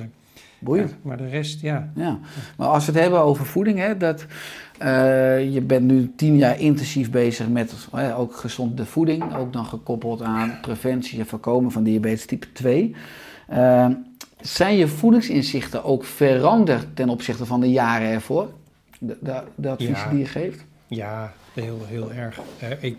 Boeiend. 0.61 0.89
ja, 0.89 0.95
maar 1.01 1.17
de 1.17 1.27
rest, 1.27 1.61
ja. 1.61 1.91
Ja. 1.95 2.19
Maar 2.57 2.67
als 2.67 2.85
we 2.85 2.91
het 2.91 3.01
hebben 3.01 3.19
over 3.21 3.45
voeding, 3.45 3.77
hè, 3.79 3.97
dat, 3.97 4.25
eh, 4.77 5.53
je 5.53 5.61
bent 5.61 5.85
nu 5.85 6.11
tien 6.15 6.37
jaar 6.37 6.59
intensief 6.59 7.11
bezig 7.11 7.49
met 7.49 7.73
eh, 7.93 8.19
ook 8.19 8.35
gezonde 8.35 8.85
voeding, 8.85 9.35
ook 9.35 9.53
dan 9.53 9.65
gekoppeld 9.65 10.21
aan 10.21 10.57
preventie 10.61 11.19
en 11.19 11.25
voorkomen 11.25 11.71
van 11.71 11.83
diabetes 11.83 12.25
type 12.25 12.51
2. 12.51 12.95
Eh, 13.47 13.87
zijn 14.41 14.75
je 14.77 14.87
voedingsinzichten 14.87 15.83
ook 15.83 16.03
veranderd 16.03 16.95
ten 16.95 17.09
opzichte 17.09 17.45
van 17.45 17.59
de 17.59 17.71
jaren 17.71 18.07
ervoor? 18.09 18.49
De, 18.99 19.17
de, 19.21 19.41
de 19.55 19.69
adviezen 19.69 19.95
Ja. 20.03 20.09
die 20.09 20.19
je 20.19 20.25
geeft? 20.25 20.65
Ja, 20.87 21.33
heel, 21.53 21.79
heel 21.85 22.11
erg. 22.11 22.39
Eh, 22.59 22.83
ik, 22.83 22.97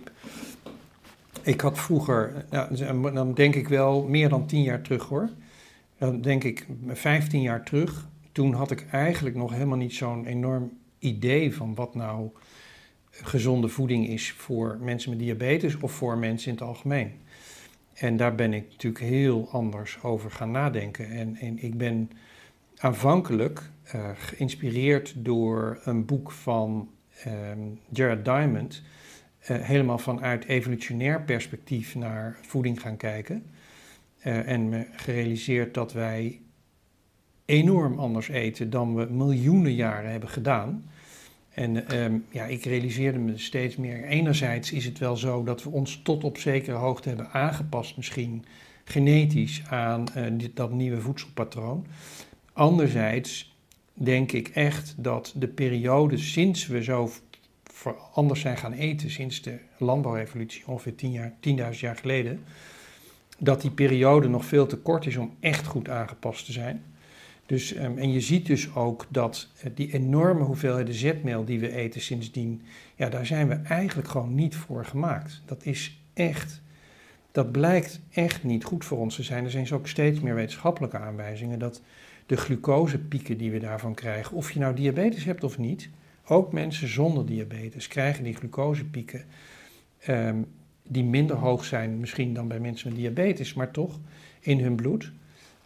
ik 1.42 1.60
had 1.60 1.78
vroeger, 1.78 2.32
nou, 2.50 3.12
dan 3.12 3.34
denk 3.34 3.54
ik 3.54 3.68
wel 3.68 4.02
meer 4.08 4.28
dan 4.28 4.46
tien 4.46 4.62
jaar 4.62 4.82
terug 4.82 5.04
hoor. 5.04 5.28
Dan 6.02 6.20
denk 6.20 6.44
ik 6.44 6.66
15 6.86 7.40
jaar 7.40 7.64
terug. 7.64 8.08
Toen 8.32 8.52
had 8.52 8.70
ik 8.70 8.86
eigenlijk 8.90 9.36
nog 9.36 9.52
helemaal 9.52 9.76
niet 9.76 9.94
zo'n 9.94 10.26
enorm 10.26 10.70
idee 10.98 11.54
van 11.54 11.74
wat 11.74 11.94
nou 11.94 12.30
gezonde 13.10 13.68
voeding 13.68 14.08
is 14.08 14.32
voor 14.32 14.78
mensen 14.80 15.10
met 15.10 15.18
diabetes 15.18 15.76
of 15.76 15.92
voor 15.92 16.18
mensen 16.18 16.48
in 16.48 16.54
het 16.54 16.62
algemeen. 16.62 17.12
En 17.94 18.16
daar 18.16 18.34
ben 18.34 18.52
ik 18.52 18.64
natuurlijk 18.70 19.04
heel 19.04 19.48
anders 19.50 20.02
over 20.02 20.30
gaan 20.30 20.50
nadenken. 20.50 21.10
En, 21.10 21.36
en 21.36 21.62
ik 21.62 21.78
ben 21.78 22.10
aanvankelijk 22.76 23.70
eh, 23.82 24.10
geïnspireerd 24.14 25.14
door 25.16 25.80
een 25.84 26.04
boek 26.04 26.30
van 26.30 26.90
ehm, 27.24 27.58
Jared 27.88 28.24
Diamond. 28.24 28.82
eh, 29.38 29.60
helemaal 29.60 29.98
vanuit 29.98 30.44
evolutionair 30.44 31.22
perspectief 31.22 31.94
naar 31.94 32.38
voeding 32.40 32.80
gaan 32.80 32.96
kijken. 32.96 33.44
Eh, 34.22 34.48
en 34.48 34.68
me 34.68 34.86
gerealiseerd 34.92 35.74
dat 35.74 35.92
wij 35.92 36.40
enorm 37.44 37.98
anders 37.98 38.28
eten 38.28 38.70
dan 38.70 38.94
we 38.94 39.06
miljoenen 39.10 39.74
jaren 39.74 40.10
hebben 40.10 40.28
gedaan. 40.28 40.84
En 41.50 41.88
ehm, 41.88 42.18
ja, 42.30 42.44
ik 42.44 42.64
realiseerde 42.64 43.18
me 43.18 43.38
steeds 43.38 43.76
meer. 43.76 44.04
Enerzijds 44.04 44.72
is 44.72 44.84
het 44.84 44.98
wel 44.98 45.16
zo 45.16 45.42
dat 45.42 45.62
we 45.62 45.70
ons 45.70 46.00
tot 46.02 46.24
op 46.24 46.38
zekere 46.38 46.76
hoogte 46.76 47.08
hebben 47.08 47.30
aangepast, 47.30 47.96
misschien 47.96 48.44
genetisch, 48.84 49.62
aan 49.68 50.08
eh, 50.08 50.24
dat 50.54 50.72
nieuwe 50.72 51.00
voedselpatroon. 51.00 51.86
Anderzijds 52.52 53.56
denk 53.94 54.32
ik 54.32 54.48
echt 54.48 54.94
dat 54.98 55.34
de 55.36 55.48
periode 55.48 56.18
sinds 56.18 56.66
we 56.66 56.82
zo 56.82 57.10
anders 58.12 58.40
zijn 58.40 58.56
gaan 58.56 58.72
eten, 58.72 59.10
sinds 59.10 59.42
de 59.42 59.58
landbouwrevolutie, 59.78 60.62
ongeveer 60.66 60.94
10 60.94 61.12
jaar, 61.12 61.32
10.000 61.40 61.80
jaar 61.80 61.96
geleden, 61.96 62.44
dat 63.44 63.60
die 63.60 63.70
periode 63.70 64.28
nog 64.28 64.44
veel 64.44 64.66
te 64.66 64.76
kort 64.76 65.06
is 65.06 65.16
om 65.16 65.34
echt 65.40 65.66
goed 65.66 65.88
aangepast 65.88 66.44
te 66.44 66.52
zijn. 66.52 66.82
Dus, 67.46 67.72
ehm, 67.74 67.98
en 67.98 68.12
je 68.12 68.20
ziet 68.20 68.46
dus 68.46 68.74
ook 68.74 69.06
dat 69.08 69.48
eh, 69.60 69.70
die 69.74 69.92
enorme 69.92 70.44
hoeveelheden 70.44 70.94
zetmeel 70.94 71.44
die 71.44 71.60
we 71.60 71.72
eten 71.72 72.00
sindsdien, 72.00 72.62
ja, 72.94 73.08
daar 73.08 73.26
zijn 73.26 73.48
we 73.48 73.54
eigenlijk 73.54 74.08
gewoon 74.08 74.34
niet 74.34 74.56
voor 74.56 74.84
gemaakt. 74.84 75.42
Dat 75.44 75.64
is 75.64 76.00
echt, 76.14 76.62
dat 77.32 77.52
blijkt 77.52 78.00
echt 78.10 78.44
niet 78.44 78.64
goed 78.64 78.84
voor 78.84 78.98
ons 78.98 79.14
te 79.14 79.22
zijn. 79.22 79.44
Er 79.44 79.50
zijn 79.50 79.62
dus 79.62 79.72
ook 79.72 79.88
steeds 79.88 80.20
meer 80.20 80.34
wetenschappelijke 80.34 80.98
aanwijzingen 80.98 81.58
dat 81.58 81.82
de 82.26 82.36
glucosepieken 82.36 83.38
die 83.38 83.50
we 83.50 83.58
daarvan 83.58 83.94
krijgen, 83.94 84.36
of 84.36 84.50
je 84.50 84.58
nou 84.58 84.74
diabetes 84.74 85.24
hebt 85.24 85.44
of 85.44 85.58
niet, 85.58 85.88
ook 86.26 86.52
mensen 86.52 86.88
zonder 86.88 87.26
diabetes 87.26 87.88
krijgen 87.88 88.24
die 88.24 88.34
glucosepieken, 88.34 89.24
ehm, 89.98 90.42
die 90.82 91.04
minder 91.04 91.36
hoog 91.36 91.64
zijn 91.64 92.00
misschien 92.00 92.34
dan 92.34 92.48
bij 92.48 92.60
mensen 92.60 92.88
met 92.88 92.98
diabetes, 92.98 93.54
maar 93.54 93.70
toch 93.70 94.00
in 94.40 94.60
hun 94.60 94.76
bloed. 94.76 95.12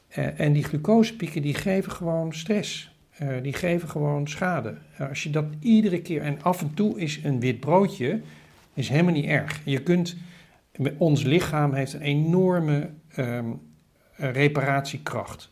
Eh, 0.08 0.40
en 0.40 0.52
die 0.52 0.64
glucosepieken 0.64 1.42
die 1.42 1.54
geven 1.54 1.92
gewoon 1.92 2.34
stress. 2.34 2.94
Eh, 3.16 3.28
die 3.42 3.52
geven 3.52 3.88
gewoon 3.88 4.28
schade. 4.28 4.74
Eh, 4.96 5.08
als 5.08 5.22
je 5.22 5.30
dat 5.30 5.44
iedere 5.60 6.02
keer, 6.02 6.22
en 6.22 6.42
af 6.42 6.60
en 6.60 6.74
toe 6.74 7.00
is 7.00 7.20
een 7.24 7.40
wit 7.40 7.60
broodje, 7.60 8.20
is 8.74 8.88
helemaal 8.88 9.12
niet 9.12 9.24
erg. 9.24 9.60
Je 9.64 9.82
kunt, 9.82 10.16
ons 10.96 11.22
lichaam 11.22 11.72
heeft 11.72 11.92
een 11.92 12.00
enorme 12.00 12.90
ehm, 13.14 13.50
reparatiekracht. 14.16 15.50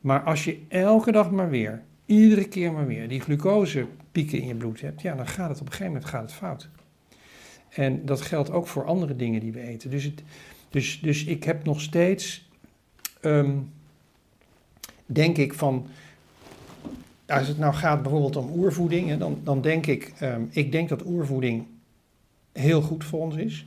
Maar 0.00 0.20
als 0.20 0.44
je 0.44 0.62
elke 0.68 1.12
dag 1.12 1.30
maar 1.30 1.50
weer, 1.50 1.82
iedere 2.06 2.48
keer 2.48 2.72
maar 2.72 2.86
weer, 2.86 3.08
die 3.08 3.20
glucosepieken 3.20 4.40
in 4.40 4.46
je 4.46 4.54
bloed 4.54 4.80
hebt, 4.80 5.02
ja, 5.02 5.14
dan 5.14 5.26
gaat 5.26 5.48
het 5.48 5.60
op 5.60 5.66
een 5.66 5.72
gegeven 5.72 5.92
moment 5.92 6.10
gaat 6.10 6.22
het 6.22 6.32
fout. 6.32 6.68
En 7.76 8.04
dat 8.04 8.20
geldt 8.20 8.50
ook 8.50 8.66
voor 8.66 8.84
andere 8.84 9.16
dingen 9.16 9.40
die 9.40 9.52
we 9.52 9.60
eten. 9.60 9.90
Dus, 9.90 10.04
het, 10.04 10.22
dus, 10.70 11.00
dus 11.00 11.24
ik 11.24 11.44
heb 11.44 11.64
nog 11.64 11.80
steeds 11.80 12.48
ehm, 13.20 13.56
denk 15.06 15.36
ik 15.36 15.54
van, 15.54 15.86
als 17.26 17.48
het 17.48 17.58
nou 17.58 17.74
gaat 17.74 18.02
bijvoorbeeld 18.02 18.36
om 18.36 18.52
oervoeding, 18.52 19.18
dan, 19.18 19.40
dan 19.44 19.60
denk 19.60 19.86
ik, 19.86 20.12
ehm, 20.18 20.42
ik 20.50 20.72
denk 20.72 20.88
dat 20.88 21.06
oervoeding 21.06 21.66
heel 22.52 22.82
goed 22.82 23.04
voor 23.04 23.20
ons 23.20 23.36
is. 23.36 23.66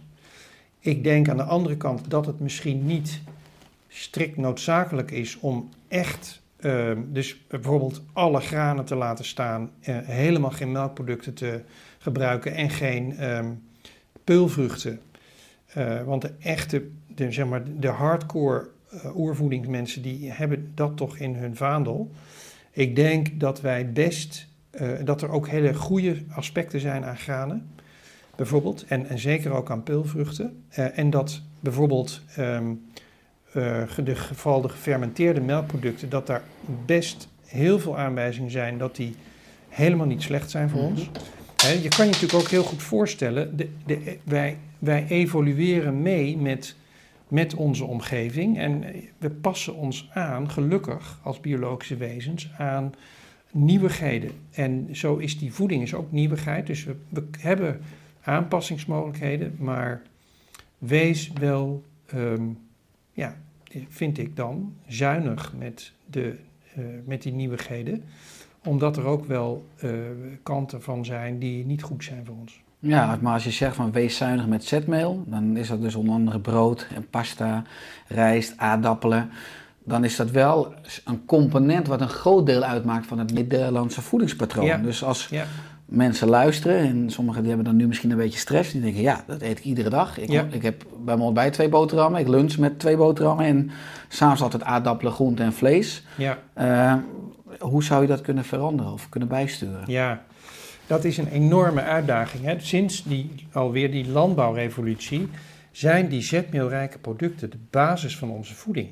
Ik 0.80 1.04
denk 1.04 1.30
aan 1.30 1.38
de 1.38 1.44
andere 1.44 1.78
kant 1.78 2.10
dat 2.10 2.26
het 2.26 2.40
misschien 2.40 2.86
niet 2.86 3.22
strikt 3.88 4.38
noodzakelijk 4.38 5.12
is 5.12 5.40
om 5.40 5.70
echt, 5.88 6.42
ehm, 6.60 7.02
dus 7.08 7.48
bijvoorbeeld 7.48 8.02
alle 8.14 8.40
granen 8.40 8.86
te 8.86 8.96
laten 8.96 9.26
staan, 9.26 9.72
uh, 9.90 9.98
helemaal 10.04 10.52
geen 10.52 10.72
melkproducten 10.72 11.34
te 11.34 11.62
gebruiken 11.98 12.56
en 12.56 12.70
geen 12.70 13.16
peulvruchten. 14.30 15.00
Uh, 15.78 16.04
want 16.04 16.22
de 16.22 16.32
echte, 16.40 16.88
de, 17.08 17.32
zeg 17.32 17.46
maar, 17.46 17.62
de 17.80 17.88
hardcore 17.88 18.70
uh, 18.94 19.18
oervoedingsmensen 19.18 20.02
die 20.02 20.32
hebben 20.32 20.72
dat 20.76 20.98
toch 20.98 21.18
in 21.18 21.36
hun 21.36 21.56
vaandel. 21.56 22.12
Ik 22.72 22.96
denk 22.96 23.40
dat 23.40 23.62
wij 23.62 23.92
best, 23.92 24.48
uh, 24.82 24.92
dat 25.04 25.22
er 25.22 25.30
ook 25.30 25.48
hele 25.48 25.74
goede 25.74 26.16
aspecten 26.30 26.80
zijn 26.80 27.04
aan 27.04 27.18
granen, 27.18 27.70
bijvoorbeeld, 28.36 28.86
en, 28.88 29.10
en 29.10 29.20
zeker 29.20 29.52
ook 29.52 29.72
aan 29.72 29.84
peulvruchten. 29.84 30.64
En 30.70 31.10
dat 31.10 31.42
bijvoorbeeld 31.60 32.22
um, 32.40 32.86
de 34.04 34.16
geval 34.16 34.62
de 34.62 34.70
gefermenteerde 34.70 35.42
melkproducten, 35.42 36.10
dat 36.10 36.28
daar 36.28 36.44
best 36.86 37.28
heel 37.46 37.80
veel 37.80 37.98
aanwijzingen 37.98 38.52
zijn 38.52 38.78
dat 38.78 38.96
die 38.96 39.16
helemaal 39.70 40.08
niet 40.08 40.22
slecht 40.22 40.50
zijn 40.50 40.70
voor 40.70 40.82
mm 40.82 40.88
-hmm. 40.88 40.98
ons. 40.98 41.10
Je 41.62 41.88
kan 41.96 42.06
je 42.06 42.12
natuurlijk 42.12 42.44
ook 42.44 42.50
heel 42.50 42.64
goed 42.64 42.84
voorstellen, 42.84 43.58
de, 43.58 43.70
de, 43.86 44.18
wij, 44.24 44.58
wij 44.80 45.06
evolueren 45.08 46.02
mee 46.02 46.38
met 46.38 46.76
met 47.30 47.56
onze 47.56 47.86
omgeving. 47.86 48.58
En 48.58 48.84
we 49.18 49.30
passen 49.30 49.76
ons 49.76 50.10
aan, 50.14 50.50
gelukkig 50.50 51.20
als 51.24 51.40
biologische 51.40 51.98
wezens, 51.98 52.52
aan 52.58 52.94
nieuwigheden. 53.52 54.32
En 54.52 54.88
zo 54.92 55.16
is 55.18 55.40
die 55.40 55.54
voeding 55.54 55.84
is 55.84 55.94
ook 55.94 56.12
nieuwigheid. 56.12 56.68
Dus 56.68 56.84
we, 56.84 56.96
hebben 57.40 57.82
aanpassingsmogelijkheden, 58.22 59.56
maar 59.60 60.02
wees 60.78 61.32
wel, 61.40 61.84
um, 62.14 62.58
ja, 63.12 63.38
vind 63.90 64.18
ik 64.18 64.36
dan, 64.36 64.76
zuinig 64.88 65.54
met, 65.58 65.94
de, 66.06 66.36
uh, 66.78 66.86
met 67.06 67.22
die 67.22 67.34
nieuwigheden. 67.34 68.04
Omdat 68.64 68.98
er 68.98 69.06
ook 69.06 69.26
wel 69.26 69.66
uh, 69.84 69.92
kanten 70.44 70.82
van 70.82 71.06
zijn 71.06 71.40
die 71.40 71.66
niet 71.66 71.84
goed 71.84 72.04
zijn 72.04 72.26
voor 72.26 72.36
ons. 72.40 72.62
Ja, 72.80 73.18
maar 73.22 73.34
als 73.34 73.44
je 73.44 73.52
zegt 73.52 73.76
van 73.76 73.92
wees 73.92 74.18
zuinig 74.18 74.48
met 74.48 74.64
zetmeel, 74.64 75.24
dan 75.28 75.58
is 75.58 75.68
dat 75.68 75.82
dus 75.82 75.96
onder 75.96 76.14
andere 76.14 76.40
brood 76.40 76.88
en 76.96 77.08
pasta, 77.10 77.64
rijst, 78.08 78.54
aardappelen. 78.58 79.30
Dan 79.84 80.04
is 80.04 80.16
dat 80.16 80.32
wel 80.32 80.74
een 81.06 81.26
component 81.26 81.88
wat 81.88 82.02
een 82.02 82.10
groot 82.10 82.46
deel 82.46 82.64
uitmaakt 82.64 83.06
van 83.08 83.20
het 83.20 83.34
Nederlandse 83.34 84.02
voedingspatroon. 84.02 84.66
Ja. 84.66 84.78
Dus 84.78 85.04
als 85.04 85.28
Ja. 85.28 85.44
mensen 85.86 86.28
luisteren, 86.30 86.78
en 86.78 87.10
sommigen 87.10 87.40
die 87.42 87.48
hebben 87.52 87.68
dan 87.68 87.76
nu 87.76 87.88
misschien 87.88 88.12
een 88.12 88.18
beetje 88.18 88.40
stress, 88.40 88.72
die 88.72 88.82
denken 88.82 89.02
ja, 89.02 89.24
dat 89.28 89.42
eet 89.42 89.58
ik 89.60 89.64
iedere 89.64 89.90
dag. 89.90 90.18
Ik, 90.18 90.30
Ja. 90.30 90.46
ik 90.52 90.62
heb 90.62 90.84
bij 91.04 91.16
mijn 91.16 91.20
ontbijt 91.28 91.54
twee 91.54 91.70
boterhammen, 91.70 92.20
ik 92.22 92.28
lunch 92.28 92.58
met 92.58 92.80
twee 92.80 92.98
boterhammen 92.98 93.46
en 93.46 93.72
s'avonds 94.08 94.42
altijd 94.42 94.64
aardappelen, 94.64 95.14
groenten 95.14 95.46
en 95.46 95.54
vlees. 95.54 96.04
Ja. 96.18 96.38
Eh, 96.54 96.96
hoe 97.60 97.84
zou 97.84 98.02
je 98.02 98.08
dat 98.08 98.22
kunnen 98.22 98.46
veranderen 98.46 98.92
of 98.92 99.10
kunnen 99.10 99.30
bijsturen? 99.30 99.84
Ja, 99.86 100.24
dat 100.88 101.04
is 101.04 101.18
een 101.18 101.28
enorme 101.28 101.82
uitdaging. 101.82 102.44
Hè. 102.44 102.60
Sinds 102.60 103.04
die, 103.04 103.48
alweer 103.52 103.92
die 103.92 104.08
landbouwrevolutie 104.08 105.30
zijn 105.72 106.08
die 106.08 106.22
zetmeelrijke 106.22 107.00
producten 107.00 107.50
de 107.50 107.58
basis 107.70 108.18
van 108.18 108.30
onze 108.30 108.56
voeding. 108.56 108.90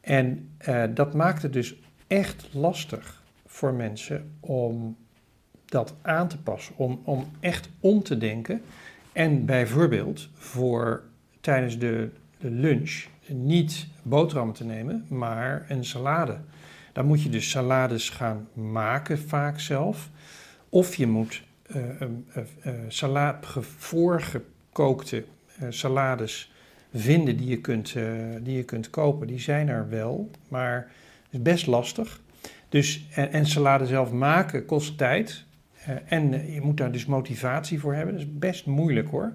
En 0.00 0.50
eh, 0.58 0.82
dat 0.94 1.14
maakt 1.14 1.42
het 1.42 1.52
dus 1.52 1.74
echt 2.06 2.48
lastig 2.52 3.22
voor 3.46 3.74
mensen 3.74 4.32
om 4.40 4.96
dat 5.64 5.94
aan 6.02 6.28
te 6.28 6.38
passen, 6.38 6.74
om, 6.76 7.00
om 7.04 7.30
echt 7.40 7.68
om 7.80 8.02
te 8.02 8.18
denken. 8.18 8.62
En 9.12 9.44
bijvoorbeeld 9.44 10.28
voor 10.34 11.02
tijdens 11.40 11.78
de, 11.78 12.10
de 12.38 12.50
lunch 12.50 13.04
niet 13.26 13.86
boterhammen 14.02 14.54
te 14.54 14.64
nemen, 14.64 15.06
maar 15.08 15.66
een 15.68 15.84
salade. 15.84 16.38
Dan 16.92 17.06
moet 17.06 17.22
je 17.22 17.28
dus 17.28 17.50
salades 17.50 18.10
gaan 18.10 18.48
maken 18.52 19.18
vaak 19.18 19.60
zelf. 19.60 20.10
Of 20.68 20.94
je 20.94 21.06
moet 21.06 21.42
uh, 21.76 22.08
sala 22.88 23.38
voorgekookte 23.78 25.24
eh, 25.58 25.66
salades 25.70 26.52
vinden 26.94 27.36
die 27.36 27.48
je, 27.48 27.60
kunt, 27.60 27.94
eh, 27.96 28.04
die 28.40 28.56
je 28.56 28.64
kunt 28.64 28.90
kopen. 28.90 29.26
Die 29.26 29.40
zijn 29.40 29.68
er 29.68 29.88
wel, 29.88 30.30
maar 30.48 30.74
het 30.74 31.32
is 31.32 31.42
best 31.42 31.66
lastig. 31.66 32.20
Dus, 32.68 33.06
en, 33.14 33.32
en 33.32 33.46
salade 33.46 33.86
zelf 33.86 34.12
maken 34.12 34.64
kost 34.64 34.98
tijd. 34.98 35.44
Eh, 35.84 35.94
en 36.08 36.52
je 36.52 36.60
moet 36.60 36.76
daar 36.76 36.92
dus 36.92 37.06
motivatie 37.06 37.80
voor 37.80 37.94
hebben. 37.94 38.14
Dat 38.14 38.24
is 38.24 38.38
best 38.38 38.66
moeilijk 38.66 39.08
hoor. 39.08 39.32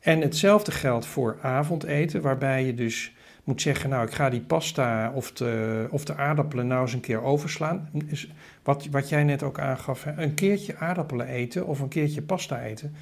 En 0.00 0.20
hetzelfde 0.20 0.70
geldt 0.70 1.06
voor 1.06 1.38
avondeten, 1.42 2.20
waarbij 2.20 2.64
je 2.66 2.74
dus 2.74 3.12
moet 3.44 3.62
zeggen, 3.62 3.90
nou 3.90 4.06
ik 4.06 4.12
ga 4.12 4.30
die 4.30 4.40
pasta 4.40 5.12
of 5.14 5.32
de, 5.32 5.86
of 5.90 6.04
de 6.04 6.16
aardappelen 6.16 6.66
nou 6.66 6.82
eens 6.82 6.92
een 6.92 7.00
keer 7.00 7.22
overslaan. 7.22 7.88
Dus 7.92 8.28
wat, 8.62 8.86
wat 8.90 9.08
jij 9.08 9.24
net 9.24 9.42
ook 9.42 9.58
aangaf, 9.58 10.06
een 10.16 10.34
keertje 10.34 10.76
aardappelen 10.76 11.26
eten 11.26 11.66
of 11.66 11.80
een 11.80 11.88
keertje 11.88 12.22
pasta 12.22 12.62
eten, 12.62 12.94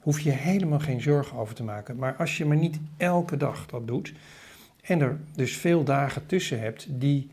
hoef 0.00 0.20
je 0.20 0.30
helemaal 0.30 0.78
geen 0.78 1.00
zorgen 1.00 1.38
over 1.38 1.54
te 1.54 1.64
maken. 1.64 1.96
Maar 1.96 2.14
als 2.14 2.36
je 2.36 2.44
maar 2.44 2.56
niet 2.56 2.78
elke 2.96 3.36
dag 3.36 3.66
dat 3.66 3.86
doet 3.86 4.12
en 4.82 5.00
er 5.00 5.18
dus 5.34 5.56
veel 5.56 5.84
dagen 5.84 6.26
tussen 6.26 6.60
hebt 6.60 6.86
die 6.88 7.30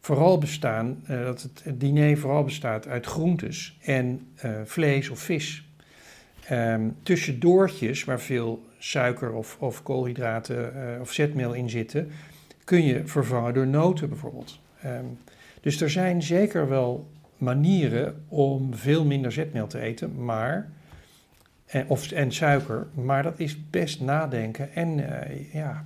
vooral 0.00 0.38
bestaan, 0.38 1.02
uh, 1.10 1.24
dat 1.24 1.42
het, 1.42 1.80
diner 1.80 2.18
vooral 2.18 2.44
bestaat 2.44 2.86
uit 2.86 3.06
groentes 3.06 3.78
en 3.82 4.26
uh, 4.44 4.50
vlees 4.64 5.08
of 5.08 5.18
vis. 5.18 5.67
Um, 6.52 6.96
tussendoortjes 7.02 8.04
waar 8.04 8.20
veel 8.20 8.66
suiker 8.78 9.32
of, 9.32 9.56
of 9.60 9.82
koolhydraten 9.82 10.72
uh, 10.76 11.00
of 11.00 11.12
zetmeel 11.12 11.52
in 11.52 11.70
zitten, 11.70 12.10
kun 12.64 12.84
je 12.84 13.06
vervangen 13.06 13.54
door 13.54 13.66
noten 13.66 14.08
bijvoorbeeld. 14.08 14.60
Um, 14.84 15.18
dus 15.60 15.80
er 15.80 15.90
zijn 15.90 16.22
zeker 16.22 16.68
wel 16.68 17.10
manieren 17.36 18.24
om 18.28 18.74
veel 18.74 19.04
minder 19.04 19.32
zetmeel 19.32 19.66
te 19.66 19.80
eten, 19.80 20.24
maar, 20.24 20.70
en, 21.66 21.88
of, 21.88 22.12
en 22.12 22.32
suiker, 22.32 22.86
maar 22.94 23.22
dat 23.22 23.38
is 23.38 23.70
best 23.70 24.00
nadenken. 24.00 24.74
En 24.74 24.98
uh, 24.98 25.52
ja, 25.52 25.84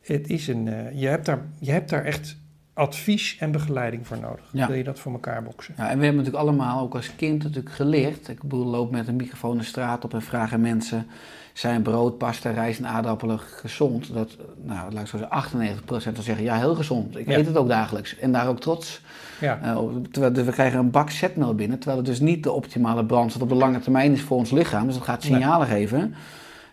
het 0.00 0.30
is 0.30 0.48
een, 0.48 0.66
uh, 0.66 1.00
je, 1.00 1.06
hebt 1.06 1.26
daar, 1.26 1.40
je 1.58 1.70
hebt 1.70 1.88
daar 1.88 2.04
echt 2.04 2.36
advies 2.74 3.36
en 3.38 3.50
begeleiding 3.50 4.06
voor 4.06 4.18
nodig. 4.18 4.44
Ja. 4.52 4.66
Wil 4.66 4.76
je 4.76 4.84
dat 4.84 4.98
voor 4.98 5.12
elkaar 5.12 5.42
boksen? 5.42 5.74
Ja, 5.76 5.90
en 5.90 5.98
we 5.98 6.04
hebben 6.04 6.24
natuurlijk 6.24 6.48
allemaal, 6.48 6.80
ook 6.80 6.94
als 6.94 7.16
kind, 7.16 7.42
natuurlijk 7.42 7.74
geleerd. 7.74 8.28
Ik 8.28 8.42
bedoel, 8.42 8.66
loop 8.66 8.90
met 8.90 9.08
een 9.08 9.16
microfoon 9.16 9.58
de 9.58 9.64
straat 9.64 10.04
op 10.04 10.14
en 10.14 10.22
vragen 10.22 10.60
mensen... 10.60 11.06
zijn 11.52 11.82
brood, 11.82 12.18
pasta, 12.18 12.50
rijst 12.50 12.78
en 12.78 12.86
aardappelen 12.86 13.38
gezond? 13.38 14.14
Dat, 14.14 14.36
nou, 14.62 14.92
laat 14.92 15.02
ik 15.02 15.08
zo 15.08 15.18
zeggen, 15.18 15.82
98% 15.82 15.84
zal 15.86 16.22
zeggen, 16.22 16.44
ja, 16.44 16.56
heel 16.56 16.74
gezond. 16.74 17.18
Ik 17.18 17.28
ja. 17.28 17.36
eet 17.36 17.46
het 17.46 17.56
ook 17.56 17.68
dagelijks. 17.68 18.18
En 18.18 18.32
daar 18.32 18.48
ook 18.48 18.60
trots. 18.60 19.00
Ja. 19.40 19.60
Uh, 19.64 19.78
terwijl 20.10 20.44
we 20.44 20.52
krijgen 20.52 20.78
een 20.78 20.90
bak 20.90 21.10
zetmeel 21.10 21.54
binnen... 21.54 21.78
terwijl 21.78 21.98
het 21.98 22.06
dus 22.06 22.20
niet 22.20 22.42
de 22.42 22.52
optimale 22.52 23.04
brandstof 23.04 23.42
op 23.42 23.48
de 23.48 23.54
lange 23.54 23.80
termijn 23.80 24.12
is 24.12 24.22
voor 24.22 24.36
ons 24.36 24.50
lichaam. 24.50 24.86
Dus 24.86 24.94
dat 24.94 25.04
gaat 25.04 25.22
signalen 25.22 25.68
nee. 25.68 25.78
geven... 25.78 26.14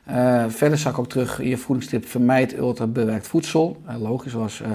Eh, 0.09 0.45
verder 0.47 0.77
zag 0.77 0.91
ik 0.91 0.99
ook 0.99 1.09
terug 1.09 1.39
in 1.39 1.49
je 1.49 1.57
voedingstip 1.57 2.05
vermijd 2.05 2.57
ultra 2.57 2.87
bewerkt 2.87 3.27
voedsel. 3.27 3.81
Eh, 3.85 4.01
logisch 4.01 4.33
was 4.33 4.61
eh, 4.61 4.69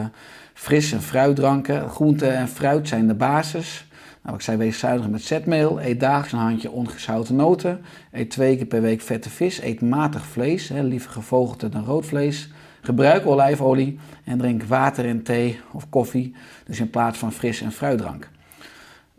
fris 0.54 0.92
en 0.92 1.02
fruitdranken. 1.02 1.90
Groente 1.90 2.26
en 2.26 2.48
fruit 2.48 2.88
zijn 2.88 3.06
de 3.06 3.14
basis. 3.14 3.86
Nou, 4.22 4.36
ik 4.36 4.42
zei 4.42 4.56
wees 4.56 4.78
zuinig 4.78 5.08
met 5.08 5.22
zetmeel. 5.22 5.82
Eet 5.82 6.00
dagelijks 6.00 6.32
een 6.32 6.38
handje 6.38 6.70
ongezouten 6.70 7.36
noten. 7.36 7.80
Eet 8.12 8.30
twee 8.30 8.56
keer 8.56 8.66
per 8.66 8.82
week 8.82 9.00
vette 9.00 9.30
vis. 9.30 9.62
Eet 9.62 9.80
matig 9.80 10.26
vlees, 10.26 10.68
hè, 10.68 10.82
liever 10.82 11.10
gevogelte 11.10 11.68
dan 11.68 11.84
rood 11.84 12.06
vlees. 12.06 12.50
Gebruik 12.80 13.26
olijfolie 13.26 13.98
en 14.24 14.38
drink 14.38 14.62
water 14.62 15.04
en 15.04 15.22
thee 15.22 15.60
of 15.72 15.88
koffie. 15.88 16.34
Dus 16.66 16.80
in 16.80 16.90
plaats 16.90 17.18
van 17.18 17.32
fris 17.32 17.60
en 17.60 17.72
fruitdrank. 17.72 18.28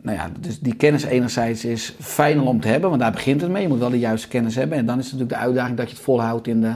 Nou 0.02 0.16
ja, 0.16 0.30
dus 0.40 0.60
die 0.60 0.74
kennis 0.74 1.04
enerzijds 1.04 1.64
is 1.64 1.94
fijn 2.00 2.40
om 2.40 2.60
te 2.60 2.68
hebben, 2.68 2.88
want 2.88 3.02
daar 3.02 3.12
begint 3.12 3.40
het 3.40 3.50
mee. 3.50 3.62
Je 3.62 3.68
moet 3.68 3.78
wel 3.78 3.90
de 3.90 3.98
juiste 3.98 4.28
kennis 4.28 4.54
hebben. 4.54 4.78
En 4.78 4.86
dan 4.86 4.98
is 4.98 5.04
het 5.04 5.12
natuurlijk 5.12 5.40
de 5.40 5.46
uitdaging 5.46 5.76
dat 5.76 5.88
je 5.88 5.94
het 5.94 6.04
volhoudt 6.04 6.46
in 6.46 6.60
de 6.60 6.74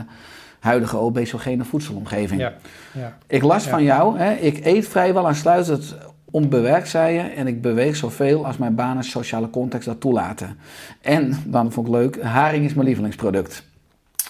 huidige 0.61 0.97
obesogene 0.97 1.63
voedselomgeving. 1.63 2.41
Ja, 2.41 2.53
ja. 2.93 3.17
Ik 3.27 3.43
las 3.43 3.67
van 3.67 3.83
jou, 3.83 4.17
hè, 4.17 4.33
ik 4.33 4.65
eet 4.65 4.87
vrijwel 4.87 5.27
aansluitend 5.27 5.95
onbewerkt, 6.31 6.87
zei 6.87 7.13
je. 7.13 7.21
En 7.21 7.47
ik 7.47 7.61
beweeg 7.61 7.95
zoveel 7.95 8.45
als 8.45 8.57
mijn 8.57 8.75
baan 8.75 8.97
en 8.97 9.03
sociale 9.03 9.49
context 9.49 9.85
dat 9.85 9.99
toelaten. 9.99 10.57
En, 11.01 11.43
dan 11.45 11.71
vond 11.71 11.87
ik 11.87 11.93
leuk, 11.93 12.21
haring 12.21 12.65
is 12.65 12.73
mijn 12.73 12.85
lievelingsproduct. 12.85 13.63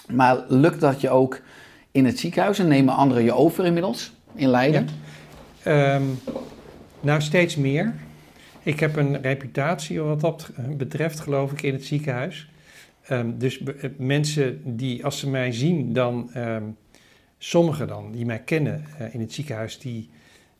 Maar 0.08 0.44
lukt 0.48 0.80
dat 0.80 1.00
je 1.00 1.10
ook 1.10 1.40
in 1.90 2.04
het 2.04 2.18
ziekenhuis 2.18 2.58
en 2.58 2.68
nemen 2.68 2.94
anderen 2.94 3.24
je 3.24 3.32
over 3.32 3.64
inmiddels 3.64 4.12
in 4.34 4.48
Leiden? 4.48 4.88
Ehm, 5.62 6.02
nou, 7.00 7.20
steeds 7.20 7.56
meer. 7.56 7.94
Ik 8.62 8.80
heb 8.80 8.96
een 8.96 9.22
reputatie 9.22 10.00
wat 10.00 10.20
dat 10.20 10.50
betreft, 10.70 11.20
geloof 11.20 11.52
ik, 11.52 11.62
in 11.62 11.72
het 11.72 11.84
ziekenhuis. 11.84 12.50
Ehm, 13.06 13.30
dus 13.38 13.62
eh, 13.62 13.90
mensen 13.98 14.60
die, 14.76 15.04
als 15.04 15.18
ze 15.18 15.30
mij 15.30 15.52
zien, 15.52 15.92
dan, 15.92 16.30
ehm, 16.32 16.62
sommigen 17.38 17.86
dan, 17.88 18.12
die 18.12 18.26
mij 18.26 18.38
kennen 18.38 18.84
eh, 18.98 19.14
in 19.14 19.20
het 19.20 19.32
ziekenhuis, 19.32 19.78
die, 19.78 20.10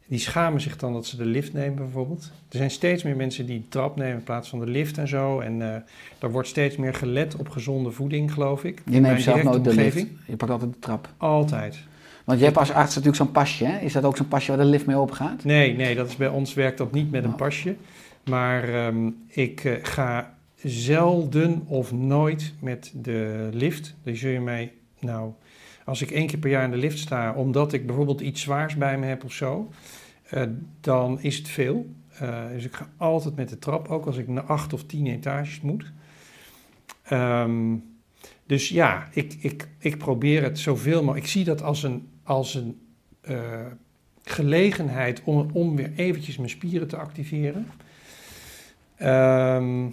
die 0.07 0.19
schamen 0.19 0.61
zich 0.61 0.77
dan 0.77 0.93
dat 0.93 1.07
ze 1.07 1.17
de 1.17 1.25
lift 1.25 1.53
nemen 1.53 1.75
bijvoorbeeld. 1.77 2.33
Er 2.49 2.57
zijn 2.57 2.71
steeds 2.71 3.03
meer 3.03 3.17
mensen 3.17 3.47
die 3.47 3.59
de 3.59 3.69
trap 3.69 3.97
nemen 3.97 4.15
in 4.19 4.23
plaats 4.23 4.49
van 4.49 4.59
de 4.61 4.67
lift 4.67 4.99
en 4.99 5.09
zo. 5.09 5.41
En 5.41 5.63
eh 5.63 5.75
er 6.19 6.31
wordt 6.31 6.49
steeds 6.49 6.77
meer 6.77 6.95
gelet 6.95 7.37
op 7.37 7.49
gezonde 7.49 7.91
voeding, 7.91 8.33
geloof 8.33 8.65
ik. 8.65 8.83
Je 8.91 9.01
neemt 9.01 9.23
zelf 9.23 9.43
nooit 9.43 9.65
de 9.65 9.75
lift. 9.75 10.07
Je 10.27 10.37
pakt 10.37 10.51
altijd 10.53 10.73
de 10.73 10.79
trap. 10.79 11.09
Altijd. 11.17 11.79
Want 12.25 12.39
je 12.39 12.45
hebt 12.45 12.57
als 12.59 12.71
arts 12.73 12.89
natuurlijk 12.89 13.17
zo'n 13.17 13.33
pasje, 13.33 13.65
hè? 13.65 13.79
Is 13.79 13.93
dat 13.93 14.05
ook 14.05 14.17
zo'n 14.17 14.29
pasje 14.29 14.49
waar 14.49 14.65
de 14.65 14.71
lift 14.71 14.87
mee 14.87 14.99
opgaat? 14.99 15.45
Nee, 15.45 15.77
nee, 15.77 15.95
dat 15.95 16.09
is 16.09 16.17
bij 16.17 16.29
ons 16.29 16.55
werkt 16.55 16.79
dat 16.79 16.93
niet 16.93 17.11
met 17.11 17.25
een 17.25 17.31
Oh. 17.31 17.37
pasje. 17.37 17.77
Maar 18.25 18.69
ehm, 18.69 19.11
ik 19.29 19.79
ga 19.83 20.35
zelden 20.63 21.63
of 21.67 21.93
nooit 21.93 22.55
met 22.61 22.93
de 22.95 23.49
lift. 23.53 23.95
Dus 24.03 24.21
zul 24.21 24.31
je 24.31 24.41
mij, 24.41 24.73
nou, 25.01 25.33
als 25.85 26.03
ik 26.03 26.11
één 26.11 26.27
keer 26.27 26.39
per 26.39 26.51
jaar 26.51 26.65
in 26.65 26.71
de 26.71 26.77
lift 26.77 26.99
sta, 26.99 27.33
omdat 27.33 27.73
ik 27.73 27.87
bijvoorbeeld 27.87 28.21
iets 28.21 28.41
zwaars 28.41 28.77
bij 28.77 28.99
me 28.99 29.07
heb 29.07 29.25
of 29.25 29.33
zo, 29.33 29.71
eh, 30.29 30.43
dan 30.81 31.21
is 31.21 31.37
het 31.37 31.49
veel. 31.49 31.87
Eh, 32.19 32.49
dus 32.53 32.65
ik 32.65 32.75
ga 32.75 32.89
altijd 32.97 33.37
met 33.37 33.49
de 33.49 33.59
trap, 33.59 33.89
ook 33.89 34.07
als 34.07 34.17
ik 34.17 34.29
naar 34.29 34.45
acht 34.45 34.73
of 34.73 34.85
tien 34.85 35.07
etages 35.07 35.61
moet. 35.61 35.93
Ehm, 37.03 37.77
dus 38.47 38.69
ja, 38.69 39.09
ik, 39.13 39.37
ik, 39.41 39.69
ik 39.79 39.99
probeer 39.99 40.43
het 40.43 40.59
zoveel 40.59 41.01
mogelijk. 41.01 41.25
Ik 41.25 41.31
zie 41.31 41.45
dat 41.45 41.63
als 41.63 41.83
een, 41.83 42.09
als 42.23 42.55
een 42.55 42.81
eh, 43.21 43.67
gelegenheid 44.25 45.23
om, 45.25 45.51
om 45.53 45.77
weer 45.77 45.93
eventjes 45.97 46.37
mijn 46.37 46.51
spieren 46.51 46.89
te 46.89 46.97
activeren. 46.97 47.67
Ehm, 48.97 49.87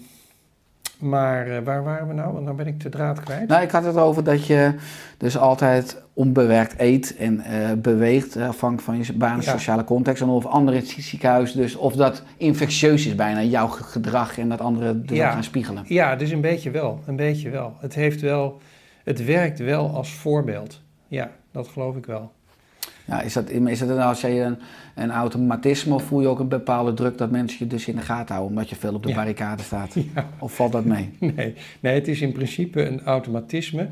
maar 1.00 1.48
eh, 1.48 1.64
waar 1.64 1.84
waren 1.84 2.08
we 2.08 2.14
nou? 2.14 2.34
Want 2.34 2.46
dan 2.46 2.56
ben 2.56 2.68
ik 2.68 2.80
de 2.82 2.90
draad 2.90 3.20
kwijt. 3.24 3.48
Nou, 3.48 3.62
ik 3.64 3.72
had 3.72 3.84
het 3.84 3.98
over 3.98 4.24
dat 4.24 4.46
je 4.48 4.74
dus 5.18 5.38
altijd 5.38 6.02
onbewerkt 6.14 6.74
eet 6.78 7.16
en 7.18 7.40
eh, 7.42 7.72
beweegt, 7.78 8.36
eh, 8.36 8.48
afhankelijk 8.48 8.86
van 8.88 9.06
je 9.06 9.14
baan 9.20 9.36
Ja. 9.36 9.42
sociale 9.52 9.84
context. 9.84 10.22
En 10.22 10.28
of 10.30 10.46
anderen 10.46 10.80
in 10.80 10.86
het 10.86 11.04
ziekenhuis, 11.04 11.52
dus 11.54 11.76
of 11.76 11.94
dat 11.96 12.24
infectieus 12.38 13.06
is 13.06 13.16
bijna, 13.16 13.42
jouw 13.44 13.68
ge- 13.68 13.84
gedrag 13.84 14.38
en 14.38 14.50
dat 14.50 14.62
anderen 14.62 15.06
dus 15.06 15.18
Ja. 15.18 15.32
gaan 15.32 15.44
spiegelen. 15.44 15.84
Ja, 15.88 16.16
dus 16.16 16.30
een 16.32 16.42
beetje 16.42 16.72
wel. 16.72 17.00
Een 17.06 17.16
beetje 17.16 17.50
wel. 17.50 17.74
Het 17.80 17.96
heeft 17.96 18.22
wel, 18.22 18.62
het 19.04 19.26
werkt 19.26 19.60
wel 19.60 19.90
als 19.96 20.14
voorbeeld. 20.14 20.82
Ja, 21.08 21.30
dat 21.52 21.68
geloof 21.68 21.96
ik 21.96 22.06
wel. 22.06 22.32
Ja, 23.10 23.22
is 23.22 23.34
dat, 23.34 23.50
is 23.50 23.80
dat 23.80 23.88
dan 23.88 24.00
als 24.00 24.22
jij 24.22 24.46
een, 24.46 24.58
een 24.96 25.12
automatisme 25.12 25.94
of 25.94 26.04
voel 26.04 26.22
je 26.22 26.28
ook 26.28 26.40
een 26.40 26.48
bepaalde 26.48 26.94
druk 26.94 27.18
dat 27.18 27.32
mensen 27.32 27.58
je 27.60 27.68
dus 27.68 27.88
in 27.88 27.96
de 27.96 28.02
gaten 28.02 28.36
houden 28.36 28.56
omdat 28.58 28.70
je 28.70 28.76
veel 28.76 28.94
op 28.94 29.04
de 29.04 29.10
Ja. 29.10 29.16
barricade 29.16 29.64
staat? 29.64 29.94
Ja. 30.16 30.30
Of 30.40 30.56
valt 30.56 30.72
dat 30.72 30.86
mee? 30.86 31.10
Nee, 31.36 31.54
nee, 31.80 31.94
het 31.94 32.08
is 32.08 32.22
in 32.22 32.32
principe 32.32 32.86
een 32.88 33.02
automatisme. 33.04 33.88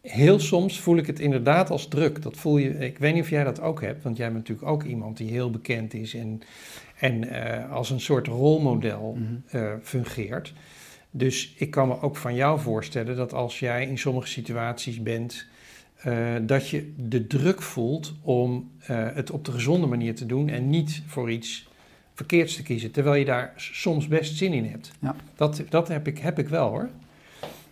Heel 0.00 0.38
soms 0.40 0.80
voel 0.80 0.96
ik 0.96 1.06
het 1.06 1.20
inderdaad 1.20 1.70
als 1.70 1.88
druk. 1.88 2.22
Dat 2.22 2.36
voel 2.36 2.56
je, 2.56 2.68
ik 2.78 2.98
weet 2.98 3.14
niet 3.14 3.22
of 3.22 3.30
jij 3.30 3.44
dat 3.44 3.60
ook 3.60 3.80
hebt, 3.80 4.02
want 4.02 4.16
jij 4.16 4.26
bent 4.32 4.38
natuurlijk 4.38 4.68
ook 4.68 4.82
iemand 4.84 5.16
die 5.16 5.30
heel 5.30 5.50
bekend 5.50 5.94
is 5.94 6.14
en, 6.14 6.40
en 6.98 7.28
eh, 7.28 7.72
als 7.72 7.90
een 7.90 8.00
soort 8.00 8.26
rolmodel 8.26 9.16
Mhm. 9.18 9.34
eh, 9.56 9.72
fungeert. 9.82 10.52
Dus 11.10 11.54
ik 11.56 11.70
kan 11.70 11.88
me 11.88 12.00
ook 12.00 12.16
van 12.16 12.34
jou 12.34 12.60
voorstellen 12.60 13.16
dat 13.16 13.32
als 13.32 13.58
jij 13.58 13.86
in 13.86 13.98
sommige 13.98 14.26
situaties 14.28 15.02
bent, 15.02 15.46
eh, 16.04 16.34
dat 16.42 16.68
je 16.68 16.92
de 16.96 17.26
druk 17.26 17.62
voelt 17.62 18.14
om 18.22 18.70
eh, 18.86 19.06
het 19.14 19.30
op 19.30 19.44
de 19.44 19.52
gezonde 19.52 19.86
manier 19.86 20.14
te 20.14 20.26
doen 20.26 20.48
en 20.48 20.70
niet 20.70 21.02
voor 21.06 21.30
iets 21.30 21.68
verkeerds 22.14 22.56
te 22.56 22.62
kiezen, 22.62 22.90
terwijl 22.90 23.16
je 23.16 23.24
daar 23.24 23.52
soms 23.56 24.08
best 24.08 24.36
zin 24.36 24.52
in 24.52 24.64
hebt. 24.64 24.92
Ja. 24.98 25.14
Dat, 25.36 25.62
dat 25.68 25.88
heb, 25.88 26.06
ik, 26.06 26.18
heb 26.18 26.38
ik 26.38 26.48
wel 26.48 26.68
hoor. 26.68 26.88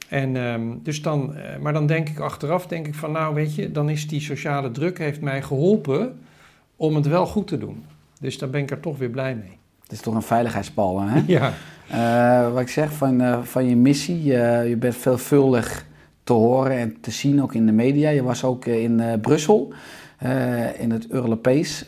En, 0.08 0.36
ehm, 0.36 0.62
dus 0.82 1.02
dan, 1.02 1.34
eh, 1.36 1.58
maar 1.58 1.72
dan 1.72 1.86
denk 1.86 2.08
ik 2.08 2.18
achteraf, 2.18 2.66
denk 2.66 2.86
ik 2.86 2.94
van 2.94 3.12
nou 3.12 3.34
weet 3.34 3.54
je, 3.54 3.72
dan 3.72 3.88
is 3.88 4.08
die 4.08 4.20
sociale 4.20 4.70
druk 4.70 4.98
heeft 4.98 5.20
mij 5.20 5.42
geholpen 5.42 6.18
om 6.76 6.94
het 6.94 7.06
wel 7.06 7.26
goed 7.26 7.46
te 7.46 7.58
doen. 7.58 7.84
Dus 8.20 8.38
daar 8.38 8.50
ben 8.50 8.60
ik 8.60 8.70
er 8.70 8.80
toch 8.80 8.98
weer 8.98 9.10
blij 9.10 9.34
mee. 9.34 9.58
Het 9.82 9.92
is 9.92 10.00
toch 10.00 10.14
een 10.14 10.22
veiligheidspal, 10.22 11.00
hè? 11.00 11.22
Ja, 11.38 11.52
wat 12.50 12.60
ik 12.60 12.68
zeg 12.68 12.92
van, 12.92 13.46
van 13.46 13.68
je 13.68 13.76
missie, 13.76 14.24
je 14.24 14.76
bent 14.78 14.96
veelvuldig 14.96 15.86
te 16.24 16.32
horen 16.32 16.76
en 16.76 17.00
te 17.00 17.10
zien, 17.10 17.42
ook 17.42 17.54
in 17.54 17.66
de 17.66 17.72
media. 17.72 18.10
Je 18.10 18.22
was 18.22 18.44
ook 18.44 18.66
eh, 18.66 18.82
in 18.82 19.00
eh, 19.00 19.20
Brussel, 19.20 19.72
eh, 20.18 20.80
in 20.80 20.90
het 20.90 21.10
Europees, 21.10 21.86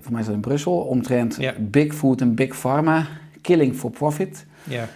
voor 0.00 0.12
mij 0.12 0.20
is 0.20 0.26
dat 0.26 0.34
in 0.34 0.40
Brussel, 0.40 0.78
omtrent 0.78 1.36
Ja. 1.36 1.54
Big 1.58 1.94
Food 1.94 2.20
en 2.20 2.34
Big 2.34 2.56
Pharma, 2.56 3.06
Killing 3.40 3.74
for 3.74 3.90
Profit. 3.90 4.46
ja, 4.64 4.88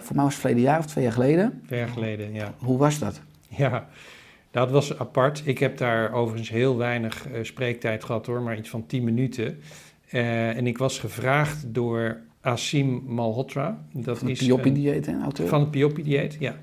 voor 0.00 0.16
mij 0.16 0.24
was 0.24 0.32
het 0.32 0.40
verleden 0.40 0.62
jaar 0.62 0.78
of 0.78 0.86
twee 0.86 1.04
jaar 1.04 1.12
geleden. 1.12 1.62
ver 1.66 1.88
geleden, 1.88 2.32
ja. 2.32 2.54
Hoe 2.58 2.78
was 2.78 2.98
dat? 2.98 3.20
Ja, 3.48 3.88
dat 4.50 4.70
was 4.70 4.98
apart. 4.98 5.42
Ik 5.44 5.58
heb 5.58 5.78
daar 5.78 6.12
overigens 6.12 6.50
heel 6.50 6.76
weinig 6.76 7.26
spreektijd 7.42 8.04
gehad 8.04 8.26
hoor, 8.26 8.42
maar 8.42 8.58
iets 8.58 8.68
van 8.68 8.86
10 8.86 9.04
minuten. 9.04 9.58
En 10.10 10.66
ik 10.66 10.78
was 10.78 10.98
gevraagd 10.98 11.64
door 11.66 12.20
Asim 12.40 13.02
Malhotra. 13.06 13.84
Dat 13.92 14.18
Van 14.18 14.28
het 14.28 14.38
Pioppi-dieet, 14.38 15.06
hè, 15.06 15.20
auteur? 15.22 15.48
Van 15.48 15.60
het 15.60 15.70
Pioppi-dieet, 15.70 16.36
ja. 16.38 16.56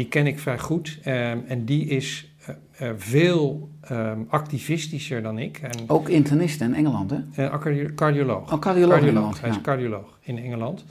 Die 0.00 0.08
ken 0.08 0.26
ik 0.26 0.38
vrij 0.38 0.58
goed. 0.58 0.98
Ehm, 1.02 1.38
en 1.46 1.64
die 1.64 1.86
is 1.86 2.32
eh, 2.46 2.88
eh, 2.88 2.94
veel 2.96 3.70
ehm, 3.80 4.20
activistischer 4.28 5.22
dan 5.22 5.38
ik. 5.38 5.58
En, 5.58 5.70
Ook 5.86 6.08
internist 6.08 6.60
in 6.60 6.74
Engeland, 6.74 7.10
hè? 7.10 7.48
cardio- 7.58 7.94
cardioloog. 7.94 8.52
Oh, 8.52 8.58
cardioloog 8.58 8.94
in 8.98 9.04
Cardioloog, 9.04 9.06
Engeland. 9.08 9.40
hij 9.40 9.50
is 9.50 9.60
cardioloog 9.60 10.18
in 10.20 10.38
Engeland. 10.38 10.84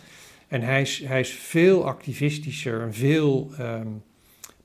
En 0.48 0.62
hij 0.62 0.82
is, 0.82 1.04
hij 1.06 1.20
is 1.20 1.30
veel 1.32 1.88
activistischer 1.88 2.82
en 2.82 2.94
veel 2.94 3.52
ehm, 3.58 3.88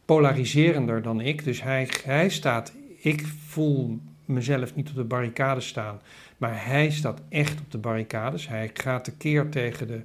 polariserender 0.04 1.02
dan 1.02 1.20
ik. 1.20 1.44
Dus 1.44 1.62
hij, 1.62 1.88
hij 2.04 2.28
staat, 2.28 2.72
ik 2.98 3.26
voel 3.46 3.98
mezelf 4.24 4.74
niet 4.74 4.88
op 4.88 4.94
de 4.94 5.04
barricades 5.04 5.66
staan, 5.68 6.00
maar 6.36 6.66
hij 6.66 6.90
staat 6.90 7.20
echt 7.28 7.60
op 7.60 7.70
de 7.70 7.78
barricades. 7.78 8.48
Hij 8.48 8.70
gaat 8.74 9.04
tekeer 9.04 9.48
tegen 9.48 9.86
de, 9.86 10.00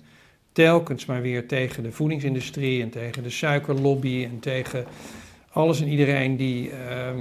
telkens 0.65 1.05
maar 1.05 1.21
weer 1.21 1.47
tegen 1.47 1.83
de 1.83 1.91
voedingsindustrie 1.91 2.81
en 2.81 2.89
tegen 2.89 3.23
de 3.23 3.29
suikerlobby 3.29 4.27
en 4.31 4.39
tegen 4.39 4.85
alles 5.51 5.81
en 5.81 5.87
iedereen 5.87 6.35
die 6.37 6.69
ehm, 6.71 7.19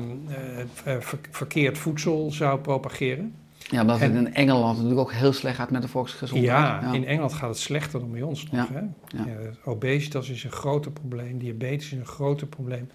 eh, 0.84 0.94
ver- 1.00 1.18
verkeerd 1.30 1.78
voedsel 1.78 2.30
zou 2.32 2.60
propageren. 2.60 3.34
Ja, 3.58 3.80
omdat 3.80 4.00
het 4.00 4.14
in 4.14 4.34
Engeland 4.34 4.74
natuurlijk 4.76 5.00
ook 5.00 5.12
heel 5.12 5.32
slecht 5.32 5.56
gaat 5.56 5.70
met 5.70 5.82
de 5.82 5.88
volksgezondheid. 5.88 6.48
Ja, 6.56 6.92
in 6.92 7.06
Engeland 7.06 7.32
gaat 7.32 7.48
het 7.48 7.58
slechter 7.58 8.00
dan 8.00 8.10
bij 8.12 8.22
ons 8.22 8.50
nog. 8.50 8.68
Ja, 8.68 8.74
Hè? 8.74 8.80
ja. 9.18 9.26
Ja, 9.26 9.50
obesitas 9.64 10.28
is 10.30 10.44
een 10.44 10.52
groter 10.52 10.90
probleem, 10.90 11.38
diabetes 11.38 11.92
is 11.92 11.98
een 11.98 12.06
groter 12.06 12.46
probleem. 12.46 12.88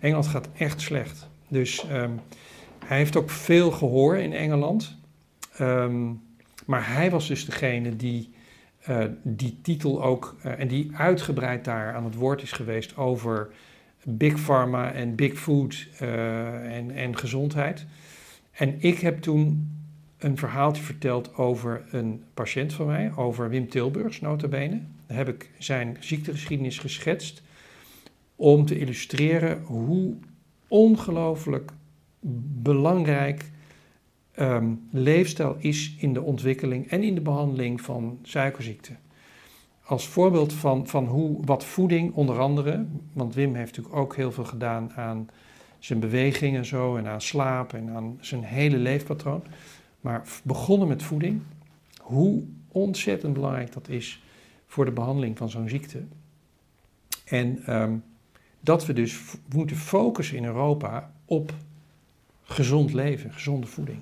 Engeland 0.00 0.26
gaat 0.26 0.48
echt 0.56 0.80
slecht. 0.80 1.28
Dus 1.48 1.86
ehm, 1.88 2.10
hij 2.86 2.96
heeft 2.96 3.16
ook 3.16 3.30
veel 3.30 3.70
gehoor 3.70 4.16
in 4.16 4.32
Engeland. 4.32 4.96
Ehm, 5.56 6.06
maar 6.66 6.92
hij 6.94 7.10
was 7.10 7.28
dus 7.28 7.44
degene 7.44 7.96
die 7.96 8.34
eh, 8.86 9.04
die 9.22 9.58
titel 9.62 10.02
ook, 10.02 10.36
eh, 10.42 10.60
en 10.60 10.68
die 10.68 10.90
uitgebreid 10.94 11.64
daar 11.64 11.94
aan 11.94 12.04
het 12.04 12.14
woord 12.14 12.42
is 12.42 12.52
geweest 12.52 12.96
over 12.96 13.48
Big 14.04 14.40
Pharma 14.40 14.92
en 14.92 15.14
Big 15.14 15.38
Food 15.38 15.88
eh, 15.98 16.76
en, 16.76 16.90
en 16.90 17.16
gezondheid. 17.16 17.86
En 18.52 18.74
ik 18.78 18.98
heb 18.98 19.20
toen 19.20 19.74
een 20.18 20.38
verhaaltje 20.38 20.82
verteld 20.82 21.34
over 21.34 21.84
een 21.90 22.22
patiënt 22.34 22.72
van 22.72 22.86
mij, 22.86 23.12
over 23.16 23.48
Wim 23.48 23.68
Tilburgs, 23.68 24.20
notabene. 24.20 24.80
Daar 25.06 25.16
heb 25.16 25.28
ik 25.28 25.50
zijn 25.58 25.96
ziektegeschiedenis 26.00 26.78
geschetst 26.78 27.42
om 28.36 28.64
te 28.64 28.78
illustreren 28.78 29.62
hoe 29.62 30.14
ongelooflijk 30.68 31.70
belangrijk 32.62 33.50
ehm, 34.36 34.74
leefstijl 34.90 35.56
is 35.58 35.94
in 35.98 36.12
de 36.12 36.22
ontwikkeling 36.22 36.88
en 36.88 37.02
in 37.02 37.14
de 37.14 37.20
behandeling 37.20 37.80
van 37.80 38.18
suikerziekte. 38.22 38.92
Als 39.84 40.06
voorbeeld 40.06 40.52
van, 40.52 40.86
van 40.86 41.06
hoe, 41.06 41.38
wat 41.44 41.64
voeding 41.64 42.14
onder 42.14 42.38
andere, 42.38 42.86
want 43.12 43.34
Wim 43.34 43.54
heeft 43.54 43.76
natuurlijk 43.76 43.96
ook 43.96 44.16
heel 44.16 44.32
veel 44.32 44.44
gedaan 44.44 44.92
aan 44.92 45.28
zijn 45.78 46.00
beweging 46.00 46.56
en 46.56 46.64
zo, 46.64 46.96
en 46.96 47.06
aan 47.06 47.20
slaap 47.20 47.72
en 47.72 47.90
aan 47.90 48.18
zijn 48.20 48.44
hele 48.44 48.76
leefpatroon. 48.76 49.42
Maar 50.00 50.22
begonnen 50.42 50.88
met 50.88 51.02
voeding, 51.02 51.42
hoe 52.00 52.42
ontzettend 52.68 53.32
belangrijk 53.32 53.72
dat 53.72 53.88
is 53.88 54.22
voor 54.66 54.84
de 54.84 54.90
behandeling 54.90 55.38
van 55.38 55.50
zo'n 55.50 55.68
ziekte. 55.68 56.02
En 57.24 57.62
ehm, 57.64 57.96
dat 58.60 58.86
we 58.86 58.92
dus 58.92 59.20
moeten 59.54 59.76
focussen 59.76 60.36
in 60.36 60.44
Europa 60.44 61.12
op 61.24 61.54
gezond 62.42 62.92
leven, 62.92 63.32
gezonde 63.32 63.66
voeding. 63.66 63.98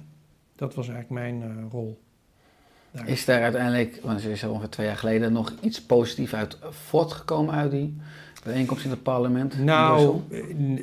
Dat 0.57 0.75
was 0.75 0.89
eigenlijk 0.89 1.21
mijn 1.21 1.43
uh, 1.43 1.71
rol. 1.71 1.99
Daar. 2.91 3.09
Is 3.09 3.25
daar 3.25 3.43
uiteindelijk, 3.43 4.01
want 4.03 4.23
het 4.23 4.33
is 4.33 4.45
ongeveer 4.45 4.69
twee 4.69 4.87
jaar 4.87 4.97
geleden, 4.97 5.33
nog 5.33 5.55
iets 5.61 5.83
positiefs 5.83 6.35
uit 6.35 6.59
voortgekomen 6.71 7.55
uit 7.55 7.71
die 7.71 7.97
bijeenkomst 8.45 8.85
in 8.85 8.91
het 8.91 9.03
parlement? 9.03 9.59
Nou, 9.59 10.21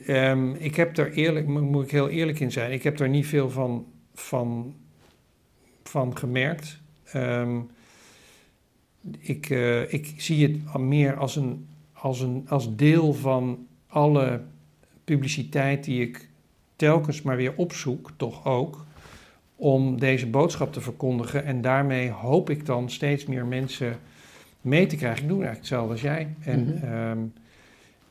um, 0.07 0.55
ik 0.55 0.75
heb 0.75 0.95
daar 0.95 1.09
eerlijk, 1.09 1.47
moet 1.47 1.83
ik 1.83 1.91
heel 1.91 2.09
eerlijk 2.09 2.39
in 2.39 2.51
zijn, 2.51 2.71
ik 2.71 2.83
heb 2.83 2.97
daar 2.97 3.09
niet 3.09 3.27
veel 3.27 3.49
van, 3.49 3.85
van, 4.13 4.75
van 5.83 6.17
gemerkt. 6.17 6.79
Um, 7.15 7.69
ik, 9.19 9.49
uh, 9.49 9.93
ik 9.93 10.13
zie 10.17 10.47
het 10.47 10.77
meer 10.77 11.17
als, 11.17 11.35
een, 11.35 11.67
als, 11.93 12.19
een, 12.21 12.45
als 12.49 12.75
deel 12.75 13.13
van 13.13 13.67
alle 13.87 14.41
publiciteit 15.03 15.83
die 15.83 16.01
ik 16.01 16.29
telkens 16.75 17.21
maar 17.21 17.35
weer 17.35 17.53
opzoek, 17.55 18.11
toch 18.17 18.45
ook, 18.45 18.85
om 19.61 19.99
deze 19.99 20.27
boodschap 20.27 20.73
te 20.73 20.81
verkondigen. 20.81 21.45
En 21.45 21.61
daarmee 21.61 22.09
hoop 22.09 22.49
ik 22.49 22.65
dan 22.65 22.89
steeds 22.89 23.25
meer 23.25 23.45
mensen 23.45 23.95
mee 24.61 24.85
te 24.85 24.95
krijgen. 24.95 25.21
Ik 25.21 25.29
doe 25.29 25.43
eigenlijk 25.43 25.57
hetzelfde 25.57 25.91
als 25.91 26.01
jij. 26.01 26.27
En 26.39 26.63
mhm. 26.63 26.93
ehm, 26.93 27.17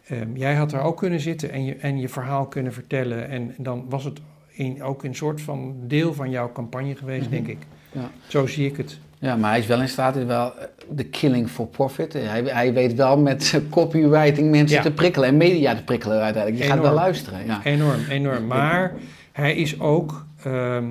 ehm, 0.07 0.36
jij 0.36 0.55
had 0.55 0.72
er 0.72 0.80
ook 0.80 0.96
kunnen 0.96 1.20
zitten 1.20 1.51
en 1.51 1.64
je, 1.64 1.74
en 1.74 1.98
je 1.98 2.09
verhaal 2.09 2.46
kunnen 2.46 2.72
vertellen. 2.72 3.28
En, 3.28 3.55
dan 3.59 3.84
was 3.88 4.05
het 4.05 4.20
in, 4.48 4.82
ook 4.82 5.05
een 5.05 5.14
soort 5.14 5.40
van 5.40 5.74
deel 5.86 6.14
van 6.14 6.30
jouw 6.30 6.53
campagne 6.53 6.96
geweest, 6.96 7.22
mhm. 7.22 7.30
denk 7.30 7.46
ik. 7.46 7.59
Ja. 7.92 8.11
Zo 8.26 8.46
zie 8.46 8.66
ik 8.66 8.76
het. 8.76 8.98
Ja, 9.18 9.36
maar 9.36 9.51
hij 9.51 9.59
is 9.59 9.66
wel 9.66 9.80
in 9.80 9.88
staat, 9.88 10.16
is 10.16 10.24
wel 10.24 10.59
eh, 10.59 10.64
de 10.90 11.05
killing 11.05 11.48
for 11.48 11.66
profit. 11.66 12.12
Hij, 12.12 12.42
hij 12.42 12.72
weet 12.72 12.94
wel 12.94 13.18
met 13.18 13.61
copywriting 13.70 14.51
mensen 14.51 14.82
te 14.82 14.92
prikkelen 14.92 15.28
en 15.28 15.36
media 15.36 15.74
te 15.74 15.84
prikkelen 15.84 16.20
uiteindelijk. 16.20 16.62
Je 16.62 16.68
gaat 16.68 16.80
wel 16.80 16.94
luisteren. 16.94 17.46
Ja. 17.46 17.61
Enorm, 17.64 18.01
enorm. 18.09 18.46
Maar 18.46 18.94
hij 19.32 19.55
is 19.55 19.80
ook, 19.80 20.26
ehm, 20.42 20.84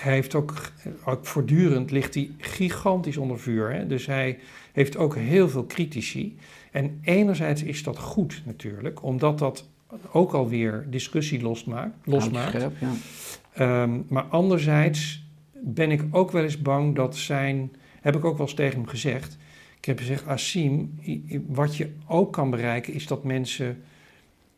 hij 0.00 0.12
heeft 0.12 0.34
ook, 0.34 0.72
ook 1.04 1.26
voortdurend 1.26 1.90
ligt 1.90 2.14
hij 2.14 2.30
gigantisch 2.38 3.16
onder 3.16 3.38
vuur. 3.38 3.72
Hè? 3.72 3.86
Dus 3.86 4.06
hij 4.06 4.38
heeft 4.72 4.96
ook 4.96 5.16
heel 5.16 5.48
veel 5.48 5.66
critici. 5.66 6.36
En 6.70 6.98
enerzijds 7.02 7.62
is 7.62 7.82
dat 7.82 7.98
goed 7.98 8.42
natuurlijk, 8.44 9.02
omdat 9.02 9.38
dat 9.38 9.68
ook 10.12 10.32
alweer 10.32 10.86
discussie 10.90 11.42
losmaakt. 11.42 11.94
losmaakt. 12.04 12.50
Scherp, 12.50 12.76
ja. 12.78 13.82
Um, 13.82 14.04
maar 14.08 14.22
anderzijds 14.22 15.24
ben 15.52 15.90
ik 15.90 16.04
ook 16.10 16.30
wel 16.30 16.42
eens 16.42 16.62
bang 16.62 16.94
dat 16.94 17.16
zijn, 17.16 17.72
heb 18.00 18.16
ik 18.16 18.24
ook 18.24 18.36
wel 18.36 18.46
eens 18.46 18.56
tegen 18.56 18.78
hem 18.78 18.88
gezegd. 18.88 19.38
Ik 19.76 19.84
heb 19.84 19.98
gezegd, 19.98 20.26
Asim, 20.26 20.98
wat 21.46 21.76
je 21.76 21.90
ook 22.06 22.32
kan 22.32 22.50
bereiken 22.50 22.92
is 22.92 23.06
dat 23.06 23.24
mensen 23.24 23.82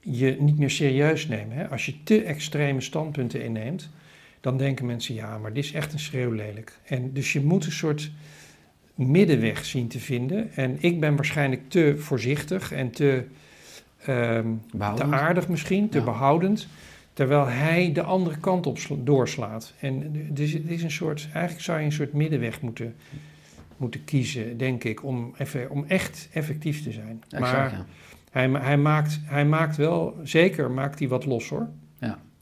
je 0.01 0.36
niet 0.40 0.59
meer 0.59 0.70
serieus 0.70 1.28
nemen. 1.28 1.57
Hè? 1.57 1.68
Als 1.68 1.86
je 1.86 2.03
te 2.03 2.22
extreme 2.22 2.80
standpunten 2.80 3.45
inneemt, 3.45 3.90
dan 4.43 4.57
denken 4.57 4.86
mensen, 4.86 5.14
ja, 5.14 5.38
maar 5.38 5.53
dit 5.53 5.64
is 5.64 5.72
echt 5.72 5.93
een 5.93 5.99
schreeuwlelijk. 5.99 6.78
En 6.84 7.12
dus 7.12 7.32
je 7.32 7.40
moet 7.40 7.64
een 7.64 7.72
soort 7.72 8.11
middenweg 8.95 9.64
zien 9.64 9.88
te 9.88 9.99
vinden. 9.99 10.53
En 10.55 10.76
ik 10.80 11.01
ben 11.01 11.16
waarschijnlijk 11.16 11.70
te 11.70 11.95
voorzichtig 11.99 12.72
en 12.72 12.90
te, 12.90 13.24
um, 14.09 14.62
te 14.97 15.05
aardig 15.05 15.49
misschien, 15.49 15.88
te 15.88 16.01
behoudend. 16.01 16.68
Terwijl 17.12 17.47
hij 17.47 17.93
de 17.93 18.03
andere 18.03 18.38
kant 18.38 18.66
op 18.66 18.78
doorslaat. 18.99 19.74
En 19.80 20.12
dus 20.34 20.53
het 20.53 20.70
is 20.70 20.82
een 20.82 20.90
soort, 20.90 21.28
eigenlijk 21.32 21.64
zou 21.64 21.78
je 21.78 21.84
een 21.84 21.93
soort 21.93 22.12
middenweg 22.12 22.61
moeten, 22.61 22.95
moeten 23.76 24.05
kiezen, 24.05 24.59
denk 24.59 24.84
ik, 24.84 25.05
om, 25.05 25.34
even, 25.38 25.70
om 25.70 25.84
echt 25.88 26.28
effectief 26.32 26.82
te 26.82 26.93
zijn. 26.93 27.22
maar 27.38 27.84
hij, 28.30 28.49
hij, 28.51 28.78
maakt, 28.78 29.20
hij 29.24 29.45
maakt 29.45 29.76
wel, 29.76 30.16
zeker 30.22 30.70
maakt 30.70 30.99
hij 30.99 31.09
wat 31.09 31.24
los 31.24 31.49
hoor. 31.49 31.68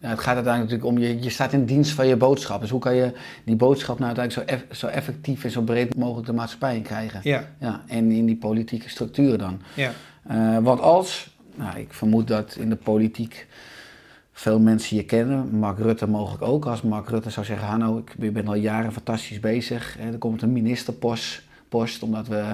Het 0.01 0.19
gaat 0.19 0.35
uiteindelijk 0.35 0.73
natuurlijk 0.73 0.85
om, 0.85 0.99
je, 0.99 1.23
je 1.23 1.31
staat 1.31 1.53
in 1.53 1.65
dienst 1.65 1.93
van 1.93 2.07
je 2.07 2.17
boodschap. 2.17 2.61
Dus 2.61 2.71
hoe 2.71 2.81
kan 2.81 2.95
je 2.95 3.13
die 3.45 3.57
boodschap 3.57 3.99
nou 3.99 4.17
uiteindelijk 4.17 4.51
zo, 4.51 4.57
eff, 4.57 4.79
zo 4.79 4.87
effectief 4.87 5.45
en 5.45 5.51
zo 5.51 5.63
breed 5.63 5.97
mogelijk 5.97 6.27
de 6.27 6.33
maatschappij 6.33 6.77
in 6.77 6.83
krijgen? 6.83 7.21
Ja. 7.23 7.45
ja. 7.59 7.83
En 7.87 8.11
in 8.11 8.27
die 8.27 8.37
politieke 8.37 8.89
structuren 8.89 9.39
dan. 9.39 9.61
Ja. 9.75 9.93
Uh, 10.31 10.59
want 10.59 10.81
als, 10.81 11.37
nou, 11.55 11.79
ik 11.79 11.93
vermoed 11.93 12.29
dat 12.29 12.57
in 12.59 12.69
de 12.69 12.77
politiek 12.77 13.47
veel 14.33 14.59
mensen 14.59 14.97
je 14.97 15.05
kennen. 15.05 15.59
Mark 15.59 15.79
Rutte 15.79 16.07
mogelijk 16.07 16.43
ook. 16.43 16.67
Als 16.67 16.83
Mark 16.83 17.09
Rutte 17.09 17.31
zou 17.31 17.47
zeggen, 17.47 17.67
Hanno, 17.67 18.05
ik 18.19 18.33
ben 18.33 18.49
al 18.49 18.55
jaren 18.55 18.93
fantastisch 18.93 19.41
bezig. 19.41 19.97
Er 20.13 20.19
komt 20.19 20.43
een 20.43 20.53
ministerpost, 20.53 21.43
post, 21.69 22.03
omdat 22.03 22.29
we 22.29 22.45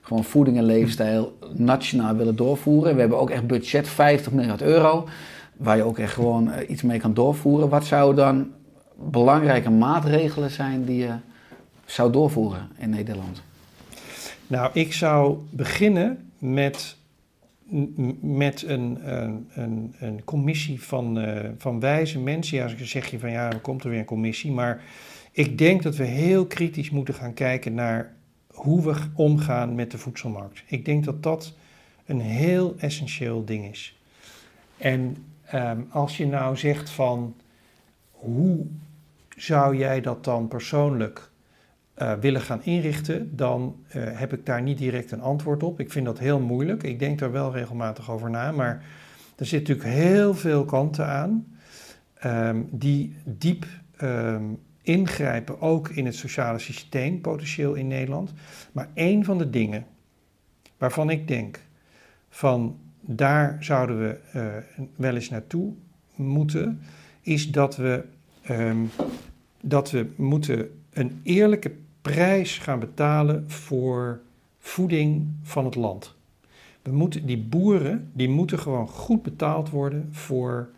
gewoon 0.00 0.24
voeding 0.24 0.56
en 0.56 0.64
leefstijl 0.64 1.38
nationaal 1.52 2.16
willen 2.16 2.36
doorvoeren. 2.36 2.94
We 2.94 3.00
hebben 3.00 3.18
ook 3.18 3.30
echt 3.30 3.46
budget 3.46 3.88
50 3.88 4.32
miljard 4.32 4.62
euro, 4.62 5.08
waar 5.56 5.76
je 5.76 5.82
ook 5.82 5.98
echt 5.98 6.12
gewoon 6.12 6.50
eh, 6.50 6.70
iets 6.70 6.82
mee 6.82 6.98
kan 6.98 7.14
doorvoeren. 7.14 7.68
Wat 7.68 7.84
zouden 7.84 8.24
dan 8.24 8.50
belangrijke 9.10 9.70
maatregelen 9.70 10.50
zijn 10.50 10.84
die 10.84 10.96
je 10.96 11.14
zou 11.84 12.12
doorvoeren 12.12 12.68
in 12.78 12.90
Nederland? 12.90 13.42
Nou, 14.46 14.70
ik 14.72 14.92
zou 14.92 15.38
beginnen 15.50 16.30
met 16.38 16.96
met 18.20 18.62
een, 18.62 18.98
een, 19.54 19.94
een, 19.98 20.24
commissie 20.24 20.82
van, 20.82 21.18
uh, 21.18 21.40
van 21.58 21.80
wijze 21.80 22.18
mensen. 22.18 22.56
Ja, 22.56 22.66
dan 22.66 22.86
zeg 22.86 23.06
je 23.06 23.18
van 23.18 23.30
ja, 23.30 23.52
er 23.52 23.58
komt 23.58 23.84
er 23.84 23.90
weer 23.90 23.98
een 23.98 24.04
commissie. 24.04 24.52
Maar 24.52 24.82
ik 25.32 25.58
denk 25.58 25.82
dat 25.82 25.96
we 25.96 26.04
heel 26.04 26.46
kritisch 26.46 26.90
moeten 26.90 27.14
gaan 27.14 27.34
kijken 27.34 27.74
naar 27.74 28.14
hoe 28.46 28.82
we 28.82 28.94
omgaan 29.14 29.74
met 29.74 29.90
de 29.90 29.98
voedselmarkt. 29.98 30.62
Ik 30.66 30.84
denk 30.84 31.04
dat 31.04 31.22
dat 31.22 31.52
een 32.06 32.20
heel 32.20 32.74
essentieel 32.78 33.44
ding 33.44 33.70
is. 33.70 33.98
En 34.76 35.16
um, 35.54 35.86
als 35.90 36.16
je 36.16 36.26
nou 36.26 36.56
zegt 36.56 36.90
van 36.90 37.34
hoe 38.10 38.66
zou 39.36 39.76
jij 39.76 40.00
dat 40.00 40.24
dan 40.24 40.48
persoonlijk 40.48 41.30
uh, 41.98 42.12
willen 42.12 42.40
gaan 42.40 42.64
inrichten, 42.64 43.36
dan 43.36 43.76
uh, 43.86 44.02
heb 44.18 44.32
ik 44.32 44.46
daar 44.46 44.62
niet 44.62 44.78
direct 44.78 45.10
een 45.10 45.20
antwoord 45.20 45.62
op. 45.62 45.80
Ik 45.80 45.92
vind 45.92 46.06
dat 46.06 46.18
heel 46.18 46.40
moeilijk. 46.40 46.82
Ik 46.82 46.98
denk 46.98 47.18
daar 47.18 47.32
wel 47.32 47.52
regelmatig 47.52 48.10
over 48.10 48.30
na, 48.30 48.52
maar 48.52 48.84
er 49.36 49.46
zit 49.46 49.60
natuurlijk 49.60 49.88
heel 49.88 50.34
veel 50.34 50.64
kanten 50.64 51.06
aan 51.06 51.56
um, 52.24 52.68
die 52.70 53.16
diep 53.24 53.66
um, 54.02 54.58
ingrijpen, 54.82 55.60
ook 55.60 55.88
in 55.88 56.06
het 56.06 56.14
sociale 56.14 56.58
systeem, 56.58 57.20
potentieel 57.20 57.74
in 57.74 57.86
Nederland. 57.86 58.32
Maar 58.72 58.88
één 58.94 59.24
van 59.24 59.38
de 59.38 59.50
dingen 59.50 59.86
waarvan 60.78 61.10
ik 61.10 61.28
denk 61.28 61.60
van 62.28 62.78
daar 63.06 63.56
zouden 63.60 63.98
we 63.98 64.18
uh, 64.36 64.82
wel 64.96 65.14
eens 65.14 65.30
naartoe 65.30 65.72
moeten, 66.14 66.80
is 67.20 67.50
dat 67.50 67.76
we, 67.76 68.04
um, 68.50 68.90
dat 69.60 69.90
we 69.90 70.06
moeten 70.16 70.70
een 70.92 71.20
eerlijke 71.22 71.72
prijs 72.02 72.58
gaan 72.58 72.78
betalen 72.78 73.50
voor 73.50 74.20
voeding 74.58 75.26
van 75.42 75.64
het 75.64 75.74
land. 75.74 76.14
We 76.82 76.92
moeten, 76.92 77.26
die 77.26 77.38
boeren 77.38 78.10
die 78.12 78.28
moeten 78.28 78.58
gewoon 78.58 78.88
goed 78.88 79.22
betaald 79.22 79.70
worden 79.70 80.08
voor 80.10 80.68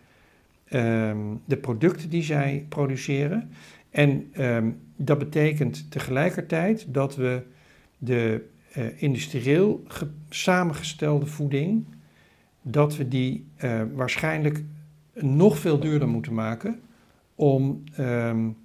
um, 0.71 1.41
de 1.45 1.57
producten 1.57 2.11
die 2.11 2.23
zij 2.23 2.67
produceren. 2.69 3.51
En 3.91 4.33
um, 4.41 4.81
dat 4.97 5.19
betekent 5.19 5.91
tegelijkertijd 5.91 6.87
dat 6.89 7.17
we 7.17 7.43
de 7.99 8.45
uh, 8.77 9.03
industrieel 9.03 9.83
samengestelde 10.29 11.27
voeding, 11.27 11.85
dat 12.69 12.97
we 12.97 13.09
die 13.09 13.47
uh, 13.65 13.83
waarschijnlijk 13.95 14.63
nog 15.15 15.59
veel 15.59 15.81
duurder 15.81 16.09
moeten 16.09 16.35
maken 16.35 16.81
om 17.35 17.83
um, 17.99 18.57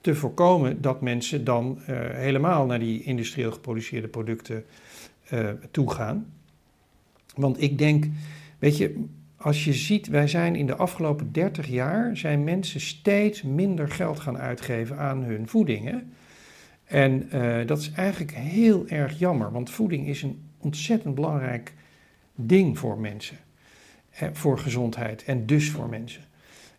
te 0.00 0.14
voorkomen 0.14 0.80
dat 0.80 1.00
mensen 1.00 1.44
dan 1.44 1.78
uh, 1.80 1.86
helemaal 2.10 2.66
naar 2.66 2.78
die 2.78 3.02
industrieel 3.02 3.52
geproduceerde 3.52 4.08
producten 4.08 4.64
uh, 5.32 5.48
toe 5.70 5.90
gaan. 5.90 6.26
Want 7.34 7.62
ik 7.62 7.78
denk, 7.78 8.06
weet 8.58 8.76
je, 8.76 9.04
als 9.36 9.64
je 9.64 9.72
ziet, 9.72 10.08
wij 10.08 10.28
zijn 10.28 10.56
in 10.56 10.66
de 10.66 10.76
afgelopen 10.76 11.32
30 11.32 11.66
jaar, 11.66 12.16
zijn 12.16 12.44
mensen 12.44 12.80
steeds 12.80 13.42
minder 13.42 13.90
geld 13.90 14.20
gaan 14.20 14.38
uitgeven 14.38 14.98
aan 14.98 15.22
hun 15.22 15.48
voeding. 15.48 15.84
Hè? 15.84 15.98
En 16.84 17.28
dat 17.66 17.78
is 17.78 17.92
eigenlijk 17.92 18.32
heel 18.32 18.88
erg 18.88 19.18
jammer, 19.18 19.52
want 19.52 19.70
voeding 19.70 20.06
is 20.06 20.22
een 20.22 20.40
ontzettend 20.58 21.14
belangrijk 21.14 21.74
ding 22.40 22.78
voor 22.78 22.98
mensen. 22.98 23.36
hè, 24.10 24.34
voor 24.34 24.58
gezondheid 24.58 25.24
en 25.24 25.46
dus 25.46 25.70
voor 25.70 25.88
mensen. 25.88 26.22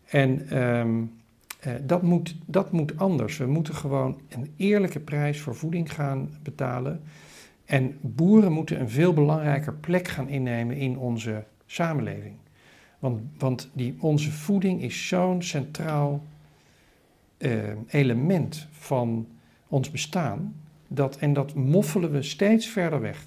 En 0.05 0.49
ehm, 0.49 1.03
eh, 1.59 1.73
dat, 1.81 2.01
moet, 2.01 2.35
dat 2.45 2.71
moet 2.71 2.97
anders. 2.97 3.37
We 3.37 3.45
moeten 3.45 3.75
gewoon 3.75 4.21
een 4.29 4.53
eerlijke 4.57 4.99
prijs 4.99 5.41
voor 5.41 5.55
voeding 5.55 5.93
gaan 5.93 6.29
betalen. 6.43 7.01
En 7.65 7.97
boeren 8.01 8.51
moeten 8.51 8.79
een 8.79 8.89
veel 8.89 9.13
belangrijker 9.13 9.73
plek 9.73 10.07
gaan 10.07 10.29
innemen 10.29 10.75
in 10.75 10.97
onze 10.97 11.43
samenleving. 11.65 12.35
Want, 12.99 13.21
want 13.37 13.69
die, 13.73 13.95
onze 13.99 14.31
voeding 14.31 14.81
is 14.81 15.07
zo'n 15.07 15.41
centraal 15.41 16.23
eh, 17.37 17.51
element 17.87 18.67
van 18.71 19.27
ons 19.67 19.91
bestaan. 19.91 20.55
Dat, 20.87 21.17
en 21.17 21.33
dat 21.33 21.53
moffelen 21.53 22.11
we 22.11 22.21
steeds 22.21 22.67
verder 22.67 23.01
weg. 23.01 23.25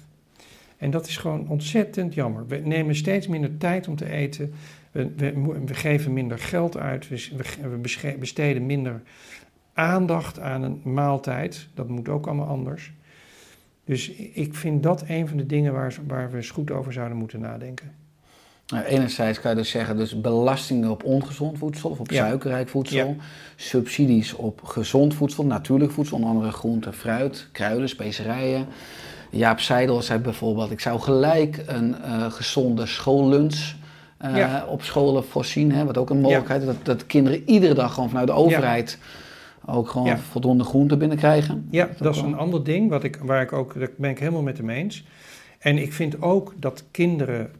En 0.83 0.91
dat 0.91 1.07
is 1.07 1.17
gewoon 1.17 1.47
ontzettend 1.47 2.13
jammer. 2.13 2.47
We 2.47 2.55
nemen 2.55 2.95
steeds 2.95 3.27
minder 3.27 3.57
tijd 3.57 3.87
om 3.87 3.95
te 3.95 4.09
eten. 4.09 4.53
We, 4.91 5.11
we, 5.15 5.33
we 5.65 5.73
geven 5.73 6.13
minder 6.13 6.39
geld 6.39 6.77
uit. 6.77 7.07
We, 7.09 7.29
we 7.61 8.17
besteden 8.19 8.65
minder 8.65 9.01
aandacht 9.73 10.39
aan 10.39 10.63
een 10.63 10.81
maaltijd. 10.83 11.67
Dat 11.73 11.89
moet 11.89 12.09
ook 12.09 12.27
allemaal 12.27 12.47
anders. 12.47 12.91
Dus 13.85 14.09
ik 14.11 14.55
vind 14.55 14.83
dat 14.83 15.03
een 15.07 15.27
van 15.27 15.37
de 15.37 15.45
dingen 15.45 15.73
waar, 15.73 15.95
waar 16.07 16.31
we 16.31 16.37
eens 16.37 16.49
goed 16.49 16.71
over 16.71 16.93
zouden 16.93 17.17
moeten 17.17 17.39
nadenken. 17.39 17.91
Nou, 18.67 18.85
enerzijds 18.85 19.39
kan 19.39 19.51
je 19.51 19.57
dus 19.57 19.69
zeggen, 19.69 19.97
dus 19.97 20.21
belastingen 20.21 20.89
op 20.89 21.03
ongezond 21.03 21.57
voedsel 21.57 21.89
of 21.89 21.99
op 21.99 22.11
Ja. 22.11 22.25
suikerrijk 22.25 22.69
voedsel. 22.69 23.07
Ja. 23.07 23.15
Subsidies 23.55 24.33
op 24.33 24.63
gezond 24.63 25.13
voedsel, 25.13 25.45
natuurlijk 25.45 25.91
voedsel, 25.91 26.15
onder 26.15 26.29
andere 26.29 26.51
groente, 26.51 26.93
fruit, 26.93 27.47
kruiden, 27.51 27.89
specerijen. 27.89 28.67
Jaap 29.33 29.59
Seidel 29.59 30.01
zei 30.01 30.19
bijvoorbeeld, 30.19 30.71
ik 30.71 30.79
zou 30.79 30.99
gelijk 30.99 31.63
een 31.65 32.01
eh, 32.01 32.31
gezonde 32.31 32.85
schoollunch 32.85 33.73
eh, 34.17 34.37
Ja. 34.37 34.65
op 34.65 34.83
scholen 34.83 35.23
voorzien. 35.25 35.71
Hè, 35.71 35.85
wat 35.85 35.97
ook 35.97 36.09
een 36.09 36.21
mogelijkheid 36.21 36.61
is, 36.61 36.67
dat, 36.67 36.85
dat 36.85 37.05
kinderen 37.05 37.43
iedere 37.45 37.73
dag 37.73 37.93
gewoon 37.93 38.09
vanuit 38.09 38.27
de 38.27 38.33
overheid 38.33 38.97
ook 39.65 39.89
gewoon 39.89 40.17
voldoende 40.17 40.63
groente 40.63 40.97
binnenkrijgen. 40.97 41.67
Ja, 41.69 41.85
Dat 41.85 41.97
dat 41.97 42.15
is 42.15 42.21
een 42.21 42.35
ander 42.37 42.63
ding 42.63 42.89
wat 42.89 43.03
ik, 43.03 43.19
waar 43.21 43.41
ik 43.41 43.53
ook, 43.53 43.79
daar 43.79 43.89
ben 43.97 44.09
ik 44.09 44.19
helemaal 44.19 44.41
met 44.41 44.57
hem 44.57 44.69
eens. 44.69 45.03
En 45.59 45.77
ik 45.77 45.93
vind 45.93 46.21
ook 46.21 46.53
dat 46.57 46.83
kinderen 46.91 47.51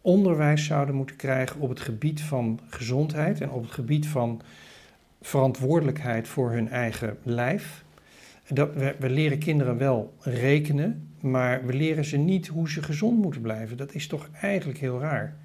onderwijs 0.00 0.64
zouden 0.64 0.94
moeten 0.94 1.16
krijgen 1.16 1.60
op 1.60 1.68
het 1.68 1.80
gebied 1.80 2.20
van 2.20 2.60
gezondheid 2.70 3.40
en 3.40 3.50
op 3.50 3.62
het 3.62 3.72
gebied 3.72 4.06
van 4.08 4.40
verantwoordelijkheid 5.20 6.28
voor 6.28 6.50
hun 6.50 6.68
eigen 6.68 7.16
lijf. 7.22 7.84
Dat, 8.48 8.74
we, 8.74 8.94
we 8.98 9.10
leren 9.10 9.38
kinderen 9.38 9.78
wel 9.78 10.14
rekenen, 10.20 11.08
maar 11.30 11.66
we 11.66 11.72
leren 11.72 12.04
ze 12.04 12.16
niet 12.16 12.46
hoe 12.46 12.70
ze 12.70 12.82
gezond 12.82 13.22
moeten 13.22 13.40
blijven. 13.40 13.76
Dat 13.76 13.94
is 13.94 14.06
toch 14.06 14.28
eigenlijk 14.40 14.78
heel 14.78 15.00
raar. 15.00 15.36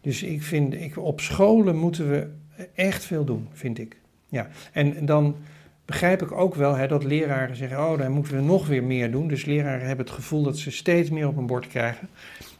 Dus 0.00 0.22
ik 0.22 0.42
vind, 0.42 0.74
ik, 0.74 0.98
op 0.98 1.20
scholen 1.20 1.76
moeten 1.76 2.10
we 2.10 2.28
echt 2.74 3.04
veel 3.04 3.24
doen, 3.24 3.48
vind 3.52 3.78
ik. 3.78 3.96
Ja, 4.28 4.48
en 4.72 5.06
dan 5.06 5.36
begrijp 5.84 6.22
ik 6.22 6.32
ook 6.32 6.54
wel 6.54 6.74
hè, 6.74 6.86
dat 6.86 7.04
leraren 7.04 7.56
zeggen: 7.56 7.78
Oh, 7.78 7.98
dan 7.98 8.12
moeten 8.12 8.36
we 8.36 8.42
nog 8.42 8.66
weer 8.66 8.84
meer 8.84 9.10
doen. 9.10 9.28
Dus 9.28 9.44
leraren 9.44 9.86
hebben 9.86 10.06
het 10.06 10.14
gevoel 10.14 10.42
dat 10.42 10.58
ze 10.58 10.70
steeds 10.70 11.10
meer 11.10 11.28
op 11.28 11.36
hun 11.36 11.46
bord 11.46 11.66
krijgen. 11.66 12.08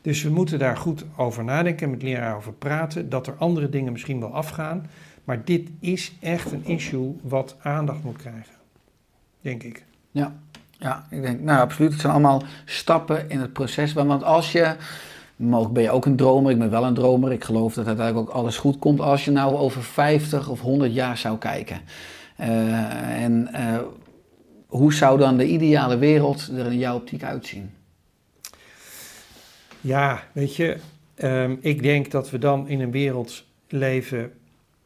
Dus 0.00 0.22
we 0.22 0.30
moeten 0.30 0.58
daar 0.58 0.76
goed 0.76 1.04
over 1.16 1.44
nadenken, 1.44 1.90
met 1.90 2.02
leraren 2.02 2.36
over 2.36 2.52
praten. 2.52 3.08
Dat 3.08 3.26
er 3.26 3.34
andere 3.34 3.68
dingen 3.68 3.92
misschien 3.92 4.20
wel 4.20 4.34
afgaan. 4.34 4.86
Maar 5.24 5.44
dit 5.44 5.70
is 5.80 6.16
echt 6.20 6.52
een 6.52 6.64
issue 6.64 7.16
wat 7.22 7.56
aandacht 7.62 8.02
moet 8.02 8.16
krijgen. 8.16 8.54
Denk 9.40 9.62
ik. 9.62 9.84
Ja, 10.10 10.36
ja, 10.78 11.06
ik 11.10 11.22
denk, 11.22 11.40
nou 11.40 11.60
absoluut. 11.60 11.92
Het 11.92 12.00
zijn 12.00 12.12
allemaal 12.12 12.42
stappen 12.64 13.30
in 13.30 13.40
het 13.40 13.52
proces. 13.52 13.92
Want 13.92 14.24
als 14.24 14.52
je, 14.52 14.74
mogelijk 15.36 15.74
ben 15.74 15.82
je 15.82 15.90
ook 15.90 16.06
een 16.06 16.16
dromer, 16.16 16.52
ik 16.52 16.58
ben 16.58 16.70
wel 16.70 16.84
een 16.84 16.94
dromer. 16.94 17.32
Ik 17.32 17.44
geloof 17.44 17.74
dat 17.74 17.86
uiteindelijk 17.86 18.28
ook 18.28 18.34
alles 18.34 18.56
goed 18.56 18.78
komt 18.78 19.00
als 19.00 19.24
je 19.24 19.30
nou 19.30 19.54
over 19.54 19.82
50 19.82 20.48
of 20.48 20.60
100 20.60 20.94
jaar 20.94 21.16
zou 21.16 21.38
kijken. 21.38 21.80
Eh, 22.36 23.22
en 23.22 23.48
eh, 23.52 23.78
hoe 24.66 24.94
zou 24.94 25.18
dan 25.18 25.36
de 25.36 25.46
ideale 25.46 25.98
wereld 25.98 26.50
er 26.56 26.66
in 26.66 26.78
jouw 26.78 26.96
optiek 26.96 27.22
uitzien? 27.22 27.70
Ja, 29.80 30.22
weet 30.32 30.56
je, 30.56 30.76
ehm, 31.14 31.56
ik 31.60 31.82
denk 31.82 32.10
dat 32.10 32.30
we 32.30 32.38
dan 32.38 32.68
in 32.68 32.80
een 32.80 32.90
wereld 32.90 33.44
leven 33.68 34.32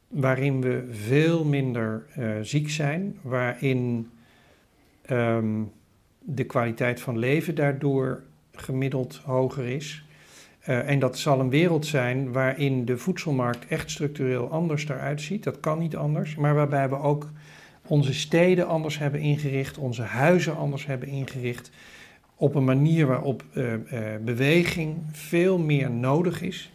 waarin 0.08 0.60
we 0.60 0.88
veel 0.90 1.44
minder 1.44 2.06
eh, 2.14 2.30
ziek 2.42 2.70
zijn, 2.70 3.18
waarin 3.22 4.10
ehm, 5.02 5.62
de 6.24 6.44
kwaliteit 6.44 7.00
van 7.00 7.18
leven 7.18 7.54
daardoor 7.54 8.22
gemiddeld 8.52 9.20
hoger 9.24 9.64
is. 9.64 10.04
Eh, 10.60 10.88
en 10.88 10.98
dat 10.98 11.18
zal 11.18 11.40
een 11.40 11.50
wereld 11.50 11.86
zijn 11.86 12.32
waarin 12.32 12.84
de 12.84 12.98
voedselmarkt 12.98 13.66
echt 13.66 13.90
structureel 13.90 14.50
anders 14.50 14.88
eruit 14.88 15.20
ziet. 15.20 15.44
Dat 15.44 15.60
kan 15.60 15.78
niet 15.78 15.96
anders, 15.96 16.34
maar 16.34 16.54
waarbij 16.54 16.88
we 16.88 16.98
ook 16.98 17.30
onze 17.86 18.14
steden 18.14 18.66
anders 18.66 18.98
hebben 18.98 19.20
ingericht, 19.20 19.78
onze 19.78 20.02
huizen 20.02 20.56
anders 20.56 20.86
hebben 20.86 21.08
ingericht 21.08 21.70
op 22.36 22.54
een 22.54 22.64
manier 22.64 23.06
waarop 23.06 23.44
eh, 23.52 23.74
eh, 23.74 24.20
beweging 24.20 24.96
veel 25.12 25.58
meer 25.58 25.90
nodig 25.90 26.42
is. 26.42 26.72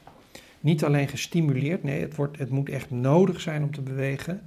Niet 0.60 0.84
alleen 0.84 1.08
gestimuleerd, 1.08 1.84
nee, 1.84 2.02
het, 2.02 2.16
wordt, 2.16 2.38
het 2.38 2.50
moet 2.50 2.70
echt 2.70 2.92
nodig 2.92 3.42
zijn 3.42 3.64
om 3.64 3.72
te 3.72 3.82
bewegen, 3.82 4.42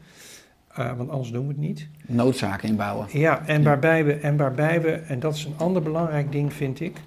eh, 0.79 0.97
want 0.97 1.11
anders 1.11 1.31
doen 1.31 1.47
we 1.47 1.53
het 1.53 1.61
niet. 1.61 1.89
Noodzaken 2.07 2.68
inbouwen. 2.68 3.07
Ja, 3.12 3.47
en 3.47 3.62
waarbij 3.62 4.05
we, 4.05 4.12
en 4.12 4.37
waarbij 4.37 4.81
we, 4.83 4.91
en 4.91 5.20
dat 5.20 5.35
is 5.35 5.45
een 5.45 5.57
ander 5.57 5.83
belangrijk 5.83 6.33
ding 6.33 6.53
vind 6.53 6.81
ik, 6.81 7.01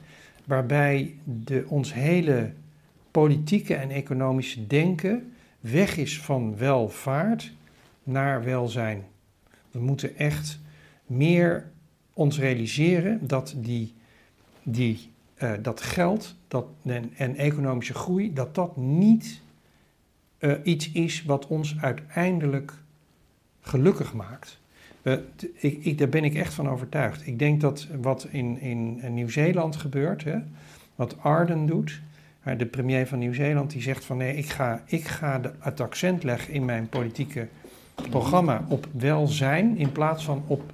waarbij 0.46 1.16
de, 1.24 1.66
ons 1.68 1.94
hele 1.94 2.54
politieke 3.12 3.76
en 3.76 3.90
economische 3.90 4.68
denken 4.68 5.34
weg 5.60 5.98
is 5.98 6.22
van 6.22 6.58
welvaart 6.58 7.54
naar 8.04 8.44
welzijn. 8.44 9.04
We 9.72 9.80
moeten 9.80 10.18
echt 10.18 10.60
meer 11.06 11.72
ons 12.14 12.40
realiseren 12.40 13.28
dat 13.28 13.54
die, 13.58 13.94
die, 14.64 15.10
eh, 15.36 15.52
dat 15.62 15.82
geld 15.82 16.36
dat, 16.48 16.66
en, 16.86 17.12
en 17.18 17.36
economische 17.36 17.94
groei, 17.94 18.34
dat 18.34 18.56
dat 18.56 18.78
niet 18.78 19.42
eh, 20.38 20.54
iets 20.64 20.92
is 20.92 21.24
wat 21.24 21.48
ons 21.48 21.78
uiteindelijk 21.82 22.74
gelukkig 23.62 24.14
maakt. 24.14 24.60
T- 25.36 25.48
ik, 25.54 25.86
ik, 25.86 25.98
daar 25.98 26.10
ben 26.10 26.24
ik 26.24 26.36
echt 26.36 26.54
van 26.54 26.70
overtuigd. 26.70 27.28
Ik 27.28 27.40
denk 27.40 27.62
dat 27.62 27.88
wat 28.02 28.28
in, 28.32 28.60
in 28.60 29.14
Nieuw-Zeeland 29.14 29.76
gebeurt, 29.76 30.24
hè, 30.24 30.38
wat 30.96 31.16
Arden 31.20 31.66
doet, 31.66 32.02
hè, 32.40 32.56
de 32.56 32.66
premier 32.66 33.08
van 33.08 33.20
Nieuw-Zeeland, 33.20 33.72
die 33.72 33.82
zegt 33.82 34.06
van 34.06 34.18
nee, 34.18 34.36
ik 34.36 34.50
ga, 34.50 34.82
ik 34.86 35.04
ga 35.04 35.40
de, 35.40 35.52
het 35.60 35.80
accent 35.80 36.24
leggen 36.24 36.54
in 36.54 36.66
mijn 36.66 36.90
politieke 36.90 37.48
programma 38.10 38.66
op 38.68 38.88
welzijn 38.92 39.78
in 39.78 39.92
plaats 39.92 40.24
van 40.24 40.44
op 40.48 40.72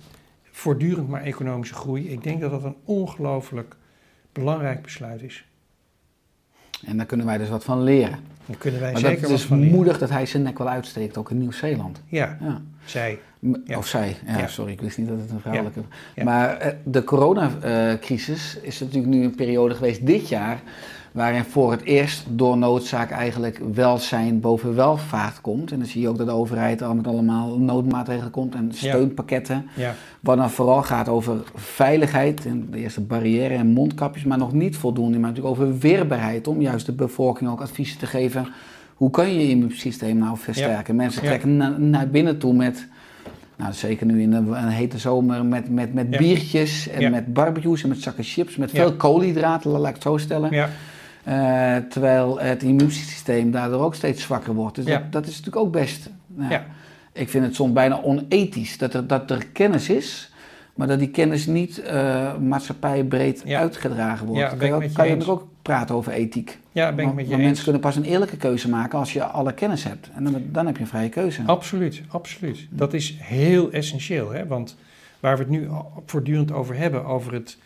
voortdurend 0.52 1.10
maar 1.10 1.22
economische 1.22 1.76
groei. 1.76 2.10
Ik 2.10 2.24
denk 2.24 2.42
dat 2.42 2.52
dat 2.52 2.64
een 2.64 2.76
ongelooflijk 2.84 3.76
belangrijk 4.32 4.82
besluit 4.82 5.22
is. 5.22 5.46
En 6.86 6.98
daar 6.98 7.06
kunnen 7.06 7.26
wij 7.26 7.38
dus 7.38 7.50
wat 7.50 7.64
van 7.64 7.84
leren. 7.84 8.20
Daar 8.46 8.58
kunnen 8.58 8.80
wij 8.80 8.92
Maar 8.92 9.02
zeker 9.02 9.22
dat 9.22 9.30
wat 9.30 9.40
is 9.40 9.46
van 9.46 9.60
leren. 9.60 9.76
moedig 9.76 9.98
dat 10.00 10.10
hij 10.10 10.26
zijn 10.26 10.44
nek 10.44 10.58
wel 10.58 10.70
uitsteekt, 10.70 11.18
ook 11.18 11.32
in 11.32 11.38
Nieuw-Zeeland. 11.38 12.02
Ja, 12.08 12.38
Ja. 12.42 12.62
zij. 12.86 13.20
Ja. 13.66 13.78
Of 13.78 13.88
zij, 13.88 14.18
ja, 14.28 14.38
Ja. 14.38 14.48
sorry, 14.48 14.72
ik 14.72 14.82
wist 14.82 14.98
niet 14.98 15.08
dat 15.08 15.20
het 15.20 15.30
een 15.32 15.40
vrouwelijke... 15.40 15.80
Maar 16.24 16.58
eh, 16.58 16.74
de 16.84 17.04
coronacrisis 17.04 18.58
is 18.62 18.80
natuurlijk 18.80 19.14
nu 19.14 19.24
een 19.24 19.36
periode 19.36 19.76
geweest 19.76 20.06
dit 20.06 20.30
jaar... 20.30 20.62
waarin 21.18 21.43
voor 21.43 21.72
het 21.72 21.84
eerst 21.84 22.26
door 22.30 22.57
noodzaak 22.57 23.11
eigenlijk 23.11 23.61
welzijn 23.74 24.39
boven 24.39 24.76
welvaart 24.76 25.41
komt. 25.41 25.72
En 25.72 25.78
dan 25.78 25.88
zie 25.88 26.01
je 26.01 26.07
ook 26.09 26.18
dat 26.18 26.28
de 26.28 26.34
overheid 26.34 26.82
al 26.84 26.93
met 26.95 27.07
allemaal 27.07 27.59
noodmaatregelen 27.59 28.32
komt 28.32 28.55
en 28.55 28.72
steunpakketten. 28.74 29.65
Ja, 29.76 29.93
Wat 30.20 30.38
dan 30.38 30.49
vooral 30.49 30.84
gaat 30.84 31.09
over 31.09 31.38
veiligheid 31.55 32.45
en 32.45 32.68
de 32.72 32.78
eerste 32.78 33.01
barrière 33.01 33.53
en 33.53 33.68
mondkapjes, 33.68 34.24
maar 34.24 34.38
nog 34.38 34.53
niet 34.53 34.78
voldoende. 34.78 35.20
Maar 35.20 35.30
natuurlijk 35.30 35.59
over 35.61 35.78
weerbaarheid 35.78 36.47
om 36.47 36.61
juist 36.61 36.86
de 36.86 36.91
bevolking 36.93 37.49
ook 37.49 37.61
adviezen 37.61 37.97
te 37.97 38.05
geven. 38.05 38.47
Hoe 38.95 39.09
kan 39.09 39.34
je 39.34 39.39
je 39.39 39.49
immuunsysteem 39.49 40.18
nou 40.18 40.38
versterken? 40.38 40.95
Mensen 40.95 41.22
trekken 41.22 41.57
na- 41.57 41.78
naar 41.78 42.07
binnen 42.07 42.38
toe 42.39 42.53
met, 42.53 42.88
nou 43.55 43.74
zeker 43.74 44.05
nu 44.05 44.22
in 44.22 44.34
een, 44.34 44.68
hete 44.68 44.97
zomer, 44.97 45.45
met, 45.45 45.70
met, 45.70 45.93
met 45.93 46.07
Ja. 46.09 46.18
biertjes 46.18 46.89
en 46.89 47.01
Ja. 47.01 47.09
met 47.09 47.34
barbecues 47.34 47.84
en 47.84 47.89
met 47.89 48.01
zakken 48.01 48.24
chips, 48.24 48.55
met 48.55 48.72
Ja. 48.72 48.78
veel 48.82 48.93
koolhydraten, 48.93 49.72
laat 49.72 49.88
ik 49.88 49.93
het 49.93 50.03
zo 50.03 50.18
stellen. 50.18 50.53
Eh, 51.28 51.76
terwijl 51.90 52.40
het 52.40 52.64
immuunsysteem 52.64 53.52
daardoor 53.52 53.82
ook 53.84 53.96
steeds 53.96 54.24
zwakker 54.24 54.54
wordt. 54.54 54.76
Dus 54.76 54.86
Ja. 54.86 54.98
dat, 55.00 55.12
dat 55.12 55.26
is 55.26 55.30
natuurlijk 55.38 55.66
ook 55.66 55.72
best. 55.72 56.10
nou, 56.28 56.52
Ja. 56.52 56.66
Ik 57.14 57.30
vind 57.30 57.46
het 57.46 57.56
soms 57.56 57.74
bijna 57.74 58.02
onethisch 58.04 58.78
dat 58.78 58.94
er, 58.94 59.08
dat 59.08 59.32
er 59.32 59.46
kennis 59.48 59.90
is, 59.90 60.32
maar 60.76 60.88
dat 60.88 61.00
die 61.00 61.10
kennis 61.10 61.46
niet 61.46 61.80
eh 61.82 62.38
maatschappijbreed 62.38 63.42
Ja. 63.46 63.60
uitgedragen 63.60 64.26
wordt. 64.28 64.42
Ja, 64.42 64.48
kan 64.70 64.82
je, 64.84 64.92
kan 64.92 65.08
je 65.08 65.26
ook 65.30 65.48
praten 65.62 65.96
over 65.96 66.12
ethiek. 66.12 66.60
ja, 66.72 66.92
ben 66.94 67.08
ik 67.08 67.14
met 67.14 67.24
je 67.24 67.30
want 67.30 67.32
eens. 67.40 67.46
mensen 67.48 67.64
kunnen 67.64 67.82
pas 67.82 67.96
een 67.96 68.04
eerlijke 68.04 68.38
keuze 68.38 68.70
maken 68.70 69.00
als 69.00 69.14
je 69.14 69.24
alle 69.24 69.54
kennis 69.54 69.84
hebt. 69.84 70.10
En 70.16 70.24
dan, 70.24 70.42
dan 70.52 70.66
heb 70.66 70.76
je 70.76 70.82
een 70.82 70.88
vrije 70.88 71.10
keuze. 71.10 71.42
Absoluut, 71.46 72.02
absoluut. 72.08 72.68
Dat 72.70 72.94
is 72.94 73.16
heel 73.20 73.72
essentieel, 73.72 74.32
hè? 74.32 74.48
want 74.48 74.78
waar 75.20 75.36
we 75.38 75.42
het 75.44 75.52
nu 75.52 75.68
voortdurend 76.06 76.52
over 76.52 76.76
hebben, 76.78 77.06
over 77.06 77.34
het, 77.34 77.58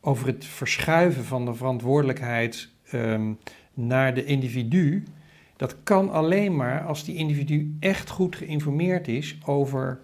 over 0.00 0.26
het 0.26 0.44
verschuiven 0.44 1.24
van 1.24 1.44
de 1.44 1.54
verantwoordelijkheid 1.54 2.68
ehm, 2.90 3.32
naar 3.74 4.14
de 4.14 4.24
individu, 4.24 5.04
Dat 5.56 5.76
kan 5.82 6.10
alleen 6.10 6.56
maar 6.56 6.84
als 6.84 7.04
die 7.04 7.14
individu 7.14 7.76
echt 7.80 8.10
goed 8.10 8.36
geïnformeerd 8.36 9.08
is 9.08 9.38
over, 9.44 10.00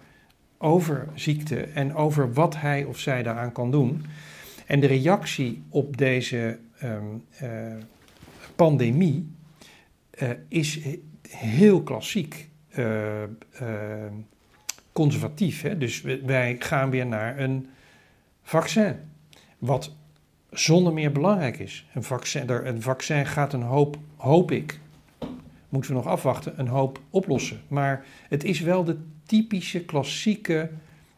over 0.58 1.08
ziekte 1.14 1.60
en 1.60 1.94
over 1.94 2.32
wat 2.32 2.56
hij 2.56 2.84
of 2.84 2.98
zij 2.98 3.22
daaraan 3.22 3.52
kan 3.52 3.70
doen. 3.70 4.04
En 4.66 4.80
de 4.80 4.86
reactie 4.86 5.62
op 5.68 5.96
deze 5.96 6.58
ehm, 6.78 7.04
eh, 7.38 7.48
pandemie 8.56 9.26
eh, 10.10 10.28
is 10.48 10.80
heel 11.28 11.82
klassiek 11.82 12.48
eh, 12.68 13.22
eh, 13.22 13.28
conservatief. 14.92 15.62
Hè? 15.62 15.78
Dus 15.78 16.00
wij 16.24 16.56
gaan 16.58 16.90
weer 16.90 17.06
naar 17.06 17.38
een 17.38 17.66
vaccin. 18.42 18.96
Wat 19.58 19.96
zonder 20.52 20.92
meer 20.92 21.12
belangrijk 21.12 21.58
is. 21.58 21.86
Een 21.94 22.02
vaccin, 22.02 22.50
een 22.50 22.82
vaccin 22.82 23.26
gaat 23.26 23.52
een 23.52 23.62
hoop, 23.62 23.98
hoop 24.16 24.50
ik, 24.50 24.80
moeten 25.68 25.90
we 25.90 25.96
nog 25.96 26.06
afwachten, 26.06 26.52
een 26.56 26.68
hoop 26.68 27.00
oplossen. 27.10 27.60
Maar 27.68 28.04
het 28.28 28.44
is 28.44 28.60
wel 28.60 28.84
de 28.84 28.96
typische 29.26 29.84
klassieke 29.84 30.70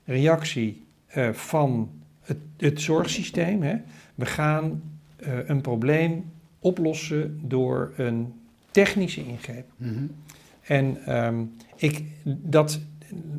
reactie 0.04 0.84
eh, 1.06 1.32
van 1.32 1.90
het, 2.22 2.38
het 2.56 2.80
zorgsysteem. 2.80 3.62
Hè? 3.62 3.76
We 4.14 4.26
gaan 4.26 4.82
eh, 5.16 5.48
een 5.48 5.60
probleem 5.60 6.30
oplossen 6.58 7.40
door 7.42 7.92
een 7.96 8.32
technische 8.70 9.24
ingreep. 9.24 9.66
Mhm. 9.76 10.04
En 10.62 11.04
ehm, 11.06 11.44
ik, 11.76 12.02
dat 12.24 12.80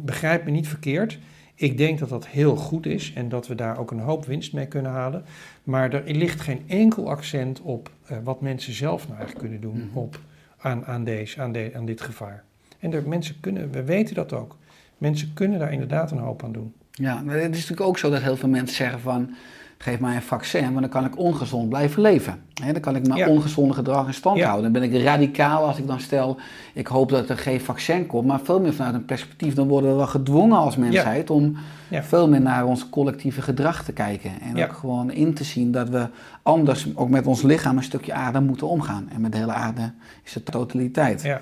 begrijp 0.04 0.46
me 0.46 0.52
niet 0.52 0.68
verkeerd. 0.68 1.20
Ik 1.64 1.78
denk 1.78 2.00
dat 2.00 2.10
dat 2.10 2.28
heel 2.28 2.56
goed 2.56 2.86
is 2.86 3.14
en 3.16 3.30
dat 3.30 3.48
we 3.48 3.56
daar 3.56 3.78
ook 3.78 3.92
een 3.92 4.00
hoop 4.00 4.26
winst 4.26 4.54
mee 4.54 4.68
kunnen 4.68 4.92
halen. 4.92 5.26
Maar 5.64 5.94
er 5.94 6.16
ligt 6.16 6.42
geen 6.42 6.62
enkel 6.68 7.10
accent 7.10 7.62
op 7.62 7.92
eh, 8.06 8.18
wat 8.24 8.42
mensen 8.42 8.74
zelf 8.74 9.08
nou 9.08 9.18
eigenlijk 9.20 9.46
kunnen 9.50 9.62
doen 9.62 9.88
Mhm. 9.88 9.98
op, 9.98 10.20
aan, 10.58 10.86
aan, 10.86 11.04
deze, 11.04 11.42
aan, 11.42 11.52
de, 11.52 11.72
aan 11.76 11.86
dit 11.86 12.02
gevaar. 12.02 12.44
En 12.80 13.04
mensen 13.08 13.40
kunnen, 13.40 13.72
we 13.72 13.84
weten 13.84 14.16
dat 14.16 14.34
ook. 14.34 14.58
Mensen 14.98 15.34
kunnen 15.34 15.60
daar 15.60 15.72
inderdaad 15.72 16.12
een 16.12 16.18
hoop 16.18 16.44
aan 16.44 16.52
doen. 16.52 16.74
Ja, 16.92 17.22
maar 17.22 17.36
het 17.36 17.44
is 17.44 17.50
natuurlijk 17.60 17.88
ook 17.90 17.98
zo 17.98 18.10
dat 18.10 18.22
heel 18.22 18.38
veel 18.38 18.50
mensen 18.50 18.76
zeggen 18.76 19.00
van... 19.00 19.30
geef 19.84 20.00
mij 20.00 20.16
een 20.16 20.22
vaccin, 20.22 20.64
want 20.64 20.80
dan 20.80 20.90
kan 20.90 21.06
ik 21.06 21.18
ongezond 21.18 21.70
blijven 21.70 22.02
leven. 22.02 22.40
Hè, 22.64 22.72
dan 22.72 22.82
kan 22.82 22.96
ik 22.96 23.08
mijn 23.08 23.20
Ja. 23.20 23.28
ongezonde 23.28 23.74
gedrag 23.74 24.08
in 24.08 24.14
stand 24.14 24.38
Ja. 24.38 24.48
houden. 24.48 24.74
Dan 24.74 24.82
ben 24.82 24.92
ik 24.94 25.04
radicaal 25.04 25.66
als 25.66 25.78
ik 25.78 25.88
dan 25.88 26.00
stel... 26.00 26.38
ik 26.74 26.88
hoop 26.88 27.10
dat 27.10 27.30
er 27.30 27.38
geen 27.38 27.62
vaccin 27.62 28.06
komt, 28.06 28.28
maar 28.28 28.40
veel 28.44 28.60
meer 28.60 28.74
vanuit 28.74 28.94
een 28.94 29.06
perspectief... 29.06 29.54
dan 29.54 29.68
worden 29.68 29.90
we 29.90 29.96
wel 29.96 30.08
gedwongen 30.08 30.58
als 30.58 30.76
mensheid 30.76 31.30
om 31.30 31.56
veel 31.90 32.30
meer 32.30 32.42
naar 32.42 32.66
ons 32.66 32.90
collectieve 32.90 33.42
gedrag 33.42 33.84
te 33.84 33.92
kijken. 33.92 34.32
En 34.42 34.64
ook 34.64 34.74
gewoon 34.74 35.12
in 35.12 35.34
te 35.34 35.44
zien 35.44 35.72
dat 35.72 35.90
we 35.90 36.08
anders 36.42 36.88
ook 36.96 37.10
met 37.10 37.28
ons 37.28 37.42
lichaam 37.42 37.78
een 37.78 37.84
stukje 37.84 38.14
aarde 38.14 38.40
moeten 38.42 38.68
omgaan. 38.68 39.10
En 39.14 39.22
met 39.22 39.32
de 39.32 39.38
hele 39.38 39.54
aarde 39.54 39.92
is 40.24 40.34
het 40.34 40.46
totaliteit. 40.46 41.22
Ja. 41.22 41.42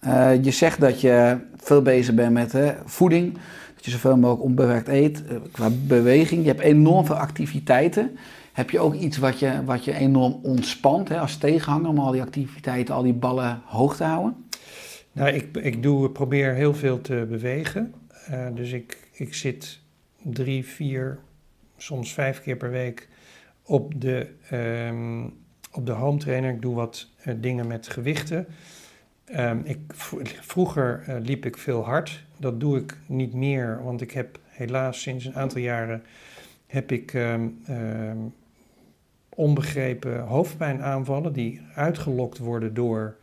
Eh, 0.00 0.44
je 0.44 0.50
zegt 0.50 0.80
dat 0.80 1.00
je 1.00 1.36
veel 1.56 1.82
bezig 1.82 2.14
bent 2.14 2.32
met 2.32 2.52
hè, 2.52 2.72
voeding, 2.84 3.38
je 3.84 3.90
zoveel 3.90 4.16
mogelijk 4.16 4.44
onbewerkt 4.44 4.88
eet, 4.88 5.26
eh, 5.26 5.36
qua 5.52 5.70
beweging. 5.86 6.42
Je 6.42 6.48
hebt 6.48 6.60
enorm 6.60 7.06
veel 7.06 7.16
activiteiten. 7.16 8.18
Heb 8.52 8.70
je 8.70 8.80
ook 8.80 8.94
iets 8.94 9.16
wat 9.16 9.38
je, 9.38 9.64
wat 9.64 9.84
je 9.84 9.94
enorm 9.94 10.38
ontspant 10.42 11.08
hè, 11.08 11.20
als 11.20 11.36
tegenhanger 11.36 11.88
om 11.88 11.98
al 11.98 12.12
die 12.12 12.22
activiteiten, 12.22 12.94
al 12.94 13.02
die 13.02 13.12
ballen 13.12 13.62
hoog 13.64 13.96
te 13.96 14.04
houden? 14.04 14.46
Nou, 15.12 15.30
ik, 15.30 15.56
ik 15.56 15.82
doe, 15.82 16.10
probeer 16.10 16.54
heel 16.54 16.74
veel 16.74 17.00
te 17.00 17.26
bewegen. 17.28 17.94
Eh, 18.26 18.46
dus 18.54 18.72
ik, 18.72 19.08
ik 19.12 19.34
zit 19.34 19.80
drie, 20.22 20.64
vier, 20.64 21.18
soms 21.76 22.12
vijf 22.12 22.42
keer 22.42 22.56
per 22.56 22.70
week 22.70 23.08
op 23.62 24.00
de, 24.00 24.28
ehm, 24.48 25.24
op 25.72 25.86
de 25.86 25.92
home 25.92 26.18
trainer. 26.18 26.50
Ik 26.50 26.62
doe 26.62 26.74
wat 26.74 27.08
eh, 27.22 27.34
dingen 27.40 27.66
met 27.66 27.88
gewichten. 27.88 28.46
Ehm, 29.24 29.58
ik, 29.64 29.78
vroeger 30.40 31.02
eh, 31.06 31.16
liep 31.22 31.46
ik 31.46 31.56
veel 31.56 31.84
hard. 31.84 32.24
Dat 32.44 32.60
doe 32.60 32.78
ik 32.78 32.96
niet 33.06 33.34
meer, 33.34 33.82
want 33.82 34.00
ik 34.00 34.10
heb 34.10 34.38
helaas 34.46 35.00
sinds 35.02 35.24
een 35.24 35.34
aantal 35.34 35.60
jaren 35.60 36.02
heb 36.66 36.92
ik 36.92 37.14
ehm, 37.14 37.48
onbegrepen 39.28 40.20
hoofdpijnaanvallen 40.20 41.32
die 41.32 41.60
uitgelokt 41.74 42.38
worden 42.38 42.74
door, 42.74 43.16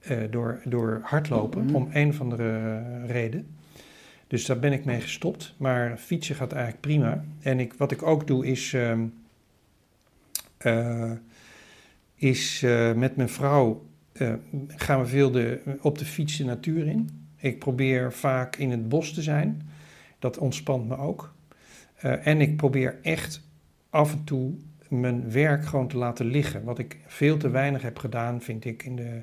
eh, 0.00 0.18
door, 0.30 0.60
door 0.64 1.00
hardlopen, 1.02 1.64
Mhm. 1.64 1.74
om 1.74 1.88
een 1.92 2.08
of 2.08 2.20
andere 2.20 2.80
reden. 3.06 3.46
Dus 4.26 4.46
daar 4.46 4.58
ben 4.58 4.72
ik 4.72 4.84
mee 4.84 5.00
gestopt. 5.00 5.54
Maar 5.56 5.96
fietsen 5.96 6.34
gaat 6.34 6.52
eigenlijk 6.52 6.82
prima. 6.82 7.24
En 7.42 7.60
ik, 7.60 7.72
wat 7.74 7.90
ik 7.92 8.02
ook 8.02 8.26
doe 8.26 8.46
is, 8.46 8.72
ehm, 8.72 9.04
eh, 10.56 11.12
is 12.14 12.62
eh, 12.62 12.92
met 12.92 13.16
mijn 13.16 13.28
vrouw 13.28 13.86
gaan 14.68 15.00
we 15.00 15.06
veel 15.06 15.30
de, 15.30 15.60
op 15.80 15.98
de 15.98 16.04
fiets 16.04 16.36
de 16.36 16.44
natuur 16.44 16.86
in. 16.86 17.08
Ik 17.44 17.58
probeer 17.58 18.12
vaak 18.12 18.56
in 18.56 18.70
het 18.70 18.88
bos 18.88 19.12
te 19.12 19.22
zijn. 19.22 19.68
Dat 20.18 20.38
ontspant 20.38 20.88
me 20.88 20.96
ook. 20.96 21.34
Eh, 21.94 22.26
en 22.26 22.40
ik 22.40 22.56
probeer 22.56 22.98
echt 23.02 23.48
af 23.90 24.12
en 24.12 24.24
toe 24.24 24.54
mijn 24.88 25.30
werk 25.30 25.66
gewoon 25.66 25.88
te 25.88 25.96
laten 25.96 26.26
liggen. 26.26 26.64
Wat 26.64 26.78
ik 26.78 26.98
veel 27.06 27.36
te 27.36 27.50
weinig 27.50 27.82
heb 27.82 27.98
gedaan, 27.98 28.40
vind 28.40 28.64
ik, 28.64 28.82
in 28.82 28.96
de, 28.96 29.22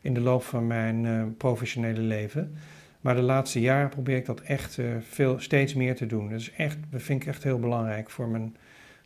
in 0.00 0.14
de 0.14 0.20
loop 0.20 0.42
van 0.42 0.66
mijn 0.66 1.06
eh, 1.06 1.22
professionele 1.36 2.00
leven. 2.00 2.54
Maar 3.00 3.14
de 3.14 3.22
laatste 3.22 3.60
jaren 3.60 3.88
probeer 3.88 4.16
ik 4.16 4.26
dat 4.26 4.40
echt 4.40 4.78
eh, 4.78 4.86
veel, 5.00 5.40
steeds 5.40 5.74
meer 5.74 5.96
te 5.96 6.06
doen. 6.06 6.30
Dat 6.30 6.40
is 6.40 6.52
echt, 6.52 6.78
dat 6.90 7.02
vind 7.02 7.22
ik 7.22 7.28
echt 7.28 7.42
heel 7.42 7.58
belangrijk 7.58 8.10
voor 8.10 8.28
mijn, 8.28 8.56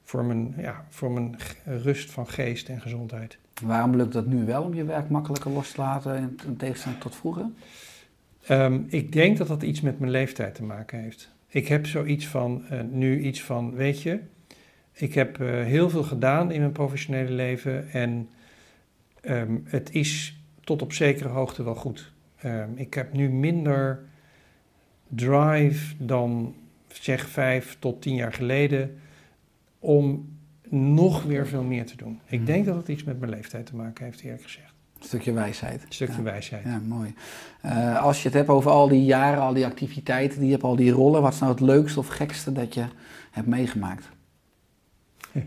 voor 0.04 0.24
mijn, 0.24 0.54
ja, 0.56 0.84
voor 0.88 1.12
mijn 1.12 1.36
rust 1.64 2.10
van 2.10 2.28
geest 2.28 2.68
en 2.68 2.80
gezondheid. 2.80 3.38
Waarom 3.62 3.96
lukt 3.96 4.12
dat 4.12 4.26
nu 4.26 4.44
wel 4.44 4.62
om 4.62 4.74
je 4.74 4.84
werk 4.84 5.08
makkelijker 5.08 5.50
los 5.50 5.70
te 5.70 5.80
laten 5.80 6.16
in 6.16 6.38
in 6.46 6.56
tegenstelling 6.56 7.00
tot 7.00 7.16
vroeger? 7.16 7.46
Ehm, 8.47 8.80
ik 8.86 9.12
denk 9.12 9.36
dat 9.36 9.49
dat 9.49 9.62
iets 9.62 9.80
met 9.80 9.99
mijn 9.99 10.11
leeftijd 10.11 10.55
te 10.55 10.62
maken 10.62 11.01
heeft. 11.01 11.32
Ik 11.49 11.68
heb 11.68 11.86
zoiets 11.86 12.26
van, 12.26 12.64
eh, 12.68 12.80
nu 12.90 13.20
iets 13.20 13.43
van, 13.43 13.74
weet 13.74 14.03
je, 14.03 14.18
ik 14.93 15.14
heb 15.14 15.40
eh, 15.40 15.49
heel 15.49 15.90
veel 15.90 16.03
gedaan 16.03 16.51
in 16.51 16.61
mijn 16.61 16.72
professionele 16.72 17.30
leven 17.30 17.90
en 17.90 18.28
ehm, 19.20 19.57
het 19.64 19.95
is 19.95 20.36
tot 20.64 20.82
op 20.82 20.93
zekere 20.93 21.28
hoogte 21.28 21.62
wel 21.62 21.74
goed. 21.74 22.12
Ehm, 22.38 22.68
ik 22.74 22.95
heb 22.95 23.12
nu 23.12 23.28
minder 23.30 24.03
drive 25.09 25.95
dan 25.99 26.55
zeg 26.88 27.28
vijf 27.28 27.76
tot 27.78 28.03
tien 28.03 28.14
jaar 28.14 28.32
geleden 28.32 28.99
om 29.78 30.28
nog 30.68 31.22
weer 31.22 31.47
veel 31.47 31.62
meer 31.62 31.86
te 31.86 31.97
doen. 31.97 32.20
Ik 32.26 32.38
Mhm. 32.38 32.47
denk 32.47 32.64
dat 32.66 32.76
het 32.76 32.88
iets 32.88 33.05
met 33.05 33.18
mijn 33.18 33.30
leeftijd 33.30 33.66
te 33.66 33.76
maken 33.76 34.05
heeft, 34.05 34.20
eerlijk 34.20 34.43
gezegd. 34.43 34.71
Een 35.03 35.09
stukje 35.09 35.32
wijsheid. 35.32 35.82
Een 35.82 35.92
stukje 35.92 36.16
Ja. 36.16 36.22
wijsheid. 36.22 36.64
Ja, 36.64 36.80
mooi. 36.86 37.14
Eh, 37.61 38.03
als 38.03 38.18
je 38.22 38.28
het 38.28 38.36
hebt 38.36 38.48
over 38.48 38.70
al 38.70 38.88
die 38.88 39.05
jaren, 39.05 39.40
al 39.42 39.53
die 39.53 39.66
activiteiten, 39.66 40.36
die 40.38 40.46
je 40.46 40.53
hebt, 40.53 40.64
al 40.64 40.76
die 40.76 40.90
rollen, 40.90 41.22
wat 41.22 41.32
is 41.32 41.38
nou 41.38 41.53
het 41.53 41.61
leukste 41.61 41.98
of 41.98 42.09
gekste 42.09 42.53
dat 42.53 42.74
je 42.74 42.84
hebt 43.30 43.46
meegemaakt? 43.46 44.09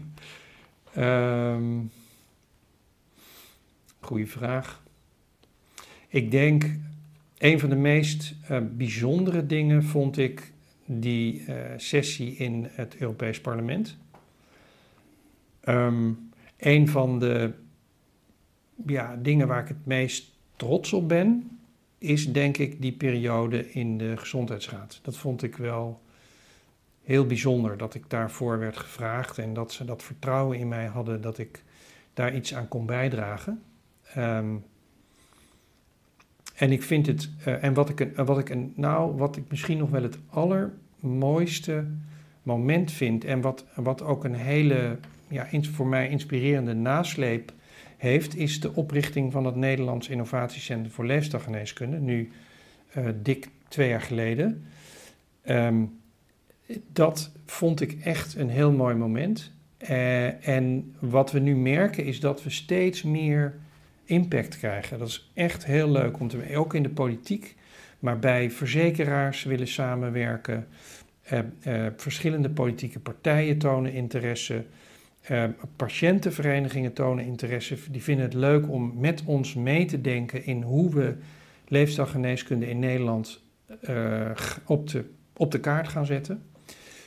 Ehm 0.93 1.63
goeie 3.99 4.27
vraag. 4.27 4.83
Ik 6.07 6.31
denk, 6.31 6.69
een 7.37 7.59
van 7.59 7.69
de 7.69 7.75
meest 7.75 8.35
eh, 8.47 8.57
bijzondere 8.71 9.45
dingen 9.45 9.83
vond 9.83 10.17
ik 10.17 10.51
die 10.85 11.45
eh, 11.45 11.55
sessie 11.77 12.35
in 12.35 12.67
het 12.71 12.95
Europees 12.97 13.41
Parlement. 13.41 13.97
Ehm 15.61 16.11
een 16.57 16.87
van 16.87 17.19
de 17.19 17.53
ja, 18.85 19.15
dingen 19.21 19.47
waar 19.47 19.61
ik 19.61 19.67
het 19.67 19.85
meest 19.85 20.31
trots 20.55 20.93
op 20.93 21.07
ben, 21.07 21.57
is 21.97 22.31
denk 22.31 22.57
ik 22.57 22.81
die 22.81 22.91
periode 22.91 23.71
in 23.71 23.97
de 23.97 24.17
Gezondheidsraad. 24.17 24.99
Dat 25.01 25.17
vond 25.17 25.43
ik 25.43 25.55
wel 25.55 26.01
heel 27.03 27.25
bijzonder 27.25 27.77
dat 27.77 27.93
ik 27.93 28.09
daarvoor 28.09 28.59
werd 28.59 28.77
gevraagd 28.77 29.37
en 29.37 29.53
dat 29.53 29.71
ze 29.71 29.85
dat 29.85 30.03
vertrouwen 30.03 30.57
in 30.57 30.67
mij 30.67 30.85
hadden 30.85 31.21
dat 31.21 31.37
ik 31.37 31.63
daar 32.13 32.35
iets 32.35 32.53
aan 32.53 32.67
kon 32.67 32.85
bijdragen. 32.85 33.63
Ehm, 34.13 34.55
en 36.55 36.71
ik 36.71 36.83
vind 36.83 37.05
het, 37.05 37.29
eh, 37.45 37.63
en 37.63 37.73
wat 37.73 37.89
ik, 37.89 37.99
een, 37.99 38.25
wat 38.25 38.37
ik 38.37 38.49
een, 38.49 38.73
nou, 38.75 39.15
wat 39.15 39.35
ik 39.35 39.43
misschien 39.49 39.77
nog 39.77 39.89
wel 39.89 40.03
het 40.03 40.17
allermooiste 40.29 41.87
moment 42.43 42.91
vind 42.91 43.23
en 43.23 43.41
wat, 43.41 43.65
wat 43.75 44.01
ook 44.01 44.23
een 44.23 44.35
hele, 44.35 44.97
ja, 45.27 45.47
voor 45.61 45.87
mij 45.87 46.09
inspirerende 46.09 46.73
nasleep 46.73 47.53
heeft, 48.05 48.35
is 48.35 48.59
de 48.59 48.75
oprichting 48.75 49.31
van 49.31 49.45
het 49.45 49.55
Nederlands 49.55 50.09
Innovatiecentrum 50.09 50.91
voor 50.91 51.05
Leefstijlgeneeskunde, 51.05 51.97
nu 51.97 52.31
eh, 52.91 53.05
dik 53.21 53.49
twee 53.67 53.89
jaar 53.89 54.01
geleden. 54.01 54.65
Ehm, 55.41 55.83
dat 56.93 57.31
vond 57.45 57.81
ik 57.81 57.97
echt 58.03 58.35
een 58.35 58.49
heel 58.49 58.71
mooi 58.71 58.95
moment. 58.95 59.51
Eh, 59.77 60.47
en 60.47 60.95
wat 60.99 61.31
we 61.31 61.39
nu 61.39 61.55
merken 61.55 62.05
is 62.05 62.19
dat 62.19 62.43
we 62.43 62.49
steeds 62.49 63.03
meer 63.03 63.53
impact 64.05 64.57
krijgen. 64.57 64.99
Dat 64.99 65.07
is 65.07 65.31
echt 65.33 65.65
heel 65.65 65.91
leuk 65.91 66.19
om 66.19 66.27
te 66.27 66.55
ook 66.55 66.73
in 66.73 66.83
de 66.83 66.89
politiek, 66.89 67.55
maar 67.99 68.19
bij 68.19 68.51
verzekeraars 68.51 69.43
willen 69.43 69.67
samenwerken. 69.67 70.67
Eh, 71.21 71.39
verschillende 71.95 72.49
politieke 72.49 72.99
partijen 72.99 73.57
tonen 73.57 73.93
interesse. 73.93 74.65
Eh, 75.25 75.43
patiëntenverenigingen 75.75 76.93
tonen 76.93 77.25
interesse. 77.25 77.77
Die 77.91 78.03
vinden 78.03 78.25
het 78.25 78.33
leuk 78.33 78.69
om 78.69 78.93
met 78.95 79.23
ons 79.25 79.53
mee 79.53 79.85
te 79.85 80.01
denken 80.01 80.45
in 80.45 80.61
hoe 80.61 80.93
we 80.93 81.15
leefstijlgeneeskunde 81.67 82.69
in 82.69 82.79
Nederland 82.79 83.41
eh, 83.81 84.31
op, 84.65 84.89
de, 84.89 85.05
op 85.37 85.51
de 85.51 85.59
kaart 85.59 85.87
gaan 85.87 86.05
zetten. 86.05 86.43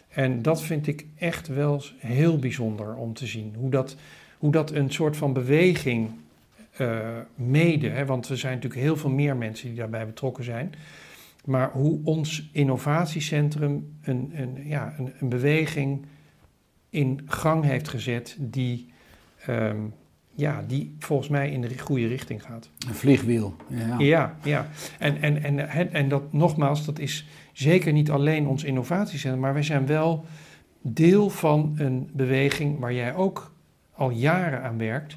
En 0.08 0.42
dat 0.42 0.62
vind 0.62 0.86
ik 0.86 1.06
echt 1.18 1.48
wel 1.48 1.82
heel 1.96 2.38
bijzonder 2.38 2.94
om 2.94 3.14
te 3.14 3.26
zien. 3.26 3.54
Hoe 3.58 3.70
dat, 3.70 3.96
hoe 4.38 4.52
dat 4.52 4.70
een 4.70 4.90
soort 4.90 5.16
van 5.16 5.32
beweging 5.32 6.10
eh, 6.72 7.18
mede, 7.34 7.88
hè, 7.88 8.04
want 8.06 8.28
er 8.28 8.38
zijn 8.38 8.54
natuurlijk 8.54 8.82
heel 8.82 8.96
veel 8.96 9.10
meer 9.10 9.36
mensen 9.36 9.68
die 9.68 9.76
daarbij 9.76 10.06
betrokken 10.06 10.44
zijn. 10.44 10.74
Maar 11.44 11.70
hoe 11.72 12.00
ons 12.04 12.48
innovatiecentrum 12.52 13.96
een, 14.02 14.30
een, 14.34 14.58
ja, 14.64 14.94
een, 14.98 15.12
een 15.20 15.28
beweging 15.28 16.06
in 16.91 17.20
gang 17.26 17.64
heeft 17.64 17.89
gezet 17.89 18.36
die, 18.39 18.93
ehm, 19.39 19.80
ja, 20.34 20.64
die 20.66 20.95
volgens 20.99 21.28
mij 21.28 21.51
in 21.51 21.61
de 21.61 21.78
goede 21.78 22.07
richting 22.07 22.43
gaat. 22.43 22.70
Een 22.89 22.95
vliegwiel. 22.95 23.57
Ja. 23.68 23.99
Ja, 23.99 24.36
ja. 24.43 24.68
En, 24.99 25.22
en, 25.22 25.43
en, 25.43 25.68
en, 25.68 25.93
en 25.93 26.09
dat 26.09 26.32
nogmaals, 26.32 26.84
dat 26.84 26.99
is 26.99 27.26
zeker 27.53 27.93
niet 27.93 28.11
alleen 28.11 28.47
ons 28.47 28.64
innovatiecentrum, 28.64 29.41
maar 29.41 29.53
wij 29.53 29.62
zijn 29.62 29.86
wel 29.86 30.24
deel 30.80 31.30
van 31.30 31.74
een 31.76 32.11
beweging 32.12 32.78
waar 32.78 32.93
jij 32.93 33.14
ook 33.14 33.53
al 33.93 34.11
jaren 34.11 34.62
aan 34.62 34.78
werkt. 34.78 35.16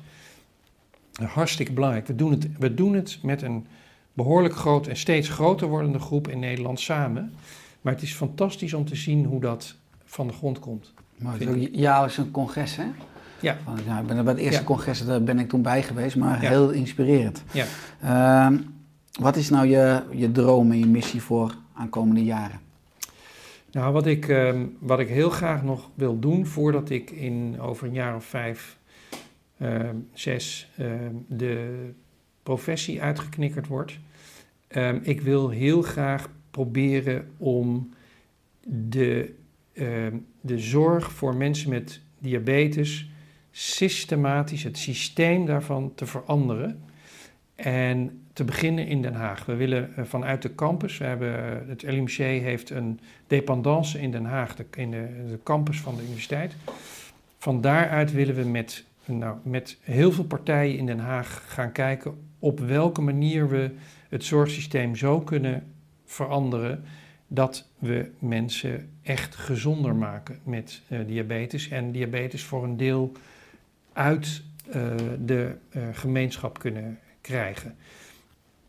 Hartstikke 1.23 1.73
belangrijk. 1.73 2.07
We 2.07 2.15
doen 2.15 2.31
het, 2.31 2.57
we 2.57 2.73
doen 2.73 2.93
het 2.93 3.19
met 3.23 3.41
een 3.41 3.67
behoorlijk 4.13 4.55
groot 4.55 4.87
en 4.87 4.97
steeds 4.97 5.29
groter 5.29 5.67
wordende 5.67 5.99
groep 5.99 6.27
in 6.27 6.39
Nederland 6.39 6.79
samen. 6.79 7.33
Maar 7.81 7.93
het 7.93 8.01
is 8.01 8.13
fantastisch 8.13 8.73
om 8.73 8.85
te 8.85 8.95
zien 8.95 9.25
hoe 9.25 9.41
dat 9.41 9.75
van 10.05 10.27
de 10.27 10.33
grond 10.33 10.59
komt. 10.59 10.93
Maar 11.21 11.31
het 11.33 11.41
is 11.41 11.47
Vind 11.47 11.67
ook 11.67 11.73
jaarlijks 11.73 12.17
een 12.17 12.31
congres, 12.31 12.75
hè? 12.75 12.85
Ja. 13.39 13.57
Van, 13.63 13.79
ja, 13.85 13.99
ik 13.99 14.07
ben 14.07 14.23
bij 14.23 14.33
het 14.33 14.41
eerste 14.43 14.59
Ja. 14.59 14.65
congres, 14.65 15.05
daar 15.05 15.23
ben 15.23 15.39
ik 15.39 15.49
toen 15.49 15.61
bij 15.61 15.83
geweest, 15.83 16.15
maar 16.15 16.41
Ja. 16.41 16.49
heel 16.49 16.69
inspirerend. 16.69 17.43
Ja. 17.51 17.65
Ehm, 18.01 18.57
wat 19.19 19.35
is 19.35 19.49
nou 19.49 19.67
je, 19.67 20.01
je 20.11 20.31
droom 20.31 20.71
en 20.71 20.79
je 20.79 20.85
missie 20.85 21.21
voor 21.21 21.55
aankomende 21.73 22.23
jaren? 22.23 22.59
Nou, 23.71 23.93
wat 23.93 24.05
ik, 24.05 24.27
ehm, 24.27 24.65
wat 24.79 24.99
ik 24.99 25.07
heel 25.07 25.29
graag 25.29 25.63
nog 25.63 25.89
wil 25.93 26.19
doen 26.19 26.45
voordat 26.45 26.89
ik 26.89 27.09
in 27.11 27.59
over 27.59 27.87
een 27.87 27.93
jaar 27.93 28.15
of 28.15 28.25
vijf, 28.25 28.77
ehm, 29.57 29.95
zes 30.13 30.69
de 31.27 31.89
professie 32.43 33.01
uitgeknikkerd 33.01 33.67
word. 33.67 33.99
Ehm, 34.67 34.99
ik 35.01 35.21
wil 35.21 35.49
heel 35.49 35.81
graag 35.81 36.29
proberen 36.51 37.27
om 37.37 37.89
de, 38.67 39.33
ehm, 39.73 40.17
de 40.41 40.59
zorg 40.59 41.11
voor 41.11 41.35
mensen 41.35 41.69
met 41.69 42.01
diabetes 42.19 43.09
systematisch, 43.51 44.63
het 44.63 44.77
systeem 44.77 45.45
daarvan 45.45 45.91
te 45.95 46.05
veranderen. 46.05 46.83
En 47.55 48.21
te 48.33 48.43
beginnen 48.43 48.87
in 48.87 49.01
Den 49.01 49.13
Haag. 49.13 49.45
We 49.45 49.55
willen 49.55 49.95
eh, 49.95 50.03
vanuit 50.03 50.41
de 50.41 50.55
campus, 50.55 50.97
we 50.97 51.05
hebben, 51.05 51.37
eh, 51.37 51.67
het 51.67 51.83
LMC 51.83 52.17
heeft 52.17 52.69
een 52.69 52.99
dependance 53.27 53.99
in 53.99 54.11
Den 54.11 54.25
Haag, 54.25 54.55
de, 54.55 54.65
in 54.75 54.91
de, 54.91 55.39
campus 55.43 55.79
van 55.79 55.95
de 55.95 56.03
universiteit. 56.03 56.55
Van 57.37 57.61
daaruit 57.61 58.11
willen 58.11 58.35
we 58.35 58.43
met, 58.43 58.85
nou, 59.05 59.37
met 59.43 59.77
heel 59.81 60.11
veel 60.11 60.23
partijen 60.23 60.77
in 60.77 60.85
Den 60.85 60.99
Haag 60.99 61.43
gaan 61.47 61.71
kijken 61.71 62.29
op 62.39 62.59
welke 62.59 63.01
manier 63.01 63.49
we 63.49 63.71
het 64.09 64.23
zorgsysteem 64.23 64.95
zo 64.95 65.19
kunnen 65.19 65.73
veranderen 66.05 66.83
dat 67.33 67.67
we 67.79 68.11
mensen 68.19 68.89
echt 69.01 69.35
gezonder 69.35 69.95
maken 69.95 70.39
met 70.43 70.81
eh, 70.87 70.99
diabetes. 71.07 71.69
En 71.69 71.91
diabetes 71.91 72.43
voor 72.43 72.63
een 72.63 72.77
deel 72.77 73.11
uit 73.93 74.41
eh, 74.69 74.95
de 75.19 75.55
eh, 75.69 75.81
gemeenschap 75.91 76.59
kunnen 76.59 76.99
krijgen. 77.21 77.75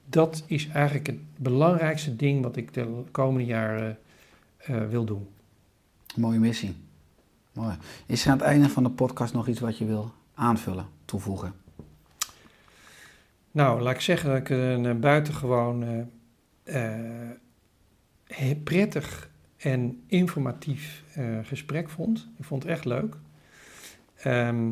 Dat 0.06 0.44
is 0.46 0.68
eigenlijk 0.68 1.06
het 1.06 1.18
belangrijkste 1.36 2.16
ding 2.16 2.42
wat 2.42 2.56
ik 2.56 2.74
de 2.74 3.02
komende 3.10 3.44
jaren 3.44 3.98
wil 4.88 5.04
doen. 5.04 5.28
Mooie 6.16 6.38
missie. 6.38 6.74
Mooi. 7.52 7.76
Is 8.06 8.24
er 8.24 8.30
aan 8.30 8.38
het 8.38 8.46
einde 8.46 8.68
van 8.68 8.82
de 8.82 8.90
podcast 8.90 9.32
nog 9.32 9.48
iets 9.48 9.60
wat 9.60 9.78
je 9.78 9.84
wil 9.84 10.12
aanvullen, 10.34 10.86
toevoegen? 11.04 11.54
Nou, 13.50 13.80
laat 13.80 13.94
ik 13.94 14.00
zeggen 14.00 14.30
dat 14.30 14.38
ik 14.38 14.48
een 14.48 15.00
buitengewoon 15.00 16.08
prettig 18.64 19.30
en 19.56 20.02
informatief 20.06 21.04
eh, 21.14 21.38
gesprek 21.42 21.88
vond. 21.88 22.28
Ik 22.38 22.44
vond 22.44 22.62
het 22.62 22.72
echt 22.72 22.84
leuk. 22.84 23.16
Ehm, 24.16 24.70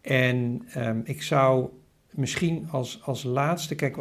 en 0.00 0.62
ehm, 0.72 1.00
ik 1.04 1.22
zou 1.22 1.68
misschien 2.10 2.68
als, 2.70 3.02
als 3.02 3.22
laatste, 3.22 3.74
kijk, 3.74 3.96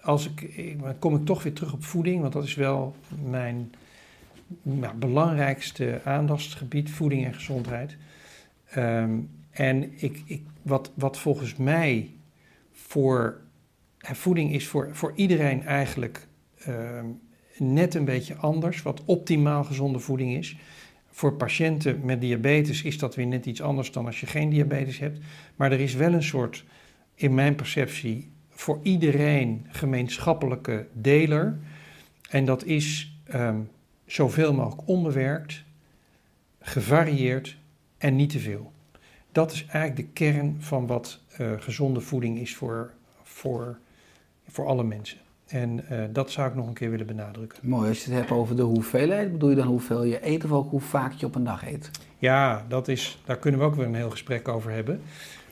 als 0.00 0.30
ik, 0.30 0.76
kom 0.98 1.16
ik 1.16 1.24
toch 1.24 1.42
weer 1.42 1.52
terug 1.52 1.72
op 1.72 1.84
voeding, 1.84 2.20
want 2.20 2.32
dat 2.32 2.44
is 2.44 2.54
wel 2.54 2.96
mijn 3.24 3.72
nou, 4.62 4.94
belangrijkste 4.94 6.00
aandachtsgebied, 6.04 6.90
voeding 6.90 7.24
en 7.24 7.34
gezondheid. 7.34 7.96
Ehm, 8.70 9.18
en 9.50 10.02
ik, 10.02 10.22
ik, 10.24 10.42
wat, 10.62 10.92
wat 10.94 11.18
volgens 11.18 11.56
mij 11.56 12.10
voor 12.72 13.40
voeding 14.00 14.52
is 14.52 14.66
voor, 14.68 14.88
voor 14.92 15.12
iedereen 15.14 15.62
eigenlijk 15.62 16.26
net 17.58 17.94
een 17.94 18.04
beetje 18.04 18.36
anders, 18.36 18.82
wat 18.82 19.02
optimaal 19.04 19.64
gezonde 19.64 19.98
voeding 19.98 20.36
is. 20.36 20.56
Voor 21.10 21.32
patiënten 21.32 22.00
met 22.04 22.20
diabetes 22.20 22.82
is 22.82 22.98
dat 22.98 23.14
weer 23.14 23.26
net 23.26 23.46
iets 23.46 23.62
anders 23.62 23.92
dan 23.92 24.06
als 24.06 24.20
je 24.20 24.26
geen 24.26 24.48
diabetes 24.48 24.98
hebt. 24.98 25.18
Maar 25.56 25.72
er 25.72 25.80
is 25.80 25.94
wel 25.94 26.12
een 26.12 26.22
soort, 26.22 26.64
in 27.14 27.34
mijn 27.34 27.54
perceptie, 27.54 28.30
voor 28.50 28.80
iedereen 28.82 29.66
gemeenschappelijke 29.68 30.86
deler. 30.92 31.58
En 32.30 32.44
dat 32.44 32.64
is 32.64 33.16
ehm, 33.24 33.60
zoveel 34.06 34.54
mogelijk 34.54 34.88
onbewerkt, 34.88 35.64
gevarieerd 36.60 37.56
en 37.98 38.16
niet 38.16 38.30
te 38.30 38.38
veel. 38.38 38.72
Dat 39.32 39.52
is 39.52 39.66
eigenlijk 39.66 39.96
de 39.96 40.12
kern 40.12 40.56
van 40.58 40.86
wat 40.86 41.20
eh, 41.36 41.52
gezonde 41.58 42.00
voeding 42.00 42.38
is 42.38 42.54
voor, 42.54 42.92
voor, 43.22 43.78
voor 44.48 44.66
alle 44.66 44.84
mensen. 44.84 45.18
En 45.46 45.88
eh, 45.88 45.98
dat 46.10 46.30
zou 46.30 46.48
ik 46.48 46.54
nog 46.54 46.66
een 46.66 46.72
keer 46.74 46.90
willen 46.90 47.06
benadrukken. 47.06 47.58
Mooi, 47.62 47.88
als 47.88 48.04
je 48.04 48.10
het 48.10 48.18
hebt 48.18 48.30
over 48.30 48.56
de 48.56 48.62
hoeveelheid, 48.62 49.32
bedoel 49.32 49.50
je 49.50 49.56
dan 49.56 49.66
hoeveel 49.66 50.04
je 50.04 50.26
eet 50.26 50.44
of 50.44 50.52
ook 50.52 50.70
hoe 50.70 50.80
vaak 50.80 51.12
je 51.12 51.26
op 51.26 51.34
een 51.34 51.44
dag 51.44 51.66
eet? 51.66 51.90
Ja, 52.18 52.64
dat 52.68 52.88
is, 52.88 53.22
daar 53.24 53.38
kunnen 53.38 53.60
we 53.60 53.66
ook 53.66 53.74
weer 53.74 53.86
een 53.86 53.94
heel 53.94 54.10
gesprek 54.10 54.48
over 54.48 54.70
hebben. 54.70 55.00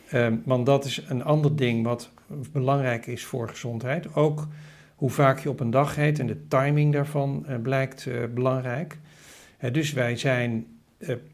Ehm, 0.09 0.36
want 0.45 0.66
dat 0.66 0.84
is 0.84 1.05
een 1.09 1.24
ander 1.24 1.57
ding 1.57 1.84
wat 1.84 2.11
belangrijk 2.53 3.07
is 3.07 3.24
voor 3.24 3.49
gezondheid. 3.49 4.14
Ook 4.14 4.47
hoe 4.95 5.11
vaak 5.11 5.38
je 5.38 5.49
op 5.49 5.61
een 5.61 5.70
dag 5.70 5.99
eet 5.99 6.18
en 6.18 6.26
de 6.26 6.49
timing 6.49 6.92
daarvan 6.92 7.45
eh, 7.47 7.57
blijkt 7.62 8.07
eh, 8.07 8.14
belangrijk. 8.34 8.99
Dus 9.72 9.92
wij 9.92 10.16
zijn 10.16 10.66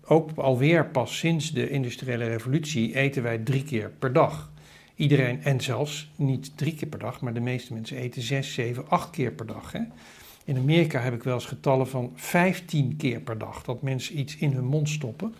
ook 0.04 0.30
alweer 0.36 0.86
pas 0.86 1.18
sinds 1.18 1.52
de 1.52 1.68
industriële 1.68 2.24
revolutie 2.24 2.94
eten 2.94 3.22
wij 3.22 3.38
drie 3.38 3.64
keer 3.64 3.90
per 3.98 4.12
dag. 4.12 4.49
Iedereen, 5.00 5.42
en 5.42 5.60
zelfs 5.60 6.10
niet 6.16 6.56
drie 6.56 6.74
keer 6.74 6.88
per 6.88 6.98
dag, 6.98 7.20
maar 7.20 7.34
de 7.34 7.40
meeste 7.40 7.72
mensen 7.72 7.96
eten 7.96 8.22
zes, 8.22 8.54
zeven, 8.54 8.88
acht 8.88 9.10
keer 9.10 9.32
per 9.32 9.46
dag. 9.46 9.72
Hè? 9.72 9.80
In 10.44 10.56
Amerika 10.56 11.00
heb 11.00 11.14
ik 11.14 11.22
wel 11.22 11.34
eens 11.34 11.46
getallen 11.46 11.88
van 11.88 12.12
15 12.14 12.96
keer 12.96 13.20
per 13.20 13.38
dag 13.38 13.62
dat 13.62 13.82
mensen 13.82 14.18
iets 14.18 14.36
in 14.36 14.52
hun 14.52 14.64
mond 14.64 14.88
stoppen. 14.88 15.34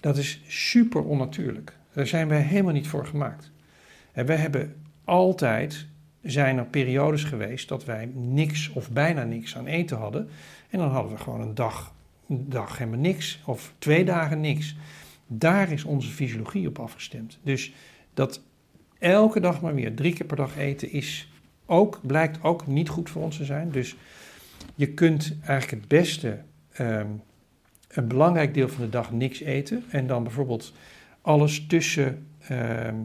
Dat 0.00 0.16
is 0.16 0.40
super 0.46 1.04
onnatuurlijk. 1.04 1.76
Daar 1.92 2.06
zijn 2.06 2.28
wij 2.28 2.40
helemaal 2.40 2.72
niet 2.72 2.86
voor 2.86 3.06
gemaakt. 3.06 3.50
En 4.12 4.26
wij 4.26 4.36
hebben 4.36 4.82
altijd, 5.04 5.86
zijn 6.22 6.58
er 6.58 6.66
periodes 6.66 7.24
geweest 7.24 7.68
dat 7.68 7.84
wij 7.84 8.10
niks 8.14 8.70
of 8.70 8.90
bijna 8.90 9.24
niks 9.24 9.56
aan 9.56 9.66
eten 9.66 9.96
hadden. 9.96 10.28
En 10.70 10.78
dan 10.78 10.90
hadden 10.90 11.12
we 11.12 11.18
gewoon 11.18 11.40
een 11.40 11.54
dag, 11.54 11.94
een 12.28 12.48
dag 12.48 12.78
helemaal 12.78 13.00
niks 13.00 13.42
of 13.44 13.72
twee 13.78 14.04
dagen 14.04 14.40
niks. 14.40 14.76
Daar 15.26 15.72
is 15.72 15.84
onze 15.84 16.08
fysiologie 16.08 16.68
op 16.68 16.78
afgestemd. 16.78 17.38
Dus 17.42 17.72
dat 18.14 18.40
elke 19.04 19.40
dag 19.40 19.60
maar 19.60 19.74
weer 19.74 19.94
drie 19.94 20.12
keer 20.14 20.26
per 20.26 20.36
dag 20.36 20.56
eten 20.56 20.92
is 20.92 21.28
ook, 21.66 22.00
blijkt 22.02 22.42
ook 22.42 22.66
niet 22.66 22.88
goed 22.88 23.10
voor 23.10 23.22
ons 23.22 23.36
te 23.36 23.44
zijn. 23.44 23.70
Dus 23.70 23.96
je 24.74 24.86
kunt 24.86 25.36
eigenlijk 25.44 25.80
het 25.80 25.88
beste 25.88 26.38
ehm, 26.72 27.06
een 27.88 28.08
belangrijk 28.08 28.54
deel 28.54 28.68
van 28.68 28.84
de 28.84 28.90
dag 28.90 29.12
niks 29.12 29.40
eten. 29.40 29.84
En 29.88 30.06
dan 30.06 30.22
bijvoorbeeld 30.22 30.72
alles 31.20 31.66
tussen 31.66 32.26
ehm 32.48 32.96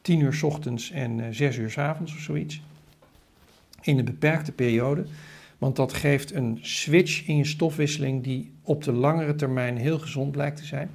10 0.00 0.20
uur 0.20 0.34
's 0.34 0.42
ochtends 0.42 0.90
en 0.90 1.20
eh 1.20 1.26
6 1.30 1.56
uur 1.56 1.70
's 1.70 1.78
avonds 1.78 2.12
of 2.12 2.18
zoiets. 2.18 2.62
In 3.80 3.98
een 3.98 4.04
beperkte 4.04 4.52
periode. 4.52 5.04
Want 5.58 5.76
dat 5.76 5.92
geeft 5.92 6.34
een 6.34 6.58
switch 6.60 7.26
in 7.26 7.36
je 7.36 7.44
stofwisseling 7.44 8.22
die 8.22 8.52
op 8.62 8.84
de 8.84 8.92
langere 8.92 9.34
termijn 9.34 9.76
heel 9.76 9.98
gezond 9.98 10.32
blijkt 10.32 10.56
te 10.56 10.64
zijn. 10.64 10.90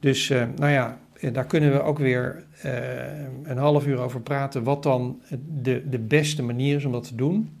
Dus 0.00 0.30
eh, 0.30 0.46
nou 0.56 0.72
ja, 0.72 0.98
daar 1.32 1.46
kunnen 1.46 1.72
we 1.72 1.82
ook 1.82 1.98
weer 1.98 2.44
eh, 2.62 2.72
een 3.42 3.58
half 3.58 3.86
uur 3.86 3.98
over 3.98 4.20
praten 4.20 4.62
wat 4.62 4.82
dan 4.82 5.22
de, 5.62 5.88
de 5.88 5.98
beste 5.98 6.42
manier 6.42 6.76
is 6.76 6.84
om 6.84 6.92
dat 6.92 7.06
te 7.06 7.14
doen. 7.14 7.60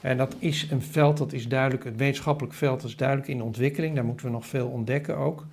En 0.00 0.16
dat 0.16 0.36
is 0.38 0.68
een 0.70 0.82
veld 0.82 1.16
dat 1.16 1.32
is 1.32 1.48
duidelijk, 1.48 1.84
het 1.84 1.96
wetenschappelijk 1.96 2.54
veld 2.54 2.84
is 2.84 2.96
duidelijk 2.96 3.28
in 3.28 3.42
ontwikkeling. 3.42 3.94
Daar 3.94 4.04
moeten 4.04 4.26
we 4.26 4.32
nog 4.32 4.46
veel 4.46 4.68
ontdekken 4.68 5.16
ook. 5.16 5.46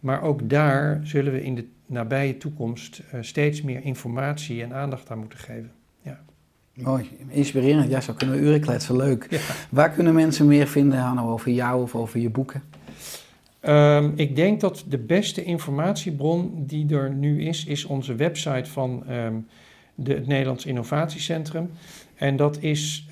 Maar 0.00 0.22
ook 0.22 0.48
daar 0.48 1.00
zullen 1.02 1.32
we 1.32 1.42
in 1.42 1.54
de 1.54 1.66
nabije 1.86 2.36
toekomst 2.36 3.02
eh, 3.10 3.22
steeds 3.22 3.62
meer 3.62 3.84
informatie 3.84 4.62
en 4.62 4.72
aandacht 4.72 5.10
aan 5.10 5.18
moeten 5.18 5.38
geven. 5.38 5.70
Mooi, 6.74 7.10
inspirerend. 7.28 7.90
Ja, 7.90 8.00
zo 8.00 8.12
kunnen 8.12 8.36
we 8.36 8.42
uren 8.42 8.60
kletsen. 8.60 8.96
Leuk. 8.96 9.26
Ja. 9.30 9.38
Waar 9.70 9.90
kunnen 9.90 10.14
mensen 10.14 10.46
meer 10.46 10.66
vinden 10.66 10.98
Hanno, 10.98 11.32
over 11.32 11.50
jou 11.50 11.82
of 11.82 11.94
over 11.94 12.20
je 12.20 12.30
boeken? 12.30 12.62
Ehm, 13.64 14.10
ik 14.14 14.36
denk 14.36 14.60
dat 14.60 14.84
de 14.88 14.98
beste 14.98 15.44
informatiebron 15.44 16.64
die 16.66 16.94
er 16.94 17.14
nu 17.14 17.42
is, 17.42 17.64
is 17.64 17.84
onze 17.84 18.14
website 18.14 18.70
van 18.70 19.06
ehm, 19.06 19.34
de, 19.94 20.14
het 20.14 20.26
Nederlands 20.26 20.66
Innovatiecentrum. 20.66 21.70
En 22.14 22.36
dat 22.36 22.62
is, 22.62 23.08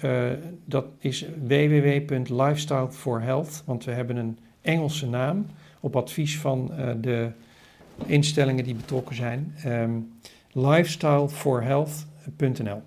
dat 0.64 0.86
is 0.98 1.26
www.lifestyleforhealth, 1.46 3.62
want 3.66 3.84
we 3.84 3.90
hebben 3.90 4.16
een 4.16 4.38
Engelse 4.62 5.08
naam 5.08 5.46
op 5.80 5.96
advies 5.96 6.38
van 6.38 6.72
eh, 6.72 6.90
de 7.00 7.30
instellingen 8.06 8.64
die 8.64 8.74
betrokken 8.74 9.16
zijn. 9.16 9.54
Um, 9.66 10.12
lifestyleforhealth.nl 10.52 12.82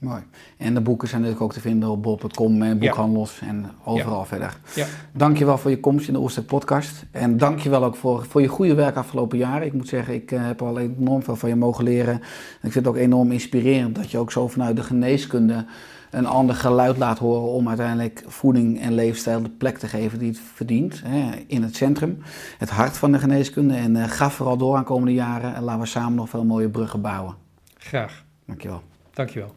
Mooi. 0.00 0.22
En 0.56 0.74
de 0.74 0.80
boeken 0.80 1.08
zijn 1.08 1.20
natuurlijk 1.20 1.46
ook 1.46 1.52
te 1.52 1.60
vinden 1.60 1.88
op 1.88 2.02
bol.com 2.02 2.62
en 2.62 2.78
boekhandels 2.78 3.40
en 3.40 3.70
overal 3.84 4.24
verder. 4.24 4.58
Ja. 4.74 4.86
Dankjewel 5.12 5.58
voor 5.58 5.70
je 5.70 5.80
komst 5.80 6.08
in 6.08 6.12
de 6.12 6.20
Oerstek 6.20 6.46
podcast. 6.46 7.04
En 7.10 7.36
dankjewel 7.36 7.84
ook 7.84 7.96
voor, 7.96 8.24
voor 8.24 8.40
je 8.40 8.48
goede 8.48 8.74
werk 8.74 8.96
afgelopen 8.96 9.38
jaren. 9.38 9.66
Ik 9.66 9.72
moet 9.72 9.88
zeggen, 9.88 10.14
ik 10.14 10.32
eh, 10.32 10.46
heb 10.46 10.62
al 10.62 10.78
enorm 10.78 11.22
veel 11.22 11.36
van 11.36 11.48
je 11.48 11.56
mogen 11.56 11.84
leren. 11.84 12.14
En 12.14 12.20
ik 12.62 12.72
vind 12.72 12.74
het 12.74 12.86
ook 12.86 12.96
enorm 12.96 13.32
inspirerend 13.32 13.94
dat 13.94 14.10
je 14.10 14.18
ook 14.18 14.32
zo 14.32 14.48
vanuit 14.48 14.76
de 14.76 14.82
geneeskunde 14.82 15.64
een 16.10 16.26
ander 16.26 16.54
geluid 16.54 16.96
laat 16.96 17.18
horen 17.18 17.48
om 17.48 17.68
uiteindelijk 17.68 18.24
voeding 18.26 18.80
en 18.80 18.94
leefstijl 18.94 19.42
de 19.42 19.50
plek 19.50 19.78
te 19.78 19.88
geven 19.88 20.18
die 20.18 20.28
het 20.28 20.40
verdient. 20.54 21.02
Hè, 21.04 21.44
in 21.46 21.62
het 21.62 21.76
centrum, 21.76 22.22
het 22.58 22.70
hart 22.70 22.96
van 22.96 23.12
de 23.12 23.18
geneeskunde. 23.18 23.74
En 23.74 23.96
uh, 23.96 24.04
ga 24.04 24.30
vooral 24.30 24.56
door 24.56 24.76
aan 24.76 24.84
komende 24.84 25.14
jaren 25.14 25.54
en 25.54 25.62
laten 25.62 25.80
we 25.80 25.86
samen 25.86 26.14
nog 26.14 26.28
veel 26.28 26.44
mooie 26.44 26.68
bruggen 26.68 27.00
bouwen. 27.00 27.34
Graag. 27.76 28.24
Dankjewel. 28.46 28.82
Dankjewel. 29.14 29.52